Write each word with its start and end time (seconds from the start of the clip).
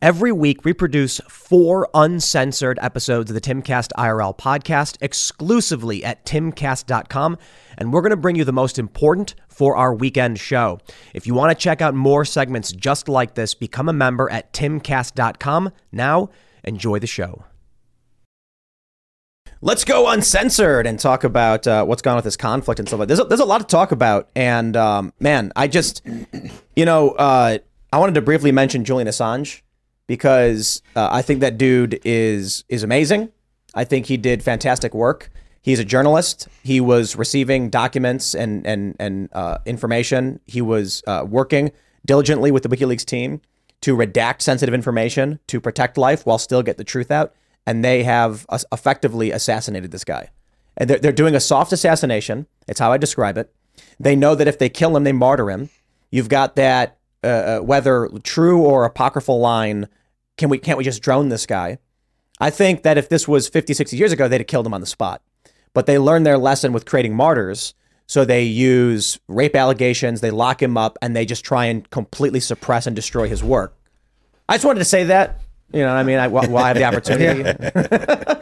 Every 0.00 0.30
week, 0.30 0.64
we 0.64 0.74
produce 0.74 1.20
four 1.28 1.88
uncensored 1.92 2.78
episodes 2.80 3.32
of 3.32 3.34
the 3.34 3.40
Timcast 3.40 3.88
IRL 3.98 4.38
podcast 4.38 4.96
exclusively 5.00 6.04
at 6.04 6.24
timcast.com, 6.24 7.36
and 7.76 7.92
we're 7.92 8.02
going 8.02 8.10
to 8.10 8.16
bring 8.16 8.36
you 8.36 8.44
the 8.44 8.52
most 8.52 8.78
important 8.78 9.34
for 9.48 9.76
our 9.76 9.92
weekend 9.92 10.38
show. 10.38 10.78
If 11.14 11.26
you 11.26 11.34
want 11.34 11.50
to 11.50 11.60
check 11.60 11.82
out 11.82 11.96
more 11.96 12.24
segments 12.24 12.70
just 12.70 13.08
like 13.08 13.34
this, 13.34 13.54
become 13.54 13.88
a 13.88 13.92
member 13.92 14.30
at 14.30 14.52
timcast.com. 14.52 15.72
Now, 15.90 16.30
enjoy 16.62 17.00
the 17.00 17.08
show. 17.08 17.44
Let's 19.60 19.84
go 19.84 20.08
uncensored 20.08 20.86
and 20.86 21.00
talk 21.00 21.24
about 21.24 21.66
uh, 21.66 21.84
what's 21.84 22.02
gone 22.02 22.14
with 22.14 22.24
this 22.24 22.36
conflict 22.36 22.78
and 22.78 22.88
stuff 22.88 23.00
like. 23.00 23.08
There's 23.08 23.18
a, 23.18 23.24
there's 23.24 23.40
a 23.40 23.44
lot 23.44 23.58
to 23.58 23.66
talk 23.66 23.90
about, 23.90 24.28
and 24.36 24.76
um, 24.76 25.12
man, 25.18 25.50
I 25.56 25.66
just, 25.66 26.06
you 26.76 26.84
know, 26.84 27.10
uh, 27.10 27.58
I 27.92 27.98
wanted 27.98 28.14
to 28.14 28.22
briefly 28.22 28.52
mention 28.52 28.84
Julian 28.84 29.08
Assange 29.08 29.62
because 30.08 30.82
uh, 30.96 31.08
I 31.12 31.22
think 31.22 31.38
that 31.40 31.56
dude 31.56 32.00
is 32.04 32.64
is 32.68 32.82
amazing. 32.82 33.30
I 33.74 33.84
think 33.84 34.06
he 34.06 34.16
did 34.16 34.42
fantastic 34.42 34.92
work. 34.92 35.30
He's 35.62 35.78
a 35.78 35.84
journalist. 35.84 36.48
He 36.64 36.80
was 36.80 37.14
receiving 37.14 37.70
documents 37.70 38.34
and 38.34 38.66
and 38.66 38.96
and 38.98 39.28
uh, 39.32 39.58
information. 39.64 40.40
He 40.46 40.60
was 40.60 41.04
uh, 41.06 41.24
working 41.28 41.70
diligently 42.04 42.50
with 42.50 42.64
the 42.64 42.68
WikiLeaks 42.68 43.04
team 43.04 43.40
to 43.82 43.96
redact 43.96 44.42
sensitive 44.42 44.74
information 44.74 45.38
to 45.46 45.60
protect 45.60 45.96
life 45.96 46.26
while 46.26 46.38
still 46.38 46.64
get 46.64 46.78
the 46.78 46.84
truth 46.84 47.12
out 47.12 47.32
and 47.68 47.84
they 47.84 48.02
have 48.02 48.46
effectively 48.72 49.30
assassinated 49.30 49.90
this 49.90 50.02
guy. 50.02 50.30
And 50.78 50.88
they're, 50.88 50.98
they're 50.98 51.12
doing 51.12 51.34
a 51.34 51.40
soft 51.40 51.70
assassination. 51.70 52.46
It's 52.66 52.80
how 52.80 52.92
I 52.92 52.96
describe 52.96 53.36
it. 53.36 53.54
They 54.00 54.16
know 54.16 54.34
that 54.34 54.48
if 54.48 54.58
they 54.58 54.70
kill 54.70 54.96
him, 54.96 55.04
they 55.04 55.12
martyr 55.12 55.50
him. 55.50 55.68
You've 56.10 56.30
got 56.30 56.56
that 56.56 56.96
uh, 57.22 57.26
uh, 57.26 57.58
whether 57.58 58.08
true 58.22 58.62
or 58.62 58.84
apocryphal 58.84 59.38
line. 59.38 59.88
Can 60.38 60.48
we 60.48 60.58
can't 60.58 60.78
we 60.78 60.84
just 60.84 61.02
drone 61.02 61.28
this 61.28 61.44
guy? 61.44 61.78
I 62.40 62.50
think 62.50 62.84
that 62.84 62.96
if 62.96 63.08
this 63.08 63.26
was 63.28 63.48
50, 63.48 63.74
60 63.74 63.96
years 63.96 64.12
ago, 64.12 64.28
they'd 64.28 64.40
have 64.40 64.46
killed 64.46 64.66
him 64.66 64.74
on 64.74 64.80
the 64.80 64.86
spot. 64.86 65.20
But 65.74 65.86
they 65.86 65.98
learned 65.98 66.24
their 66.24 66.38
lesson 66.38 66.72
with 66.72 66.86
creating 66.86 67.14
martyrs. 67.14 67.74
So 68.06 68.24
they 68.24 68.44
use 68.44 69.18
rape 69.28 69.54
allegations, 69.54 70.22
they 70.22 70.30
lock 70.30 70.62
him 70.62 70.78
up, 70.78 70.96
and 71.02 71.14
they 71.14 71.26
just 71.26 71.44
try 71.44 71.66
and 71.66 71.88
completely 71.90 72.40
suppress 72.40 72.86
and 72.86 72.96
destroy 72.96 73.28
his 73.28 73.44
work. 73.44 73.76
I 74.48 74.54
just 74.54 74.64
wanted 74.64 74.78
to 74.78 74.86
say 74.86 75.04
that 75.04 75.40
you 75.72 75.80
know, 75.80 75.88
what 75.88 75.98
I 75.98 76.02
mean, 76.02 76.18
I, 76.18 76.28
while 76.28 76.56
I 76.56 76.68
have 76.68 76.76
the 76.76 76.84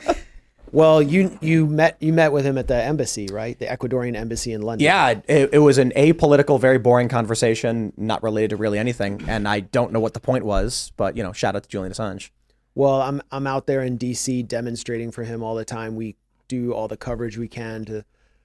opportunity. 0.03 0.12
Well, 0.72 1.00
you 1.00 1.39
you 1.41 1.67
met 1.67 1.97
you 2.00 2.12
met 2.12 2.33
with 2.33 2.45
him 2.45 2.59
at 2.59 2.69
the 2.69 2.75
embassy, 2.75 3.28
right? 3.31 3.59
The 3.59 3.67
Ecuadorian 3.67 4.17
embassy 4.17 4.53
in 4.53 4.62
London. 4.62 4.84
yeah, 4.84 5.20
it, 5.28 5.50
it 5.53 5.59
was 5.59 5.78
an 5.78 5.92
apolitical, 5.97 6.61
very 6.61 6.78
boring 6.78 7.09
conversation, 7.09 7.92
not 7.97 8.22
related 8.22 8.50
to 8.50 8.56
really 8.56 8.78
anything, 8.78 9.22
and 9.28 9.47
I 9.47 9.61
don't 9.61 9.92
know 9.92 10.00
what 10.00 10.14
the 10.14 10.20
point 10.20 10.44
was. 10.44 10.92
But 10.97 11.17
you 11.17 11.22
know, 11.22 11.33
shout 11.33 11.56
out 11.56 11.62
to 11.62 11.69
Julian 11.69 11.92
Assange. 11.92 12.31
Well, 12.75 13.00
I'm 13.00 13.22
I'm 13.31 13.47
out 13.47 13.67
there 13.67 13.83
in 13.83 13.98
DC 13.98 14.47
demonstrating 14.47 15.10
for 15.10 15.25
him 15.25 15.43
all 15.43 15.55
the 15.55 15.65
time. 15.65 15.97
We 15.97 16.16
do 16.49 16.72
all 16.72 16.88
the 16.88 16.97
coverage 16.97 17.38
we 17.38 17.49
can 17.49 17.84
to 17.87 18.05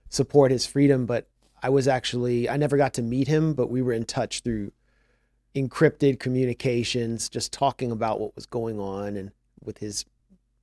support 0.09 0.51
his 0.51 0.65
freedom, 0.65 1.05
but 1.05 1.27
I 1.61 1.69
was 1.69 1.87
actually 1.87 2.49
I 2.49 2.57
never 2.57 2.77
got 2.77 2.93
to 2.93 3.01
meet 3.01 3.27
him, 3.27 3.53
but 3.53 3.69
we 3.69 3.81
were 3.81 3.93
in 3.93 4.05
touch 4.05 4.41
through 4.41 4.71
encrypted 5.55 6.19
communications, 6.19 7.29
just 7.29 7.51
talking 7.51 7.91
about 7.91 8.19
what 8.19 8.35
was 8.35 8.45
going 8.45 8.79
on 8.79 9.17
and 9.17 9.31
with 9.63 9.79
his 9.79 10.05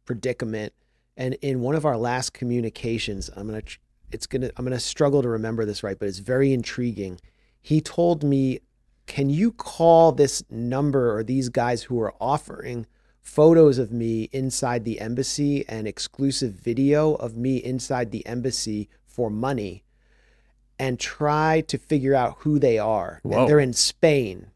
predicament. 0.04 0.72
And 1.18 1.34
in 1.42 1.60
one 1.60 1.74
of 1.74 1.84
our 1.84 1.98
last 1.98 2.32
communications, 2.32 3.28
I'm 3.36 3.48
gonna 3.48 3.62
it's 4.12 4.26
gonna 4.26 4.50
I'm 4.56 4.64
gonna 4.64 4.78
struggle 4.78 5.20
to 5.20 5.28
remember 5.28 5.64
this 5.64 5.82
right, 5.82 5.98
but 5.98 6.06
it's 6.06 6.20
very 6.20 6.52
intriguing. 6.52 7.20
He 7.60 7.80
told 7.80 8.22
me, 8.22 8.60
"Can 9.06 9.28
you 9.28 9.50
call 9.50 10.12
this 10.12 10.44
number 10.48 11.14
or 11.14 11.24
these 11.24 11.48
guys 11.48 11.82
who 11.82 12.00
are 12.00 12.14
offering 12.20 12.86
photos 13.20 13.78
of 13.78 13.92
me 13.92 14.30
inside 14.32 14.84
the 14.84 15.00
embassy 15.00 15.68
and 15.68 15.88
exclusive 15.88 16.52
video 16.52 17.14
of 17.16 17.36
me 17.36 17.56
inside 17.56 18.12
the 18.12 18.24
embassy 18.24 18.88
for 19.04 19.28
money?" 19.28 19.82
And 20.78 21.00
try 21.00 21.62
to 21.62 21.76
figure 21.78 22.14
out 22.14 22.36
who 22.38 22.60
they 22.60 22.78
are. 22.78 23.20
And 23.24 23.48
they're 23.48 23.58
in 23.58 23.72
Spain. 23.72 24.52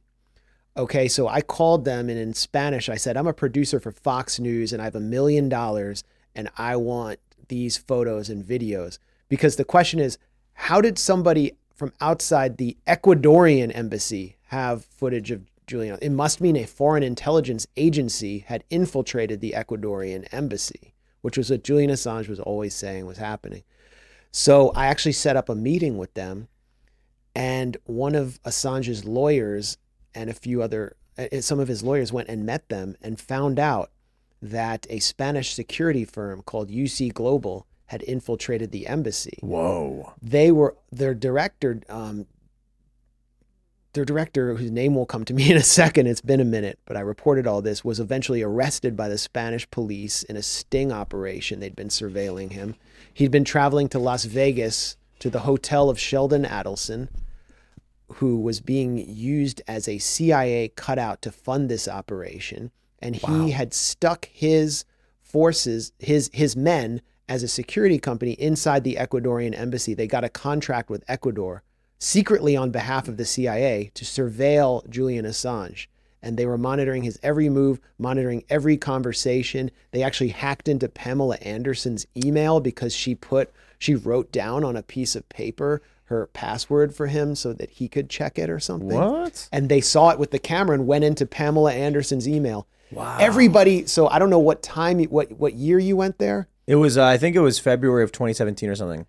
Okay, 0.76 1.08
so 1.08 1.26
I 1.26 1.40
called 1.40 1.84
them 1.84 2.08
and 2.08 2.18
in 2.18 2.32
Spanish 2.32 2.88
I 2.88 2.94
said, 2.94 3.16
I'm 3.16 3.26
a 3.26 3.34
producer 3.34 3.80
for 3.80 3.90
Fox 3.90 4.38
News 4.38 4.72
and 4.72 4.80
I 4.80 4.86
have 4.86 4.94
a 4.94 5.00
million 5.00 5.48
dollars 5.48 6.04
and 6.34 6.48
I 6.56 6.76
want 6.76 7.18
these 7.48 7.76
photos 7.76 8.28
and 8.30 8.44
videos. 8.44 8.98
Because 9.28 9.56
the 9.56 9.64
question 9.64 10.00
is, 10.00 10.18
how 10.54 10.80
did 10.80 10.98
somebody 10.98 11.52
from 11.74 11.92
outside 12.00 12.56
the 12.56 12.76
Ecuadorian 12.86 13.74
embassy 13.74 14.36
have 14.46 14.84
footage 14.84 15.30
of 15.30 15.50
Julian? 15.66 15.98
It 16.02 16.10
must 16.10 16.40
mean 16.40 16.56
a 16.56 16.66
foreign 16.66 17.02
intelligence 17.02 17.66
agency 17.76 18.40
had 18.40 18.64
infiltrated 18.70 19.40
the 19.40 19.54
Ecuadorian 19.56 20.28
embassy, 20.32 20.94
which 21.20 21.38
was 21.38 21.50
what 21.50 21.64
Julian 21.64 21.90
Assange 21.90 22.28
was 22.28 22.40
always 22.40 22.74
saying 22.74 23.06
was 23.06 23.18
happening. 23.18 23.62
So 24.30 24.70
I 24.70 24.86
actually 24.86 25.12
set 25.12 25.36
up 25.36 25.48
a 25.48 25.54
meeting 25.54 25.98
with 25.98 26.14
them, 26.14 26.48
and 27.34 27.76
one 27.84 28.14
of 28.14 28.42
Assange's 28.42 29.04
lawyers 29.04 29.78
and 30.14 30.28
a 30.28 30.34
few 30.34 30.62
other, 30.62 30.96
some 31.40 31.60
of 31.60 31.68
his 31.68 31.82
lawyers 31.82 32.12
went 32.12 32.28
and 32.28 32.44
met 32.44 32.68
them 32.68 32.96
and 33.00 33.18
found 33.18 33.58
out 33.58 33.90
that 34.42 34.86
a 34.90 34.98
Spanish 34.98 35.54
security 35.54 36.04
firm 36.04 36.42
called 36.42 36.70
UC 36.70 37.14
Global 37.14 37.66
had 37.86 38.02
infiltrated 38.02 38.72
the 38.72 38.86
embassy. 38.86 39.38
Whoa! 39.40 40.12
They 40.20 40.50
were 40.50 40.76
their 40.90 41.14
director, 41.14 41.80
um, 41.88 42.26
their 43.92 44.04
director, 44.04 44.54
whose 44.56 44.70
name 44.70 44.94
will 44.94 45.06
come 45.06 45.24
to 45.26 45.34
me 45.34 45.50
in 45.50 45.56
a 45.56 45.62
second. 45.62 46.06
It's 46.06 46.20
been 46.20 46.40
a 46.40 46.44
minute, 46.44 46.78
but 46.84 46.96
I 46.96 47.00
reported 47.00 47.46
all 47.46 47.62
this. 47.62 47.84
Was 47.84 48.00
eventually 48.00 48.42
arrested 48.42 48.96
by 48.96 49.08
the 49.08 49.18
Spanish 49.18 49.70
police 49.70 50.22
in 50.24 50.36
a 50.36 50.42
sting 50.42 50.92
operation. 50.92 51.60
They'd 51.60 51.76
been 51.76 51.88
surveilling 51.88 52.52
him. 52.52 52.74
He'd 53.14 53.30
been 53.30 53.44
traveling 53.44 53.88
to 53.90 53.98
Las 53.98 54.24
Vegas 54.24 54.96
to 55.20 55.30
the 55.30 55.40
hotel 55.40 55.88
of 55.88 56.00
Sheldon 56.00 56.44
Adelson 56.44 57.08
who 58.16 58.38
was 58.38 58.60
being 58.60 58.98
used 58.98 59.62
as 59.66 59.88
a 59.88 59.98
CIA 59.98 60.68
cutout 60.68 61.22
to 61.22 61.32
fund 61.32 61.68
this 61.68 61.88
operation, 61.88 62.70
and 63.02 63.16
he 63.16 63.26
Wow. 63.26 63.48
had 63.48 63.74
stuck 63.74 64.28
his 64.32 64.84
forces, 65.20 65.92
his 65.98 66.30
his 66.32 66.56
men, 66.56 67.00
as 67.28 67.42
a 67.42 67.48
security 67.48 67.98
company 67.98 68.32
inside 68.32 68.84
the 68.84 68.96
Ecuadorian 68.96 69.58
embassy. 69.58 69.94
They 69.94 70.06
got 70.06 70.24
a 70.24 70.28
contract 70.28 70.90
with 70.90 71.04
Ecuador 71.08 71.62
secretly 71.98 72.56
on 72.56 72.70
behalf 72.70 73.08
of 73.08 73.16
the 73.16 73.24
CIA 73.24 73.90
to 73.94 74.04
surveil 74.04 74.88
Julian 74.88 75.24
Assange. 75.24 75.86
And 76.24 76.36
they 76.36 76.46
were 76.46 76.58
monitoring 76.58 77.02
his 77.02 77.18
every 77.22 77.48
move, 77.48 77.80
monitoring 77.98 78.44
every 78.48 78.76
conversation. 78.76 79.70
They 79.90 80.02
actually 80.02 80.28
hacked 80.28 80.68
into 80.68 80.88
Pamela 80.88 81.36
Anderson's 81.36 82.06
email 82.16 82.60
because 82.60 82.94
she 82.94 83.14
put, 83.14 83.50
she 83.78 83.94
wrote 83.96 84.30
down 84.30 84.62
on 84.62 84.76
a 84.76 84.82
piece 84.82 85.16
of 85.16 85.28
paper 85.28 85.82
her 86.04 86.26
password 86.32 86.94
for 86.94 87.06
him 87.06 87.34
so 87.34 87.52
that 87.54 87.70
he 87.70 87.88
could 87.88 88.08
check 88.10 88.38
it 88.38 88.50
or 88.50 88.60
something. 88.60 88.88
What? 88.96 89.48
And 89.50 89.68
they 89.68 89.80
saw 89.80 90.10
it 90.10 90.18
with 90.18 90.30
the 90.30 90.38
camera 90.38 90.74
and 90.74 90.86
went 90.86 91.04
into 91.04 91.24
Pamela 91.26 91.72
Anderson's 91.72 92.28
email. 92.28 92.66
Wow. 92.92 93.16
Everybody, 93.20 93.86
so 93.86 94.08
I 94.08 94.18
don't 94.18 94.30
know 94.30 94.38
what 94.38 94.62
time, 94.62 95.02
what 95.04 95.32
what 95.32 95.54
year 95.54 95.78
you 95.78 95.96
went 95.96 96.18
there. 96.18 96.48
It 96.66 96.76
was, 96.76 96.96
uh, 96.96 97.04
I 97.04 97.18
think 97.18 97.34
it 97.34 97.40
was 97.40 97.58
February 97.58 98.04
of 98.04 98.12
2017 98.12 98.68
or 98.68 98.74
something. 98.76 99.06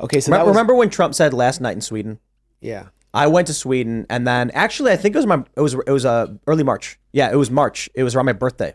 Okay, 0.00 0.20
so 0.20 0.30
Remember, 0.30 0.44
that 0.44 0.46
was, 0.48 0.54
remember 0.56 0.74
when 0.74 0.90
Trump 0.90 1.14
said 1.14 1.34
last 1.34 1.60
night 1.60 1.72
in 1.72 1.80
Sweden? 1.80 2.18
yeah. 2.60 2.86
I 3.14 3.26
went 3.26 3.46
to 3.48 3.52
Sweden, 3.54 4.06
and 4.08 4.26
then 4.26 4.50
actually, 4.52 4.90
I 4.90 4.96
think 4.96 5.14
it 5.14 5.18
was 5.18 5.26
my 5.26 5.44
it 5.54 5.60
was 5.60 5.74
it 5.74 5.90
was 5.90 6.06
uh, 6.06 6.28
early 6.46 6.62
March. 6.62 6.98
Yeah, 7.12 7.30
it 7.30 7.36
was 7.36 7.50
March. 7.50 7.90
It 7.94 8.04
was 8.04 8.14
around 8.16 8.24
my 8.24 8.32
birthday, 8.32 8.72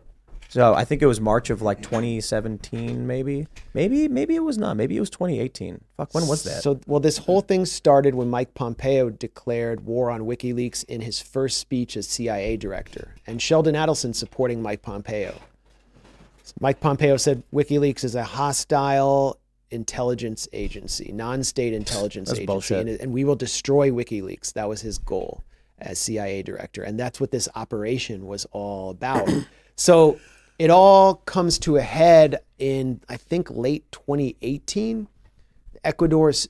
so 0.49 0.73
I 0.73 0.85
think 0.85 1.01
it 1.01 1.05
was 1.07 1.19
March 1.19 1.49
of 1.49 1.61
like 1.61 1.81
2017, 1.81 3.05
maybe, 3.05 3.47
maybe, 3.73 4.07
maybe 4.07 4.35
it 4.35 4.43
was 4.43 4.57
not. 4.57 4.77
Maybe 4.77 4.95
it 4.95 4.99
was 4.99 5.09
2018. 5.09 5.81
Fuck, 5.97 6.13
when 6.13 6.27
was 6.27 6.43
that? 6.43 6.63
So, 6.63 6.79
well, 6.87 6.99
this 6.99 7.17
whole 7.17 7.41
thing 7.41 7.65
started 7.65 8.15
when 8.15 8.29
Mike 8.29 8.53
Pompeo 8.53 9.09
declared 9.09 9.85
war 9.85 10.09
on 10.09 10.21
WikiLeaks 10.21 10.85
in 10.85 11.01
his 11.01 11.19
first 11.19 11.57
speech 11.57 11.97
as 11.97 12.07
CIA 12.07 12.57
director, 12.57 13.15
and 13.25 13.41
Sheldon 13.41 13.75
Adelson 13.75 14.15
supporting 14.15 14.61
Mike 14.61 14.81
Pompeo. 14.81 15.35
Mike 16.59 16.79
Pompeo 16.79 17.17
said 17.17 17.43
WikiLeaks 17.53 18.03
is 18.03 18.15
a 18.15 18.23
hostile 18.23 19.39
intelligence 19.69 20.47
agency, 20.53 21.11
non-state 21.11 21.73
intelligence 21.73 22.29
That's 22.29 22.39
agency, 22.39 22.45
bullshit. 22.45 22.87
and, 22.87 23.01
and 23.01 23.11
we 23.11 23.25
will 23.25 23.35
destroy 23.35 23.89
WikiLeaks. 23.89 24.53
That 24.53 24.69
was 24.69 24.81
his 24.81 24.97
goal 24.97 25.43
as 25.79 25.99
CIA 25.99 26.41
director, 26.41 26.83
and 26.83 26.97
that's 26.97 27.19
what 27.19 27.31
this 27.31 27.49
operation 27.55 28.25
was 28.25 28.45
all 28.51 28.91
about. 28.91 29.29
so 29.75 30.19
it 30.59 30.69
all 30.69 31.15
comes 31.15 31.59
to 31.59 31.77
a 31.77 31.81
head 31.81 32.39
in 32.57 33.01
I 33.09 33.17
think 33.17 33.49
late 33.49 33.91
2018. 33.91 35.07
Ecuador's 35.83 36.49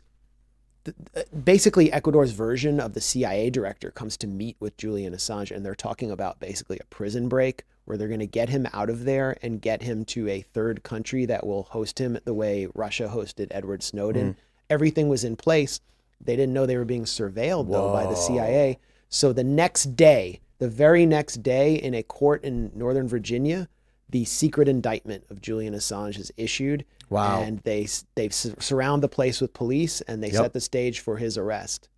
uh, 0.88 1.22
basically 1.44 1.92
Ecuador's 1.92 2.32
version 2.32 2.80
of 2.80 2.94
the 2.94 3.02
CIA 3.02 3.50
director 3.50 3.92
comes 3.92 4.16
to 4.18 4.28
meet 4.28 4.56
with 4.60 4.78
Julian 4.78 5.14
Assange 5.14 5.56
and 5.56 5.66
they're 5.66 5.76
talking 5.76 6.12
about 6.12 6.40
basically 6.40 6.80
a 6.80 6.86
prison 6.86 7.28
break 7.28 7.64
where 7.86 7.98
they're 7.98 8.08
going 8.08 8.20
to 8.20 8.28
get 8.28 8.50
him 8.50 8.68
out 8.74 8.90
of 8.90 9.06
there 9.06 9.38
and 9.42 9.62
get 9.62 9.82
him 9.82 10.06
to 10.06 10.28
a 10.28 10.42
third 10.42 10.84
country 10.84 11.26
that 11.26 11.46
will 11.46 11.64
host 11.64 12.00
him 12.00 12.18
the 12.26 12.34
way 12.34 12.68
Russia 12.74 13.10
hosted 13.14 13.48
Edward 13.52 13.84
Snowden. 13.84 14.34
Mm. 14.34 14.38
Everything 14.70 15.08
was 15.08 15.24
in 15.24 15.36
place. 15.36 15.80
They 16.20 16.36
didn't 16.36 16.54
know 16.54 16.66
they 16.66 16.78
were 16.78 16.86
being 16.86 17.06
surveilled 17.06 17.70
though 17.70 17.92
by 17.92 18.06
the 18.06 18.16
CIA. 18.16 18.80
So 19.10 19.32
the 19.34 19.44
next 19.44 19.96
day, 19.96 20.42
the 20.60 20.68
very 20.68 21.06
next 21.06 21.44
day 21.44 21.76
in 21.76 21.94
a 21.94 22.04
court 22.04 22.44
in 22.44 22.72
Northern 22.76 23.08
Virginia, 23.08 23.70
the 24.10 24.24
secret 24.26 24.68
indictment 24.68 25.26
of 25.30 25.42
Julian 25.42 25.74
Assange 25.74 26.18
is 26.18 26.32
issued. 26.38 26.86
Wow. 27.10 27.42
And 27.42 27.60
they 27.60 27.88
they 28.16 28.30
surround 28.30 29.04
the 29.04 29.10
place 29.10 29.40
with 29.42 29.54
police 29.54 30.02
and 30.02 30.22
they 30.24 30.28
Yep. 30.32 30.36
set 30.44 30.54
the 30.54 30.62
stage 30.62 31.00
for 31.00 31.18
his 31.18 31.38
arrest. 31.38 31.90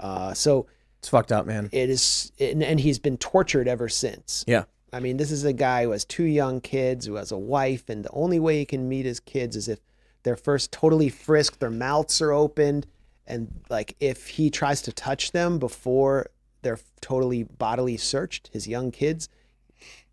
Uh, 0.00 0.34
so 0.34 0.66
It's 0.98 1.08
fucked 1.08 1.32
up, 1.32 1.46
man. 1.46 1.68
it 1.72 1.90
is, 1.90 2.32
and, 2.40 2.62
and 2.62 2.80
he's 2.80 2.98
been 2.98 3.16
tortured 3.18 3.68
ever 3.68 3.88
since. 3.88 4.44
Yeah. 4.46 4.64
I 4.92 5.00
mean, 5.00 5.16
this 5.16 5.30
is 5.30 5.44
a 5.44 5.52
guy 5.52 5.84
who 5.84 5.92
has 5.92 6.04
two 6.04 6.24
young 6.24 6.60
kids, 6.60 7.06
who 7.06 7.14
has 7.14 7.32
a 7.32 7.38
wife, 7.38 7.88
and 7.88 8.04
the 8.04 8.10
only 8.10 8.38
way 8.38 8.58
he 8.58 8.64
can 8.64 8.88
meet 8.88 9.06
his 9.06 9.20
kids 9.20 9.56
is 9.56 9.68
if 9.68 9.78
they're 10.22 10.36
first 10.36 10.70
totally 10.70 11.08
frisked, 11.08 11.60
their 11.60 11.70
mouths 11.70 12.20
are 12.20 12.30
opened, 12.32 12.86
and 13.26 13.48
like 13.70 13.96
if 14.00 14.28
he 14.28 14.50
tries 14.50 14.82
to 14.82 14.92
touch 14.92 15.32
them 15.32 15.58
before 15.58 16.26
they're 16.62 16.78
totally 17.00 17.42
bodily 17.44 17.96
searched, 17.96 18.50
his 18.52 18.68
young 18.68 18.90
kids, 18.90 19.28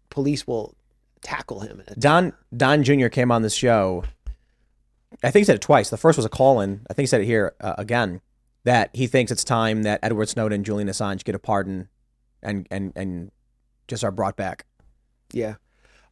police 0.09 0.47
will 0.47 0.75
tackle 1.21 1.61
him. 1.61 1.83
Don 1.97 2.33
Don 2.55 2.83
Jr. 2.83 3.07
came 3.07 3.31
on 3.31 3.41
this 3.41 3.53
show. 3.53 4.03
I 5.23 5.31
think 5.31 5.41
he 5.41 5.45
said 5.45 5.55
it 5.55 5.61
twice. 5.61 5.89
The 5.89 5.97
first 5.97 6.17
was 6.17 6.25
a 6.25 6.29
call 6.29 6.61
in. 6.61 6.81
I 6.89 6.93
think 6.93 7.03
he 7.03 7.07
said 7.07 7.21
it 7.21 7.25
here 7.25 7.53
uh, 7.61 7.75
again 7.77 8.21
that 8.63 8.89
he 8.93 9.07
thinks 9.07 9.31
it's 9.31 9.43
time 9.43 9.83
that 9.83 9.99
Edward 10.03 10.29
Snowden 10.29 10.57
and 10.57 10.65
Julian 10.65 10.87
Assange 10.87 11.23
get 11.23 11.35
a 11.35 11.39
pardon 11.39 11.89
and 12.43 12.67
and 12.71 12.93
and 12.95 13.31
just 13.87 14.03
are 14.03 14.11
brought 14.11 14.37
back. 14.37 14.65
Yeah. 15.33 15.55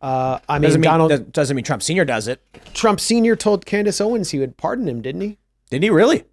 Uh, 0.02 0.40
I 0.48 0.60
mean, 0.60 0.64
Doesn't 0.64 0.82
mean 0.82 0.90
Donald 0.92 1.10
does- 1.10 1.20
doesn't 1.22 1.56
mean 1.56 1.64
Trump 1.66 1.82
Senior 1.82 2.06
does 2.06 2.28
it. 2.28 2.42
Trump 2.74 3.00
Sr. 3.00 3.36
told 3.36 3.66
Candace 3.66 4.00
Owens 4.00 4.30
he 4.30 4.38
would 4.40 4.56
pardon 4.58 4.88
him, 4.88 5.02
didn't 5.02 5.22
he? 5.22 5.38
Didn't 5.72 5.84
he 5.84 5.90
really? 5.90 6.24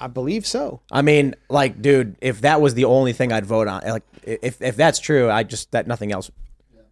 I 0.00 0.06
believe 0.08 0.46
so. 0.46 0.80
I 0.90 1.02
mean, 1.02 1.34
like, 1.48 1.80
dude, 1.82 2.16
if 2.20 2.40
that 2.40 2.60
was 2.60 2.74
the 2.74 2.84
only 2.86 3.12
thing 3.12 3.30
I'd 3.32 3.46
vote 3.46 3.68
on, 3.68 3.82
like, 3.86 4.02
if 4.24 4.60
if 4.62 4.74
that's 4.76 4.98
true, 4.98 5.30
I 5.30 5.42
just 5.42 5.70
that 5.72 5.86
nothing 5.86 6.12
else. 6.12 6.30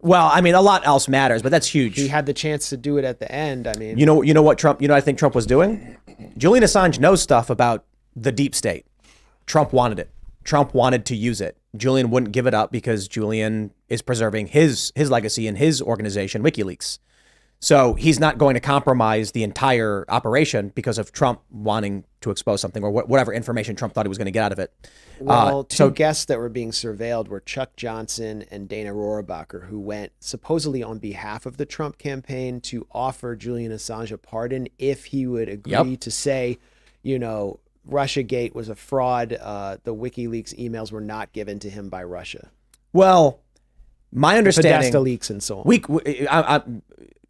Well, 0.03 0.29
I 0.31 0.41
mean, 0.41 0.53
a 0.53 0.61
lot 0.61 0.85
else 0.85 1.07
matters, 1.07 1.41
but 1.41 1.49
that's 1.49 1.67
huge. 1.67 1.95
He 1.95 2.09
had 2.09 2.25
the 2.25 2.33
chance 2.33 2.69
to 2.69 2.77
do 2.77 2.97
it 2.97 3.05
at 3.05 3.19
the 3.19 3.31
end. 3.31 3.67
I 3.67 3.73
mean, 3.77 3.97
You 3.97 4.05
know, 4.05 4.21
you 4.21 4.33
know 4.33 4.41
what 4.41 4.57
Trump. 4.57 4.81
You 4.81 4.87
know, 4.89 4.93
what 4.93 4.97
I 4.97 5.01
think 5.01 5.17
Trump 5.17 5.33
was 5.33 5.45
doing. 5.45 5.97
Julian 6.37 6.63
Assange 6.63 6.99
knows 6.99 7.21
stuff 7.21 7.49
about 7.49 7.85
the 8.15 8.31
deep 8.31 8.53
state. 8.53 8.85
Trump 9.45 9.71
wanted 9.71 9.99
it. 9.99 10.09
Trump 10.43 10.73
wanted 10.73 11.05
to 11.05 11.15
use 11.15 11.39
it. 11.39 11.57
Julian 11.75 12.09
wouldn't 12.09 12.33
give 12.33 12.47
it 12.47 12.53
up 12.53 12.71
because 12.71 13.07
Julian 13.07 13.71
is 13.87 14.01
preserving 14.01 14.47
his 14.47 14.91
his 14.95 15.09
legacy 15.09 15.47
and 15.47 15.57
his 15.57 15.81
organization, 15.81 16.43
WikiLeaks. 16.43 16.99
So 17.63 17.93
he's 17.93 18.19
not 18.19 18.37
going 18.37 18.55
to 18.55 18.59
compromise 18.59 19.31
the 19.31 19.41
entire 19.43 20.03
operation 20.09 20.73
because 20.75 20.97
of 20.97 21.13
Trump 21.13 21.39
wanting 21.49 22.03
to 22.19 22.29
expose 22.29 22.59
something 22.59 22.83
or 22.83 22.91
wh- 22.91 23.09
whatever 23.09 23.31
information 23.31 23.77
Trump 23.77 23.93
thought 23.93 24.05
he 24.05 24.09
was 24.09 24.17
going 24.17 24.25
to 24.25 24.31
get 24.31 24.43
out 24.43 24.51
of 24.51 24.59
it. 24.59 24.73
Well, 25.21 25.59
Uh, 25.59 25.63
two 25.69 25.75
so 25.77 25.89
guests 25.89 26.25
that 26.25 26.39
were 26.39 26.49
being 26.49 26.71
surveilled 26.71 27.29
were 27.29 27.39
Chuck 27.39 27.77
Johnson 27.77 28.43
and 28.51 28.67
Dana 28.67 28.91
Rohrabacher, 28.93 29.67
who 29.67 29.79
went 29.79 30.11
supposedly 30.19 30.83
on 30.83 30.99
behalf 30.99 31.45
of 31.45 31.55
the 31.55 31.65
Trump 31.65 31.97
campaign 31.97 32.59
to 32.61 32.85
offer 32.91 33.33
Julian 33.33 33.71
Assange 33.71 34.11
a 34.11 34.17
pardon 34.17 34.67
if 34.77 35.05
he 35.05 35.25
would 35.25 35.47
agree 35.47 35.71
Yep. 35.71 35.99
to 36.01 36.11
say, 36.11 36.57
you 37.01 37.17
know, 37.17 37.61
Russiagate 37.89 38.53
was 38.53 38.67
a 38.67 38.75
fraud. 38.75 39.37
Uh, 39.39 39.77
the 39.85 39.95
WikiLeaks 39.95 40.53
emails 40.59 40.91
were 40.91 40.99
not 40.99 41.31
given 41.31 41.59
to 41.59 41.69
him 41.69 41.87
by 41.87 42.03
Russia. 42.03 42.49
well, 42.91 43.39
my 44.11 44.37
understanding. 44.37 44.73
Podesta 44.73 44.99
leaks 44.99 45.29
and 45.29 45.41
so 45.41 45.59
on. 45.59 45.63
We, 45.65 45.81
we- 45.87 46.27
I, 46.27 46.57
I, 46.57 46.61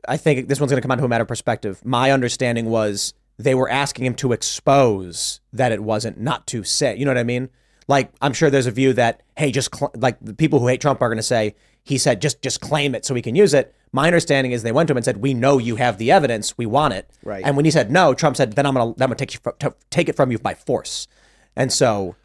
I 0.08 0.18
think 0.18 0.48
this 0.48 0.60
one's 0.60 0.72
going 0.72 0.82
to 0.82 0.88
come 0.88 0.90
down 0.90 1.00
to 1.00 1.06
a 1.06 1.08
matter 1.08 1.24
of 1.24 1.28
perspective. 1.28 1.84
My 1.86 2.12
understanding 2.12 2.66
was 2.66 3.14
they 3.38 3.56
were 3.56 3.70
asking 3.70 4.06
him 4.06 4.16
to 4.16 4.32
expose 4.32 5.40
that 5.52 5.72
it 5.72 5.84
wasn't, 5.84 6.20
not 6.20 6.46
to 6.48 6.64
say. 6.64 6.96
You 6.96 7.06
know 7.06 7.12
what 7.12 7.18
I 7.18 7.24
mean? 7.24 7.50
Like, 7.88 8.12
I'm 8.22 8.34
sure 8.34 8.50
there's 8.50 8.68
a 8.68 8.72
view 8.72 8.94
that, 8.94 9.24
hey, 9.38 9.52
just 9.52 9.76
cl- 9.76 9.92
like 9.96 10.18
the 10.22 10.34
people 10.34 10.60
who 10.60 10.68
hate 10.68 10.82
Trump 10.82 11.02
are 11.02 11.10
going 11.10 11.18
to 11.18 11.24
say, 11.24 11.56
he 11.84 11.98
said, 11.98 12.22
just 12.22 12.42
just 12.42 12.62
claim 12.62 12.96
it 12.96 13.04
so 13.06 13.14
we 13.14 13.22
can 13.22 13.36
use 13.36 13.54
it. 13.54 13.76
My 13.92 14.08
understanding 14.08 14.54
is 14.54 14.64
they 14.64 14.72
went 14.72 14.88
to 14.88 14.94
him 14.94 14.98
and 14.98 15.06
said, 15.06 15.18
we 15.18 15.34
know 15.34 15.58
you 15.58 15.76
have 15.76 15.98
the 15.98 16.12
evidence, 16.12 16.58
we 16.58 16.66
want 16.66 16.94
it. 16.94 17.10
Right. 17.24 17.44
And 17.46 17.58
when 17.58 17.66
he 17.66 17.72
said 17.72 17.92
no, 17.92 18.14
Trump 18.14 18.38
said, 18.38 18.54
then 18.54 18.66
I'm 18.66 18.74
going 18.74 18.94
to, 18.94 19.04
I'm 19.04 19.10
to 19.10 19.16
take 19.16 19.34
you, 19.34 19.40
to 19.60 19.76
take 19.90 20.08
it 20.08 20.16
from 20.16 20.32
you 20.32 20.40
by 20.40 20.54
force. 20.54 21.08
And 21.56 21.74
so 21.74 22.16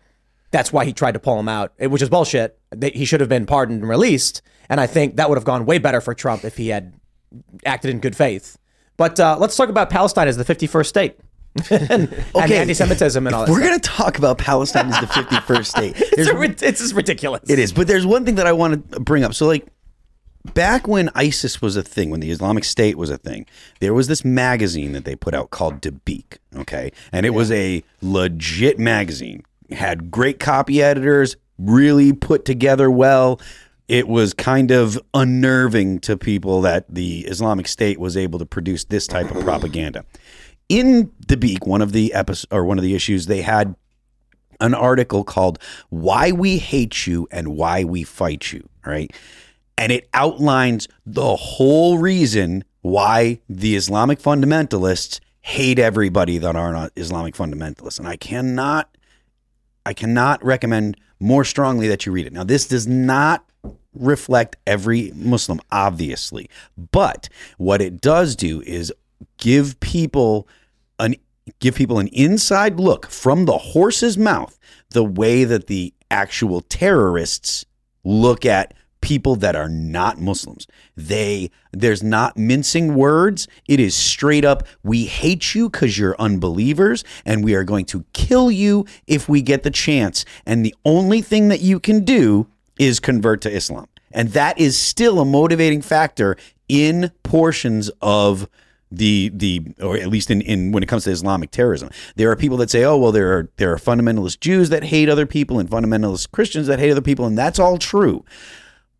that's 0.53 0.73
why 0.73 0.85
he 0.85 0.93
tried 0.93 1.13
to 1.13 1.19
pull 1.19 1.39
him 1.41 1.49
out, 1.49 1.73
which 1.79 2.03
is 2.03 2.09
bullshit. 2.09 2.59
He 2.81 3.05
should 3.05 3.21
have 3.21 3.29
been 3.29 3.47
pardoned 3.47 3.81
and 3.81 3.89
released. 3.89 4.43
And 4.69 4.81
I 4.81 4.87
think 4.87 5.17
that 5.17 5.29
would 5.29 5.37
have 5.37 5.45
gone 5.45 5.67
way 5.67 5.79
better 5.79 6.01
for 6.01 6.15
Trump 6.15 6.45
if 6.45 6.57
he 6.57 6.69
had 6.69 6.95
acted 7.65 7.91
in 7.91 8.01
good 8.01 8.17
faith. 8.17 8.59
But 8.97 9.19
uh, 9.21 9.37
let's 9.39 9.57
talk 9.57 9.69
about 9.69 9.91
Palestine 9.91 10.29
as 10.29 10.37
the 10.37 10.45
51st 10.45 10.87
state. 10.87 11.19
and, 11.71 12.13
Okay. 12.35 12.59
anti-Semitism 12.59 13.27
and 13.27 13.35
all 13.35 13.47
that. 13.47 13.53
We're 13.53 13.61
going 13.61 13.79
to 13.79 13.89
talk 13.89 14.19
about 14.19 14.39
Palestine 14.39 14.93
as 14.93 15.01
the 15.01 15.07
51st 15.07 15.67
state. 15.67 15.97
It's, 16.19 16.29
a 16.31 16.67
it's 16.67 16.81
just 16.81 16.95
ridiculous. 16.95 17.49
it 17.49 17.59
is, 17.59 17.73
but 17.73 17.87
there's 17.87 18.07
one 18.07 18.25
thing 18.25 18.37
that 18.37 18.47
I 18.47 18.53
want 18.53 18.91
to 18.93 19.01
bring 19.01 19.25
up. 19.25 19.35
So, 19.35 19.47
like, 19.47 19.67
back 20.55 20.87
when 20.89 21.11
ISIS 21.15 21.61
was 21.63 21.77
a 21.77 21.83
thing, 21.83 22.11
when 22.11 22.21
the 22.21 22.31
Islamic 22.31 22.65
State 22.65 22.97
was 22.97 23.11
a 23.11 23.19
thing, 23.19 23.47
there 23.81 23.95
was 23.95 24.09
this 24.09 24.25
magazine 24.25 24.93
that 24.93 25.05
they 25.05 25.17
put 25.17 25.35
out 25.35 25.51
called 25.51 25.81
Dabiq. 25.81 26.39
Okay, 26.57 26.93
and 27.13 27.25
it 27.27 27.31
was 27.31 27.51
a 27.53 27.83
legit 28.03 28.79
magazine. 28.79 29.45
Had 29.71 30.11
great 30.11 30.39
copy 30.41 30.83
editors, 30.83 31.37
really 31.59 32.13
put 32.13 32.45
together 32.45 32.91
well. 32.91 33.41
It 33.89 34.07
was 34.07 34.35
kind 34.35 34.71
of 34.71 35.01
unnerving 35.15 36.01
to 36.01 36.17
people 36.17 36.61
that 36.63 36.85
the 36.89 37.21
Islamic 37.21 37.67
State 37.67 37.99
was 37.99 38.17
able 38.17 38.39
to 38.39 38.47
produce 38.47 38.85
this 38.85 39.07
type 39.07 39.31
of 39.31 39.43
propaganda. 39.43 40.05
In 40.69 41.11
Dabiq, 41.27 41.67
one 41.67 41.81
of 41.81 41.93
the 41.93 42.13
episodes 42.13 42.53
or 42.53 42.65
one 42.65 42.79
of 42.79 42.85
the 42.85 42.95
issues, 42.95 43.27
they 43.27 43.41
had 43.41 43.75
an 44.61 44.75
article 44.75 45.25
called 45.25 45.59
Why 45.89 46.33
We 46.33 46.59
Hate 46.59 47.07
You 47.07 47.27
and 47.31 47.49
Why 47.57 47.85
We 47.85 48.05
Fight 48.05 48.53
You, 48.53 48.69
right? 48.85 49.11
And 49.79 49.93
it 49.93 50.09
outlines 50.13 50.89
the 51.07 51.37
whole 51.37 51.99
reason 51.99 52.65
why 52.83 53.41
the 53.49 53.77
Islamic 53.77 54.19
fundamentalists 54.19 55.21
hate 55.41 55.79
everybody 55.79 56.37
that 56.39 56.57
are 56.57 56.73
not 56.73 56.93
Islamic 56.97 57.35
fundamentalists. 57.35 57.99
And 57.99 58.09
I 58.09 58.17
cannot 58.17 58.95
I 59.87 59.95
cannot 59.95 60.45
recommend 60.45 60.99
more 61.19 61.45
strongly 61.45 61.89
that 61.89 62.05
you 62.05 62.13
read 62.13 62.27
it. 62.27 62.33
Now, 62.33 62.45
this 62.45 62.67
does 62.67 62.87
not 62.87 63.43
reflect 63.95 64.57
every 64.67 65.13
Muslim, 65.15 65.61
obviously, 65.71 66.49
but 66.93 67.29
what 67.57 67.81
it 67.83 68.01
does 68.01 68.37
do 68.37 68.61
is 68.63 68.93
give 69.39 69.79
people 69.81 70.49
an 70.99 71.17
give 71.61 71.75
people 71.75 71.99
an 71.99 72.09
inside 72.09 72.79
look 72.79 73.07
from 73.11 73.47
the 73.47 73.59
horse's 73.59 74.19
mouth 74.19 74.59
the 74.91 75.05
way 75.05 75.45
that 75.45 75.67
the 75.67 75.95
actual 76.11 76.61
terrorists 76.61 77.65
look 78.05 78.45
at 78.45 78.75
people 79.01 79.37
that 79.37 79.55
are 79.55 79.69
not 79.69 80.21
Muslims. 80.21 80.67
They 80.97 81.51
there's 81.73 82.03
not 82.03 82.37
mincing 82.37 82.95
words. 82.95 83.47
It 83.69 83.81
is 83.81 83.95
straight 83.95 84.45
up 84.45 84.67
we 84.83 85.05
hate 85.05 85.55
you 85.55 85.71
cuz 85.71 85.99
you're 85.99 86.17
unbelievers 86.19 87.05
and 87.25 87.45
we 87.45 87.55
are 87.55 87.65
going 87.65 87.85
to 87.87 88.05
kill 88.13 88.51
you 88.51 88.85
if 89.07 89.29
we 89.29 89.41
get 89.41 89.63
the 89.63 89.71
chance. 89.71 90.25
And 90.45 90.65
the 90.65 90.75
only 90.85 91.23
thing 91.23 91.49
that 91.49 91.61
you 91.61 91.79
can 91.79 92.05
do 92.05 92.49
is 92.79 93.01
convert 93.01 93.41
to 93.43 93.51
Islam. 93.51 93.87
And 94.13 94.31
that 94.31 94.59
is 94.59 94.77
still 94.77 95.21
a 95.21 95.25
motivating 95.25 95.83
factor 95.83 96.37
in 96.69 97.11
portions 97.23 97.91
of 98.01 98.49
the 98.91 99.31
the 99.35 99.63
or 99.83 99.97
at 99.97 100.09
least 100.09 100.31
in, 100.31 100.41
in 100.41 100.73
when 100.73 100.83
it 100.83 100.87
comes 100.87 101.05
to 101.05 101.11
Islamic 101.11 101.51
terrorism. 101.51 101.91
There 102.17 102.31
are 102.31 102.37
people 102.37 102.57
that 102.59 102.71
say, 102.71 102.85
oh 102.85 102.97
well, 102.97 103.13
there 103.13 103.37
are 103.37 103.49
there 103.57 103.73
are 103.73 103.77
fundamentalist 103.77 104.41
Jews 104.41 104.71
that 104.71 104.85
hate 104.85 105.09
other 105.09 105.27
people 105.27 105.59
and 105.59 105.69
fundamentalist 105.69 106.31
Christians 106.31 106.67
that 106.69 106.79
hate 106.79 106.91
other 106.91 107.03
people, 107.03 107.27
and 107.27 107.37
that's 107.37 107.59
all 107.59 107.79
true. 107.79 108.25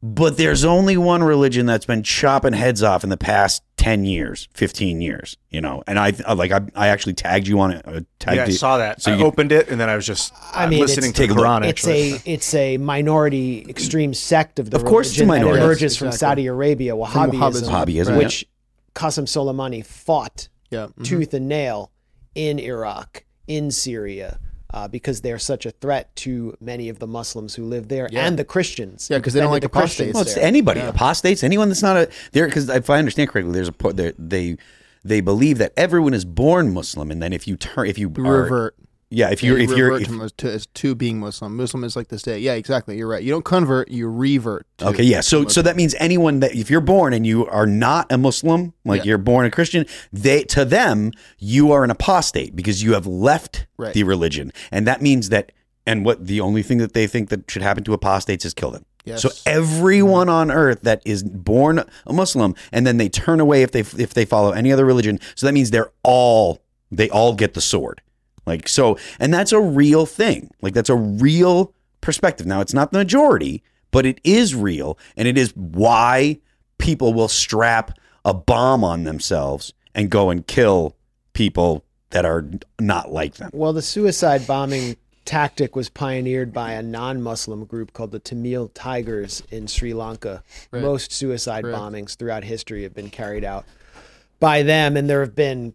But 0.03 0.37
there's 0.37 0.65
only 0.65 0.97
one 0.97 1.25
religion 1.25 1.67
that's 1.67 1.87
been 1.87 2.03
chopping 2.03 2.53
heads 2.53 2.83
off 2.83 3.03
in 3.03 3.11
the 3.11 3.17
past 3.17 3.63
ten 3.79 4.05
years, 4.05 4.49
fifteen 4.53 5.01
years. 5.01 5.39
You 5.49 5.63
know, 5.63 5.83
and 5.87 5.99
I 5.99 6.13
I- 6.27 6.35
like 6.35 6.53
I, 6.53 6.61
I 6.75 6.89
actually 6.89 7.15
tagged 7.15 7.49
you 7.49 7.59
on 7.61 7.71
it. 7.71 7.83
Uh, 7.87 8.01
tagged 8.19 8.37
Yeah, 8.37 8.43
I 8.43 8.47
it. 8.49 8.53
saw 8.53 8.77
that. 8.77 9.01
So 9.01 9.13
I 9.13 9.17
you, 9.17 9.25
opened 9.25 9.53
it 9.53 9.69
and 9.71 9.81
then 9.81 9.89
I 9.89 9.97
was 9.97 10.07
just 10.07 10.35
I 10.53 10.65
uh, 10.65 10.69
mean, 10.69 10.81
listening 10.81 11.11
it's- 11.11 11.17
to 11.17 11.27
Take 11.27 11.31
a. 11.31 11.41
Quran. 11.41 11.61
it's 11.67 11.81
actually. 11.87 12.13
a 12.13 12.21
it's 12.27 12.55
a 12.55 12.77
minority 12.77 13.65
extreme 13.69 14.13
sect 14.13 14.59
of 14.59 14.69
the 14.71 14.77
Of 14.77 14.85
course 14.85 15.09
it's 15.13 15.21
a 15.21 15.25
religion 15.25 15.41
that 15.41 15.47
minority. 15.47 15.65
emerges 15.65 15.97
from 15.97 16.09
Exactly. 16.09 16.19
Saudi 16.43 16.47
Arabia, 16.49 16.93
Wahhabism, 16.95 17.31
Wahhabism. 17.33 17.71
Wahhabism, 17.71 18.19
which 18.19 18.47
Qasem 18.95 19.25
Soleimani 19.25 19.85
fought 19.87 20.49
Yeah. 20.71 20.89
mhm. 20.99 21.05
tooth 21.05 21.33
and 21.33 21.49
nail 21.49 21.91
in 22.35 22.59
Iraq, 22.59 23.25
in 23.47 23.71
Syria, 23.71 24.39
uh, 24.75 24.87
because 24.89 25.21
they're 25.23 25.39
such 25.39 25.65
a 25.67 25.71
threat 25.71 26.15
to 26.17 26.57
many 26.61 26.89
of 26.89 26.99
the 26.99 27.07
Muslims 27.07 27.55
who 27.55 27.65
live 27.65 27.89
there 27.89 28.09
Yeah. 28.11 28.27
and 28.27 28.39
the 28.39 28.45
Christians. 28.45 29.09
Yeah, 29.11 29.19
because 29.19 29.33
they 29.35 29.41
don't 29.41 29.51
like 29.51 29.63
the 29.63 29.69
Christians 29.69 30.11
apostates. 30.11 30.15
Well, 30.15 30.23
it's 30.23 30.35
there. 30.35 30.45
anybody, 30.45 30.81
apostates, 30.81 31.43
anyone 31.43 31.69
that's 31.69 31.83
not 31.83 31.97
a 31.97 32.11
there. 32.33 32.47
Because 32.47 32.69
if 32.69 32.91
I 32.91 32.99
understand 32.99 33.31
correctly, 33.31 33.53
there's 33.53 33.69
a 33.69 33.73
po- 33.73 33.93
there, 33.93 34.13
they 34.19 34.57
they 35.05 35.21
believe 35.21 35.59
that 35.59 35.73
everyone 35.77 36.13
is 36.13 36.25
born 36.25 36.73
Muslim, 36.75 37.11
and 37.11 37.23
then 37.23 37.33
if 37.33 37.47
you 37.49 37.57
turn 37.57 37.87
if 37.87 37.99
you 37.99 38.13
You 38.17 38.27
are, 38.27 38.43
revert. 38.43 38.77
Yeah, 39.11 39.31
if 39.31 39.43
you're 39.43 39.59
if 39.59 39.71
you're 39.71 39.99
if, 40.01 40.09
to, 40.09 40.29
to, 40.37 40.59
to 40.59 40.95
being 40.95 41.19
Muslim. 41.19 41.57
Muslim 41.57 41.83
is 41.85 41.97
like 41.97 42.09
this 42.09 42.23
day. 42.23 42.39
Yeah, 42.39 42.55
exactly. 42.55 42.99
You're 42.99 43.09
right. 43.09 43.23
You 43.23 43.31
don't 43.31 43.45
convert. 43.45 43.91
You 43.91 44.09
revert. 44.09 44.67
Okay, 44.83 45.03
yeah. 45.03 45.21
So 45.23 45.47
so 45.49 45.63
that 45.63 45.77
means 45.77 45.95
anyone 45.99 46.41
that 46.41 46.55
if 46.55 46.71
you're 46.71 46.83
born 46.83 47.15
and 47.15 47.27
you 47.27 47.47
are 47.47 47.67
not 47.67 48.11
a 48.13 48.19
Muslim, 48.19 48.75
like 48.85 48.99
Yeah. 49.01 49.09
you're 49.11 49.19
born 49.19 49.47
a 49.47 49.51
Christian, 49.51 49.87
they 50.13 50.43
to 50.45 50.65
them 50.65 51.13
you 51.39 51.73
are 51.73 51.85
an 51.85 51.91
apostate 51.91 52.55
because 52.55 52.83
you 52.83 52.93
have 52.95 53.07
left 53.07 53.67
Right. 53.79 53.95
the 53.95 54.03
religion, 54.03 54.53
and 54.71 54.87
that 54.87 55.01
means 55.01 55.31
that 55.31 55.53
and 55.87 56.05
what 56.05 56.27
the 56.27 56.41
only 56.41 56.63
thing 56.63 56.77
that 56.79 56.93
they 56.93 57.07
think 57.07 57.31
that 57.31 57.51
should 57.51 57.63
happen 57.63 57.85
to 57.85 57.95
apostates 57.95 58.45
is 58.45 58.53
kill 58.53 58.71
them. 58.71 58.85
Yes. 59.07 59.23
So 59.23 59.31
everyone 59.47 60.29
on 60.29 60.51
earth 60.51 60.83
that 60.83 61.01
is 61.07 61.23
born 61.23 61.83
a 62.07 62.13
Muslim 62.13 62.55
and 62.73 62.87
then 62.87 62.99
they 62.99 63.09
turn 63.09 63.41
away 63.41 63.63
if 63.63 63.71
they 63.73 63.81
if 63.81 64.13
they 64.13 64.27
follow 64.27 64.51
any 64.53 64.71
other 64.71 64.85
religion, 64.85 65.19
so 65.35 65.47
that 65.47 65.53
means 65.55 65.71
they're 65.71 65.93
all 66.03 66.61
they 66.91 67.09
all 67.09 67.35
get 67.35 67.55
the 67.55 67.63
sword. 67.63 68.03
Like 68.49 68.69
so, 68.69 68.99
and 69.21 69.33
that's 69.33 69.53
a 69.53 69.61
real 69.61 70.07
thing. 70.07 70.51
Like 70.61 70.75
that's 70.75 70.91
a 70.91 70.97
real 70.97 71.75
perspective. 72.01 72.47
Now 72.47 72.61
it's 72.61 72.75
not 72.75 72.91
the 72.91 72.99
majority, 72.99 73.63
but 73.91 74.07
it 74.07 74.21
is 74.25 74.55
real, 74.55 74.99
and 75.17 75.29
it 75.29 75.39
is 75.39 75.55
why 75.55 76.41
people 76.79 77.15
will 77.15 77.29
strap 77.29 77.99
a 78.25 78.35
bomb 78.35 78.83
on 78.83 79.05
themselves 79.05 79.73
and 79.95 80.11
go 80.11 80.31
and 80.31 80.47
kill 80.47 80.97
people 81.33 81.85
that 82.11 82.25
are 82.25 82.49
not 82.81 83.13
like 83.13 83.35
them. 83.35 83.51
Well, 83.53 83.73
the 83.73 83.83
suicide 83.83 84.47
bombing 84.47 84.97
tactic 85.25 85.77
was 85.77 85.91
pioneered 85.91 86.55
by 86.55 86.73
a 86.73 86.83
non-Muslim 86.83 87.67
group 87.67 87.93
called 87.93 88.13
the 88.13 88.19
Tamil 88.19 88.69
Tigers 88.69 89.43
in 89.51 89.67
Sri 89.67 89.93
Lanka. 89.93 90.43
Right. 90.71 90.83
Most 90.83 91.13
suicide 91.13 91.65
Correct. 91.65 91.79
bombings 91.79 92.17
throughout 92.17 92.45
history 92.45 92.83
have 92.85 92.95
been 92.95 93.11
carried 93.11 93.45
out 93.45 93.67
by 94.41 94.63
them, 94.63 94.97
and 94.97 95.11
there 95.11 95.21
have 95.21 95.35
been, 95.35 95.75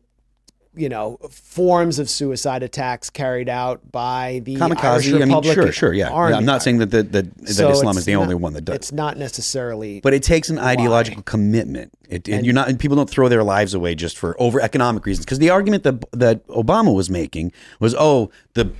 you 0.76 0.90
know, 0.90 1.18
forms 1.30 2.00
of 2.00 2.10
suicide 2.10 2.64
attacks 2.64 3.10
carried 3.10 3.50
out 3.50 3.92
by 3.92 4.42
the 4.44 4.60
Irish 4.60 4.78
Kamikaze. 4.80 5.22
I 5.22 5.26
mean, 5.26 5.44
sure, 5.44 5.72
sure, 5.72 5.94
yeah. 5.94 6.10
Army. 6.10 6.32
yeah. 6.34 6.38
I'm 6.38 6.46
not 6.46 6.64
saying 6.64 6.80
that 6.80 6.92
that, 6.92 7.12
that, 7.12 7.38
that 7.38 7.50
So 7.50 7.70
Islam 7.70 7.98
is 7.98 8.06
the 8.06 8.16
only 8.16 8.36
one 8.36 8.54
that 8.54 8.66
does. 8.66 8.76
It's 8.76 8.92
not 8.92 9.18
necessarily. 9.18 10.02
But 10.02 10.14
it 10.14 10.24
takes 10.24 10.50
an 10.50 10.58
ideological 10.58 11.24
commitment. 11.24 11.94
It, 12.10 12.28
and, 12.28 12.38
And- 12.38 12.46
you're 12.46 12.56
not. 12.56 12.70
And 12.70 12.80
people 12.80 12.98
don't 12.98 13.10
throw 13.10 13.30
their 13.30 13.44
lives 13.44 13.74
away 13.74 13.96
just 13.96 14.18
for 14.18 14.36
over 14.42 14.60
economic 14.60 15.06
reasons. 15.06 15.26
Because 15.26 15.40
the 15.40 15.50
argument 15.50 15.84
that 15.84 16.04
that 16.12 16.46
Obama 16.48 16.94
was 16.94 17.10
making 17.10 17.52
was, 17.80 17.96
oh, 17.98 18.32
the 18.54 18.72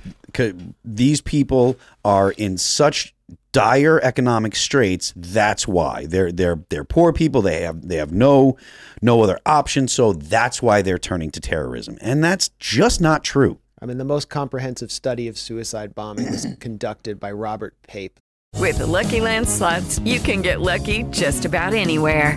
these 0.84 1.20
people 1.20 1.76
are 2.04 2.32
in 2.32 2.58
such 2.58 3.14
dire 3.54 4.00
economic 4.02 4.56
straits. 4.56 5.14
That's 5.16 5.66
why 5.66 6.04
they're 6.06 6.32
they're 6.32 6.60
they're 6.68 6.84
poor 6.84 7.12
people. 7.14 7.40
They 7.40 7.62
have 7.62 7.88
they 7.88 7.96
have 7.96 8.12
no 8.12 8.58
no 9.00 9.22
other 9.22 9.38
option. 9.46 9.88
So 9.88 10.12
that's 10.12 10.60
why 10.60 10.82
they're 10.82 10.98
turning 10.98 11.30
to 11.30 11.40
terrorism. 11.40 11.96
And 12.02 12.22
that's 12.22 12.50
just 12.58 13.00
not 13.00 13.24
true. 13.24 13.60
I 13.80 13.86
mean, 13.86 13.98
the 13.98 14.04
most 14.04 14.28
comprehensive 14.28 14.90
study 14.90 15.28
of 15.28 15.38
suicide 15.38 15.94
bombing 15.94 16.30
was 16.30 16.46
conducted 16.60 17.18
by 17.18 17.32
Robert 17.32 17.74
Pape. 17.86 18.20
With 18.58 18.78
the 18.78 18.86
Lucky 18.86 19.20
Land 19.20 19.48
slots, 19.48 19.98
you 20.00 20.20
can 20.20 20.42
get 20.42 20.60
lucky 20.60 21.04
just 21.04 21.44
about 21.44 21.74
anywhere. 21.74 22.36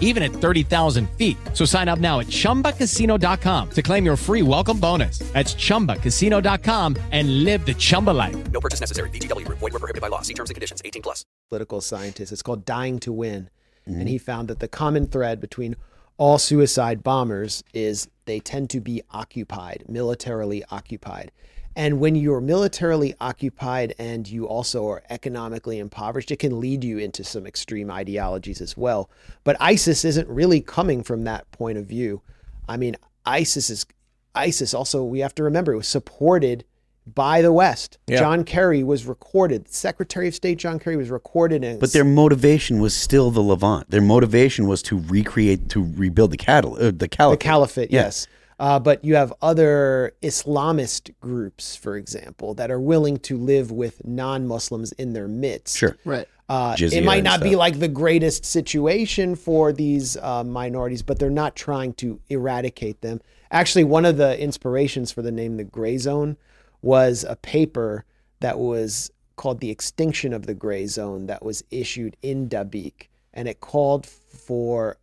even 0.00 0.22
at 0.24 0.32
30,000 0.32 1.08
feet. 1.10 1.36
So 1.52 1.64
sign 1.64 1.88
up 1.88 2.00
now 2.00 2.18
at 2.18 2.26
chumbacasino.com 2.26 3.70
to 3.70 3.82
claim 3.82 4.04
your 4.04 4.16
free 4.16 4.42
welcome 4.42 4.80
bonus. 4.80 5.20
That's 5.32 5.54
chumbacasino.com 5.54 6.96
and 7.12 7.44
live 7.44 7.64
the 7.64 7.74
Chumba 7.74 8.10
life. 8.10 8.50
No 8.50 8.60
purchase 8.60 8.80
necessary. 8.80 9.10
VGW 9.10 9.46
Group. 9.46 9.58
Void 9.58 9.74
were 9.74 9.78
prohibited 9.78 10.02
by 10.02 10.08
law. 10.08 10.22
See 10.22 10.34
terms 10.34 10.50
and 10.50 10.56
conditions. 10.56 10.82
18 10.84 11.02
plus. 11.02 11.24
political 11.48 11.80
scientist. 11.80 12.32
It's 12.32 12.42
called 12.42 12.64
Dying 12.64 12.98
to 13.00 13.12
Win. 13.12 13.50
And 13.86 14.08
he 14.08 14.18
found 14.18 14.48
that 14.48 14.58
the 14.60 14.68
common 14.68 15.06
thread 15.06 15.40
between 15.40 15.74
all 16.18 16.36
suicide 16.36 17.02
bombers 17.02 17.64
is 17.72 18.08
they 18.26 18.38
tend 18.38 18.68
to 18.70 18.80
be 18.80 19.00
occupied, 19.12 19.84
militarily 19.88 20.62
occupied. 20.70 21.32
And 21.78 22.00
when 22.00 22.16
you're 22.16 22.40
militarily 22.40 23.14
occupied 23.20 23.94
and 24.00 24.28
you 24.28 24.48
also 24.48 24.88
are 24.88 25.04
economically 25.10 25.78
impoverished, 25.78 26.32
it 26.32 26.40
can 26.40 26.58
lead 26.58 26.82
you 26.82 26.98
into 26.98 27.22
some 27.22 27.46
extreme 27.46 27.88
ideologies 27.88 28.60
as 28.60 28.76
well. 28.76 29.08
But 29.44 29.56
ISIS 29.60 30.04
isn't 30.04 30.28
really 30.28 30.60
coming 30.60 31.04
from 31.04 31.22
that 31.22 31.48
point 31.52 31.78
of 31.78 31.86
view. 31.86 32.20
I 32.68 32.76
mean, 32.76 32.96
ISIS 33.24 33.70
is 33.70 33.86
ISIS 34.34 34.74
also 34.74 35.04
we 35.04 35.20
have 35.20 35.36
to 35.36 35.44
remember 35.44 35.72
it 35.72 35.76
was 35.76 35.86
supported 35.86 36.64
by 37.06 37.42
the 37.42 37.52
West. 37.52 37.98
Yeah. 38.08 38.18
John 38.18 38.42
Kerry 38.42 38.82
was 38.82 39.06
recorded. 39.06 39.68
Secretary 39.72 40.26
of 40.26 40.34
State 40.34 40.58
John 40.58 40.80
Kerry 40.80 40.96
was 40.96 41.10
recorded 41.10 41.62
in 41.62 41.78
But 41.78 41.92
their 41.92 42.04
motivation 42.04 42.80
was 42.80 42.92
still 42.92 43.30
the 43.30 43.40
Levant. 43.40 43.88
Their 43.88 44.02
motivation 44.02 44.66
was 44.66 44.82
to 44.82 44.98
recreate, 44.98 45.68
to 45.70 45.88
rebuild 45.96 46.32
the 46.32 46.36
cattle, 46.36 46.74
uh, 46.74 46.86
the 46.86 46.92
the 46.92 47.08
caliphate. 47.08 47.40
caliphate, 47.40 47.90
Yeah. 47.92 48.02
yes. 48.02 48.26
Uh, 48.58 48.78
but 48.78 49.04
you 49.04 49.14
have 49.14 49.32
other 49.40 50.12
Islamist 50.22 51.14
groups, 51.20 51.76
for 51.76 51.96
example, 51.96 52.54
that 52.54 52.70
are 52.70 52.80
willing 52.80 53.18
to 53.18 53.36
live 53.36 53.70
with 53.70 54.04
non-Muslims 54.04 54.92
in 54.92 55.12
their 55.12 55.28
midst. 55.28 55.76
Sure. 55.76 55.96
Right. 56.04 56.26
Uh, 56.48 56.74
it 56.78 57.04
might 57.04 57.22
not 57.22 57.42
be 57.42 57.56
like 57.56 57.78
the 57.78 57.88
greatest 57.88 58.44
situation 58.44 59.34
for 59.34 59.70
these 59.70 60.16
uh, 60.16 60.42
minorities, 60.42 61.02
but 61.02 61.18
they're 61.18 61.30
not 61.30 61.54
trying 61.54 61.92
to 61.92 62.18
eradicate 62.30 63.02
them. 63.02 63.20
Actually, 63.50 63.84
one 63.84 64.06
of 64.06 64.16
the 64.16 64.38
inspirations 64.40 65.12
for 65.12 65.20
the 65.22 65.30
name 65.30 65.56
the 65.56 65.64
Gray 65.64 65.98
Zone 65.98 66.36
was 66.80 67.24
a 67.28 67.36
paper 67.36 68.04
that 68.40 68.58
was 68.58 69.10
called 69.36 69.60
The 69.60 69.70
Extinction 69.70 70.32
of 70.32 70.46
the 70.46 70.54
Gray 70.54 70.86
Zone 70.86 71.26
that 71.26 71.44
was 71.44 71.62
issued 71.70 72.16
in 72.22 72.48
Dabiq. 72.48 73.08
And 73.34 73.46
it 73.46 73.60
called 73.60 74.06
for 74.06 74.96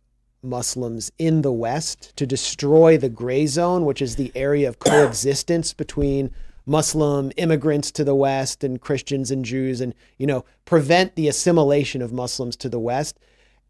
Muslims 0.46 1.12
in 1.18 1.42
the 1.42 1.52
West 1.52 2.16
to 2.16 2.26
destroy 2.26 2.96
the 2.96 3.08
gray 3.08 3.46
zone, 3.46 3.84
which 3.84 4.00
is 4.00 4.16
the 4.16 4.32
area 4.34 4.68
of 4.68 4.78
coexistence 4.78 5.72
between 5.72 6.30
Muslim 6.64 7.30
immigrants 7.36 7.90
to 7.92 8.04
the 8.04 8.14
West 8.14 8.64
and 8.64 8.80
Christians 8.80 9.30
and 9.30 9.44
Jews, 9.44 9.80
and 9.80 9.94
you 10.18 10.26
know 10.26 10.44
prevent 10.64 11.14
the 11.14 11.28
assimilation 11.28 12.02
of 12.02 12.12
Muslims 12.12 12.56
to 12.56 12.68
the 12.68 12.80
West. 12.80 13.18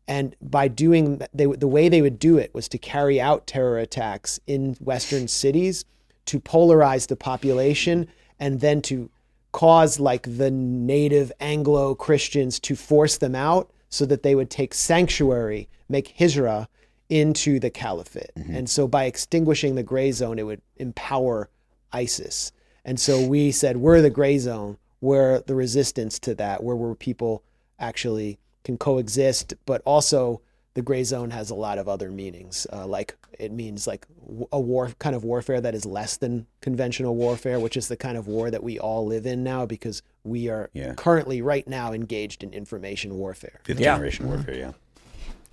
And 0.08 0.36
by 0.40 0.68
doing 0.68 1.20
they, 1.34 1.46
the 1.46 1.66
way 1.66 1.88
they 1.88 2.00
would 2.00 2.18
do 2.18 2.38
it 2.38 2.54
was 2.54 2.68
to 2.68 2.78
carry 2.78 3.20
out 3.20 3.46
terror 3.46 3.78
attacks 3.78 4.38
in 4.46 4.74
Western 4.74 5.28
cities 5.28 5.84
to 6.26 6.40
polarize 6.40 7.08
the 7.08 7.16
population 7.16 8.06
and 8.38 8.60
then 8.60 8.82
to 8.82 9.10
cause 9.52 9.98
like 9.98 10.22
the 10.36 10.50
native 10.50 11.32
Anglo 11.40 11.94
Christians 11.94 12.60
to 12.60 12.76
force 12.76 13.18
them 13.18 13.34
out 13.34 13.70
so 13.96 14.06
that 14.06 14.22
they 14.22 14.34
would 14.34 14.50
take 14.50 14.74
sanctuary, 14.74 15.68
make 15.88 16.14
hijrah 16.18 16.68
into 17.08 17.58
the 17.58 17.70
caliphate. 17.70 18.30
Mm-hmm. 18.36 18.54
And 18.54 18.70
so 18.70 18.86
by 18.86 19.04
extinguishing 19.04 19.74
the 19.74 19.82
gray 19.82 20.12
zone, 20.12 20.38
it 20.38 20.42
would 20.44 20.60
empower 20.76 21.48
ISIS. 21.92 22.52
And 22.84 23.00
so 23.00 23.26
we 23.26 23.52
said, 23.52 23.78
we're 23.78 24.02
the 24.02 24.10
gray 24.10 24.38
zone. 24.38 24.76
We're 25.00 25.40
the 25.40 25.54
resistance 25.54 26.18
to 26.20 26.34
that, 26.36 26.62
where 26.62 26.76
where 26.76 26.94
people 26.94 27.42
actually 27.78 28.38
can 28.64 28.76
coexist, 28.76 29.54
but 29.66 29.82
also 29.84 30.40
the 30.76 30.82
gray 30.82 31.02
zone 31.02 31.30
has 31.30 31.48
a 31.48 31.54
lot 31.54 31.78
of 31.78 31.88
other 31.88 32.10
meanings. 32.10 32.66
Uh, 32.70 32.86
like 32.86 33.16
it 33.38 33.50
means 33.50 33.86
like 33.86 34.06
w- 34.26 34.46
a 34.52 34.60
war 34.60 34.90
kind 34.98 35.16
of 35.16 35.24
warfare 35.24 35.58
that 35.58 35.74
is 35.74 35.86
less 35.86 36.18
than 36.18 36.46
conventional 36.60 37.16
warfare, 37.16 37.58
which 37.58 37.78
is 37.78 37.88
the 37.88 37.96
kind 37.96 38.18
of 38.18 38.26
war 38.28 38.50
that 38.50 38.62
we 38.62 38.78
all 38.78 39.06
live 39.06 39.24
in 39.24 39.42
now 39.42 39.64
because 39.64 40.02
we 40.22 40.50
are 40.50 40.68
Yeah. 40.74 40.92
currently 40.94 41.40
right 41.40 41.66
now 41.66 41.94
engaged 41.94 42.42
in 42.44 42.52
information 42.52 43.16
warfare. 43.16 43.60
Fifth 43.64 43.80
Yeah. 43.80 43.94
generation 43.94 44.26
warfare, 44.28 44.54
yeah. 44.54 44.72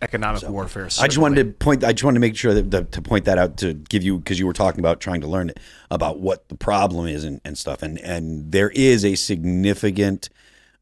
economic 0.02 0.44
warfare. 0.50 0.90
I 1.00 1.08
just 1.08 1.18
wanted 1.18 1.36
to 1.38 1.46
point. 1.54 1.86
I 1.86 1.94
just 1.94 2.04
wanted 2.04 2.16
to 2.16 2.20
make 2.20 2.36
sure 2.36 2.54
that 2.54 2.70
the, 2.70 2.84
to 2.84 3.02
point 3.02 3.24
that 3.24 3.38
out 3.38 3.56
to 3.60 3.74
give 3.76 4.04
you 4.04 4.18
because 4.18 4.38
you 4.38 4.46
were 4.46 4.52
talking 4.52 4.82
about 4.82 5.00
trying 5.00 5.22
to 5.22 5.28
learn 5.28 5.50
it 5.50 5.58
about 5.90 6.20
what 6.20 6.50
the 6.50 6.56
problem 6.56 7.08
is 7.08 7.24
and, 7.24 7.40
and 7.46 7.58
stuff. 7.58 7.82
And 7.82 7.98
and 8.00 8.52
there 8.52 8.72
is 8.72 9.06
a 9.06 9.16
significant. 9.16 10.28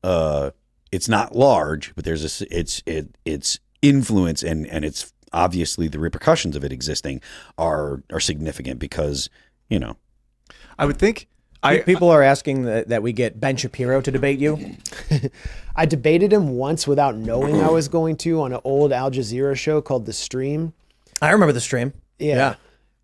Uh, 0.04 0.50
it's 0.92 1.08
not 1.08 1.36
large, 1.36 1.94
but 1.94 2.04
there's 2.06 2.42
a 2.42 2.48
It's 2.60 2.82
it 2.88 3.16
it's 3.24 3.60
influence 3.82 4.44
and 4.44 4.68
and 4.68 4.86
it's 4.86 5.12
obviously 5.34 5.88
the 5.88 6.00
repercussions 6.00 6.56
of 6.56 6.64
it 6.64 6.72
existing 6.72 7.22
are 7.58 8.04
are 8.12 8.20
significant 8.20 8.80
because 8.80 9.30
you 9.70 9.80
know 9.80 9.98
I 10.78 10.86
would 10.86 10.98
think. 10.98 11.28
I 11.64 11.78
People 11.82 12.10
are 12.10 12.24
asking 12.24 12.64
that, 12.64 12.88
that 12.90 13.04
we 13.04 13.14
get 13.14 13.40
Ben 13.40 13.56
Shapiro 13.56 14.02
to 14.02 14.10
debate 14.12 14.40
you. 14.40 14.78
I 15.76 15.86
debated 15.86 16.34
him 16.34 16.50
once 16.58 16.88
without 16.88 17.16
knowing 17.16 17.62
I 17.62 17.70
was 17.70 17.88
going 17.88 18.16
to 18.18 18.42
on 18.42 18.52
an 18.52 18.60
old 18.64 18.92
Al 18.92 19.12
Jazeera 19.12 19.56
show 19.56 19.80
called 19.80 20.08
The 20.08 20.14
Stream. 20.14 20.74
I 21.22 21.30
remember 21.30 21.54
the 21.54 21.62
stream. 21.62 21.94
Yeah. 22.18 22.56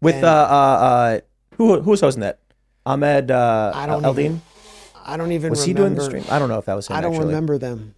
With 0.01 0.15
And- 0.15 0.25
uh, 0.25 0.27
uh, 0.49 0.55
uh, 0.55 1.19
who 1.57 1.81
who 1.81 1.91
was 1.91 2.01
hosting 2.01 2.21
that? 2.21 2.39
Ahmed 2.83 3.29
uh, 3.29 3.73
I 3.75 3.85
don't 3.85 4.01
Eldin. 4.01 4.19
even- 4.19 4.41
I 5.05 5.17
don't 5.17 5.31
even 5.31 5.51
Was 5.51 5.63
he 5.63 5.73
doing 5.73 5.93
the 5.93 6.01
stream? 6.03 6.23
I 6.29 6.39
don't 6.39 6.49
know 6.49 6.57
if 6.57 6.65
that 6.65 6.73
was 6.73 6.87
him. 6.87 6.97
I 6.97 7.01
don't 7.01 7.13
actually. 7.13 7.27
remember 7.27 7.57
them. 7.59 7.93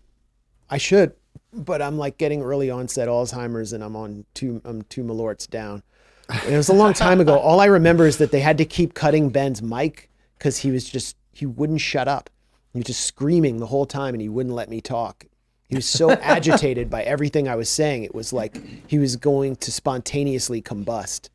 I 0.69 0.77
should, 0.77 1.13
but 1.53 1.81
I'm 1.81 1.97
like 1.97 2.17
getting 2.17 2.41
early 2.41 2.69
onset 2.69 3.07
Alzheimer's 3.07 3.73
and 3.73 3.83
I'm 3.83 3.95
on 3.95 4.25
two 4.33 4.61
I'm 4.65 4.83
two 4.83 5.03
malorts 5.03 5.49
down. 5.49 5.83
And 6.29 6.53
it 6.53 6.57
was 6.57 6.69
a 6.69 6.73
long 6.73 6.93
time 6.93 7.19
ago. 7.19 7.39
All 7.39 7.59
I 7.59 7.65
remember 7.65 8.05
is 8.05 8.17
that 8.17 8.31
they 8.31 8.39
had 8.39 8.57
to 8.59 8.65
keep 8.65 8.93
cutting 8.93 9.29
Ben's 9.29 9.61
mic 9.61 10.09
because 10.37 10.59
he 10.59 10.71
was 10.71 10.87
just 10.87 11.15
he 11.31 11.45
wouldn't 11.45 11.81
shut 11.81 12.07
up. 12.07 12.29
He 12.73 12.79
was 12.79 12.85
just 12.85 13.05
screaming 13.05 13.57
the 13.57 13.65
whole 13.65 13.85
time 13.85 14.13
and 14.13 14.21
he 14.21 14.29
wouldn't 14.29 14.53
let 14.53 14.69
me 14.69 14.79
talk. 14.79 15.25
He 15.67 15.75
was 15.75 15.87
so 15.87 16.11
agitated 16.21 16.89
by 16.89 17.03
everything 17.03 17.47
I 17.47 17.55
was 17.55 17.69
saying. 17.69 18.03
It 18.03 18.13
was 18.13 18.31
like 18.31 18.59
he 18.87 18.99
was 18.99 19.15
going 19.15 19.55
to 19.57 19.71
spontaneously 19.71 20.61
combust. 20.61 21.29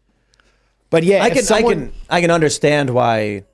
But 0.91 1.03
yeah, 1.03 1.25
I 1.25 1.31
can 1.31 1.43
someone- 1.43 1.73
I 1.73 1.75
can 1.75 1.93
I 2.11 2.21
can 2.21 2.31
understand 2.31 2.91
why 2.91 3.45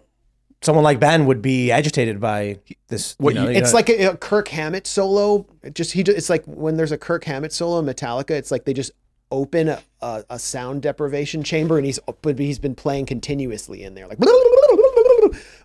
someone 0.63 0.85
like 0.85 1.01
Ben 1.01 1.27
would 1.27 1.41
be 1.43 1.71
agitated 1.71 2.21
by 2.21 2.59
this. 2.89 3.15
What 3.19 3.35
you 3.35 3.41
know, 3.41 3.47
you- 3.47 3.53
you 3.53 3.59
It's 3.59 3.73
know- 3.73 3.77
like 3.77 3.89
a, 3.89 4.05
a 4.13 4.17
Kirk 4.17 4.49
Hammett 4.49 4.87
solo. 4.87 5.47
It 5.63 5.75
just 5.75 5.93
he. 5.93 6.03
It's 6.03 6.31
like 6.31 6.45
when 6.47 6.77
there's 6.77 6.93
a 6.93 6.99
Kirk 6.99 7.25
Hammett 7.25 7.53
solo 7.53 7.79
in 7.79 7.87
Metallica. 7.87 8.31
It's 8.31 8.51
like 8.51 8.65
they 8.65 8.73
just 8.75 8.91
open 9.33 9.69
a, 9.69 9.81
a, 10.03 10.25
a 10.31 10.39
sound 10.39 10.83
deprivation 10.83 11.43
chamber, 11.43 11.77
and 11.79 11.87
he's 11.87 11.99
but 12.23 12.39
he's 12.39 12.59
been 12.59 12.75
playing 12.75 13.07
continuously 13.07 13.83
in 13.83 13.95
there, 13.95 14.07
like. 14.07 14.19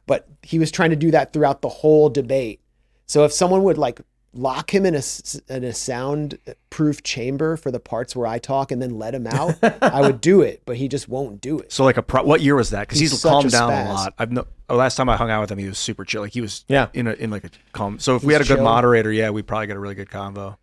But 0.07 0.27
he 0.43 0.59
was 0.59 0.69
trying 0.71 0.91
to 0.91 0.95
do 0.95 1.11
that 1.11 1.33
throughout 1.33 1.61
the 1.61 1.69
whole 1.69 2.09
debate. 2.09 2.59
So 3.07 3.25
if 3.25 3.31
someone 3.33 3.63
would 3.63 3.77
like 3.77 3.99
lock 4.35 4.73
him 4.75 4.85
in 4.85 4.93
a 4.95 4.99
s- 4.99 5.39
in 5.49 5.63
a 5.63 5.73
sound-proof 5.73 7.01
chamber 7.03 7.57
for 7.57 7.71
the 7.71 7.79
parts 7.79 8.15
where 8.15 8.27
I 8.27 8.37
talk, 8.37 8.71
and 8.71 8.81
then 8.81 8.97
let 8.99 9.15
him 9.15 9.25
out, 9.27 9.55
I 9.81 10.01
would 10.01 10.21
do 10.21 10.41
it. 10.41 10.61
But 10.65 10.77
he 10.77 10.87
just 10.87 11.07
won't 11.09 11.41
do 11.41 11.57
it. 11.59 11.71
so 11.71 11.83
like 11.83 11.97
a 11.97 12.03
pro, 12.03 12.23
what 12.23 12.41
year 12.41 12.55
was 12.55 12.69
that? 12.71 12.81
Because 12.81 12.99
He's 12.99 13.11
he's, 13.11 13.21
calmed 13.23 13.47
a 13.47 13.49
down 13.49 13.71
spaz. 13.71 13.89
a 13.89 13.93
lot. 13.93 14.13
I've 14.19 14.31
no. 14.31 14.45
Oh, 14.69 14.75
last 14.75 14.95
time 14.95 15.09
I 15.09 15.15
hung 15.15 15.29
out 15.29 15.41
with 15.41 15.51
him, 15.51 15.57
he 15.59 15.67
was 15.67 15.77
super 15.77 16.03
chill. 16.03 16.21
Like 16.23 16.33
he 16.33 16.41
was 16.41 16.65
Yeah. 16.67 16.87
in 16.93 17.07
a 17.07 17.13
in 17.13 17.29
like 17.31 17.43
a 17.45 17.49
calm. 17.71 17.99
So 17.99 18.15
if 18.15 18.23
we 18.23 18.33
had 18.33 18.41
a 18.41 18.45
good 18.45 18.55
chill. 18.55 18.63
moderator, 18.63 19.11
yeah, 19.11 19.29
we 19.29 19.41
probably 19.41 19.67
get 19.67 19.75
a 19.77 19.79
really 19.79 19.95
good 19.95 20.09
convo. 20.09 20.57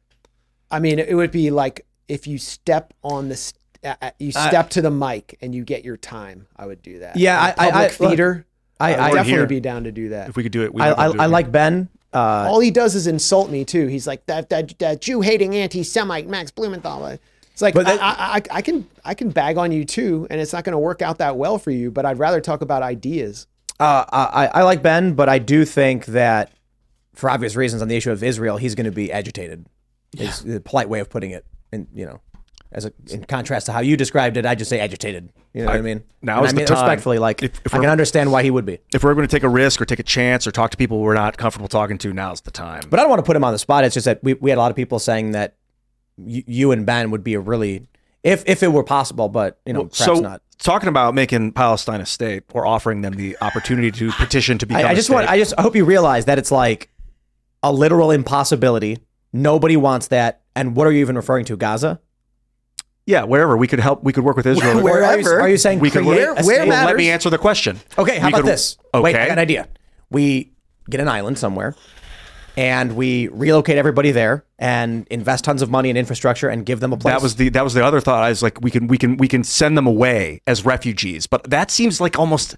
I 0.71 0.79
mean, 0.81 0.99
it 0.99 1.15
would 1.15 1.31
be 1.31 1.51
like 1.51 1.87
if 2.09 2.27
you 2.27 2.37
step 2.39 2.93
on 3.03 3.29
the, 3.29 3.37
st- 3.37 3.59
uh, 3.85 4.11
you 4.19 4.33
step 4.33 4.71
to 4.71 4.83
the 4.83 4.91
mic 4.91 5.39
and 5.41 5.55
you 5.55 5.65
get 5.65 5.85
your 5.85 5.97
time. 5.97 6.47
I 6.57 6.67
would 6.67 6.83
do 6.83 6.99
that. 7.01 7.17
Yeah, 7.17 7.39
In 7.39 7.45
I- 7.45 7.49
I- 7.49 7.71
public 7.71 7.75
I- 7.77 7.83
look, 7.83 7.93
theater. 7.93 8.47
I- 8.81 8.85
I, 8.85 8.91
I- 8.95 9.09
would 9.11 9.17
definitely 9.17 9.33
here. 9.39 9.47
be 9.47 9.61
down 9.61 9.85
to 9.85 9.93
do 9.93 10.09
that. 10.11 10.29
If 10.31 10.37
we 10.37 10.43
could 10.43 10.53
do 10.53 10.63
it, 10.65 10.75
we 10.75 10.81
I 10.83 10.93
I, 10.93 11.09
do 11.09 11.15
it 11.15 11.21
I 11.21 11.23
here. 11.25 11.29
like 11.33 11.53
Ben. 11.53 11.89
Uh, 12.13 12.47
All 12.49 12.61
he 12.61 12.71
does 12.71 12.95
is 12.95 13.07
insult 13.07 13.51
me 13.51 13.65
too. 13.65 13.87
He's 13.87 14.07
like 14.07 14.27
that 14.27 14.51
that, 14.51 14.79
that 14.79 15.01
Jew 15.01 15.21
hating 15.23 15.55
anti-Semite 15.57 16.29
Max 16.29 16.51
Blumenthal. 16.51 17.07
It's 17.07 17.63
like 17.63 17.75
that- 17.75 17.87
I, 18.03 18.37
I, 18.37 18.43
I 18.59 18.63
can 18.63 18.87
I 19.05 19.15
can 19.15 19.31
bag 19.31 19.57
on 19.57 19.73
you 19.73 19.85
too, 19.85 20.27
and 20.31 20.41
it's 20.41 20.53
not 20.53 20.65
going 20.65 20.73
to 20.73 20.79
work 20.79 21.03
out 21.03 21.19
that 21.19 21.37
well 21.37 21.59
for 21.59 21.71
you. 21.71 21.91
But 21.91 22.05
I'd 22.07 22.19
rather 22.19 22.41
talk 22.41 22.61
about 22.63 22.83
ideas. 22.83 23.47
uh, 23.81 24.05
I 24.11 24.47
I 24.49 24.63
like 24.63 24.83
Ben, 24.83 25.15
but 25.15 25.29
I 25.29 25.39
do 25.39 25.65
think 25.65 26.07
that 26.07 26.53
for 27.15 27.29
obvious 27.31 27.57
reasons 27.57 27.83
on 27.83 27.89
the 27.89 27.97
issue 27.97 28.11
of 28.11 28.23
Israel, 28.23 28.57
he's 28.57 28.75
going 28.75 28.87
to 28.87 28.93
be 28.93 29.11
agitated. 29.13 29.67
Is 30.19 30.43
the 30.43 30.61
polite 30.61 30.89
way 30.91 31.01
of 31.01 31.09
putting 31.09 31.31
it, 31.31 31.47
and 31.73 31.87
you 31.95 32.05
know, 32.05 32.21
as 32.75 32.85
a, 32.87 32.93
in 33.11 33.25
contrast 33.25 33.67
to 33.67 33.73
how 33.73 33.81
you 33.81 33.97
described 33.97 34.37
it, 34.37 34.47
I 34.47 34.55
just 34.55 34.69
say 34.71 34.81
agitated. 34.81 35.31
You 35.55 35.63
know 35.63 35.67
what 35.67 35.77
I 35.77 35.83
mean? 35.83 36.03
now 36.23 36.39
And 36.39 36.47
is 36.47 36.51
I 36.51 36.53
the 36.53 36.57
mean, 36.59 36.67
time. 36.67 36.77
respectfully, 36.79 37.19
like 37.19 37.43
If- 37.43 37.61
if 37.67 37.75
I 37.75 37.79
can 37.79 37.91
understand 37.91 38.33
why 38.33 38.43
he 38.43 38.51
would 38.51 38.65
be. 38.65 38.79
if 38.95 39.05
we're 39.05 39.15
going 39.15 39.27
to 39.27 39.31
take 39.31 39.43
a 39.43 39.49
risk 39.49 39.81
or 39.81 39.85
take 39.85 39.99
a 39.99 40.03
chance 40.05 40.47
or 40.47 40.51
talk 40.53 40.71
to 40.71 40.77
people 40.77 41.01
we're 41.01 41.15
not 41.15 41.37
comfortable 41.37 41.69
talking 41.69 41.99
to, 41.99 42.13
now's 42.13 42.41
the 42.41 42.51
time. 42.51 42.83
But 42.89 42.99
I 42.99 43.03
don't 43.03 43.11
want 43.11 43.21
to 43.21 43.27
put 43.27 43.37
him 43.37 43.45
on 43.45 43.53
the 43.53 43.59
spot. 43.59 43.85
It's 43.85 43.95
just 43.95 44.07
that 44.07 44.23
we, 44.25 44.35
we 44.35 44.51
had 44.51 44.59
a 44.59 44.61
lot 44.63 44.71
of 44.71 44.77
people 44.77 44.99
saying 44.99 45.33
that 45.33 45.57
you, 46.17 46.43
you 46.47 46.73
and 46.73 46.85
Ben 46.87 47.11
would 47.11 47.23
be 47.25 47.35
a 47.35 47.41
really, 47.41 47.87
if 48.23 48.43
if 48.47 48.63
it 48.63 48.69
were 48.69 48.85
possible, 48.85 49.29
but 49.29 49.59
you 49.67 49.73
know, 49.73 49.81
Well, 49.81 49.89
perhaps 49.91 50.05
so 50.05 50.15
not. 50.21 50.43
talking 50.59 50.89
about 50.89 51.15
making 51.15 51.53
Palestine 51.53 52.01
a 52.01 52.07
state 52.07 52.45
or 52.55 52.67
offering 52.67 53.03
them 53.03 53.15
the 53.15 53.37
opportunity 53.41 53.91
to 53.93 54.11
petition 54.19 54.59
to 54.59 54.67
become 54.67 54.87
I 54.87 54.95
just 54.95 55.07
state. 55.09 55.15
want. 55.15 55.29
I 55.29 55.37
just 55.39 55.53
hope 55.59 55.75
you 55.77 55.85
realize 55.85 56.25
that 56.27 56.39
it's 56.39 56.51
like 56.53 56.89
a 57.63 57.73
literal 57.73 58.11
impossibility. 58.11 58.99
Nobody 59.33 59.77
wants 59.77 60.09
that. 60.09 60.41
And 60.55 60.77
what 60.77 60.87
are 60.87 60.93
you 60.93 61.01
even 61.01 61.17
referring 61.17 61.45
to? 61.47 61.57
Gaza? 61.57 62.01
Yeah, 63.07 63.25
wherever 63.25 63.57
we 63.57 63.67
could 63.67 63.81
help, 63.81 64.03
we 64.05 64.13
could 64.13 64.25
work 64.25 64.37
with 64.37 64.47
Israel. 64.47 64.81
Or 64.87 65.03
are 65.03 65.19
you, 65.19 65.29
are 65.29 65.49
you 65.49 65.57
saying 65.59 65.81
we 65.81 65.91
could 65.91 66.05
create 66.05 66.27
work, 66.29 66.37
where 66.45 66.57
state? 66.63 66.69
Well, 66.69 66.87
let 66.87 66.97
me 66.97 67.11
answer 67.11 67.31
the 67.31 67.39
question. 67.39 67.81
Okay, 67.99 68.19
how 68.19 68.29
We 68.29 68.33
about 68.33 68.43
could- 68.43 68.51
this? 68.53 68.77
Wait, 68.95 69.15
I 69.17 69.19
Okay. 69.21 69.27
got 69.29 69.33
an 69.33 69.39
idea. 69.39 69.69
We 70.11 70.53
get 70.91 71.01
an 71.01 71.09
island 71.09 71.39
somewhere, 71.39 71.75
and 72.57 72.95
we 72.97 73.29
relocate 73.29 73.79
everybody 73.79 74.11
there, 74.13 74.45
and 74.59 75.07
invest 75.09 75.45
tons 75.45 75.63
of 75.63 75.71
money 75.71 75.89
in 75.91 75.97
infrastructure, 75.97 76.49
and 76.49 76.67
give 76.67 76.81
them 76.81 76.93
a 76.93 76.97
place. 76.97 77.15
That 77.15 77.23
was 77.23 77.37
the 77.37 77.49
that 77.51 77.65
was 77.65 77.75
the 77.75 77.85
other 77.85 78.01
thought. 78.01 78.23
I 78.23 78.29
was 78.29 78.43
like, 78.43 78.61
we 78.61 78.71
can 78.71 78.87
we 78.89 78.99
can 78.99 79.17
we 79.17 79.27
can 79.29 79.43
send 79.43 79.77
them 79.77 79.87
away 79.87 80.41
as 80.47 80.65
refugees, 80.65 81.27
but 81.27 81.45
that 81.51 81.71
seems 81.71 82.01
like 82.01 82.19
almost 82.19 82.57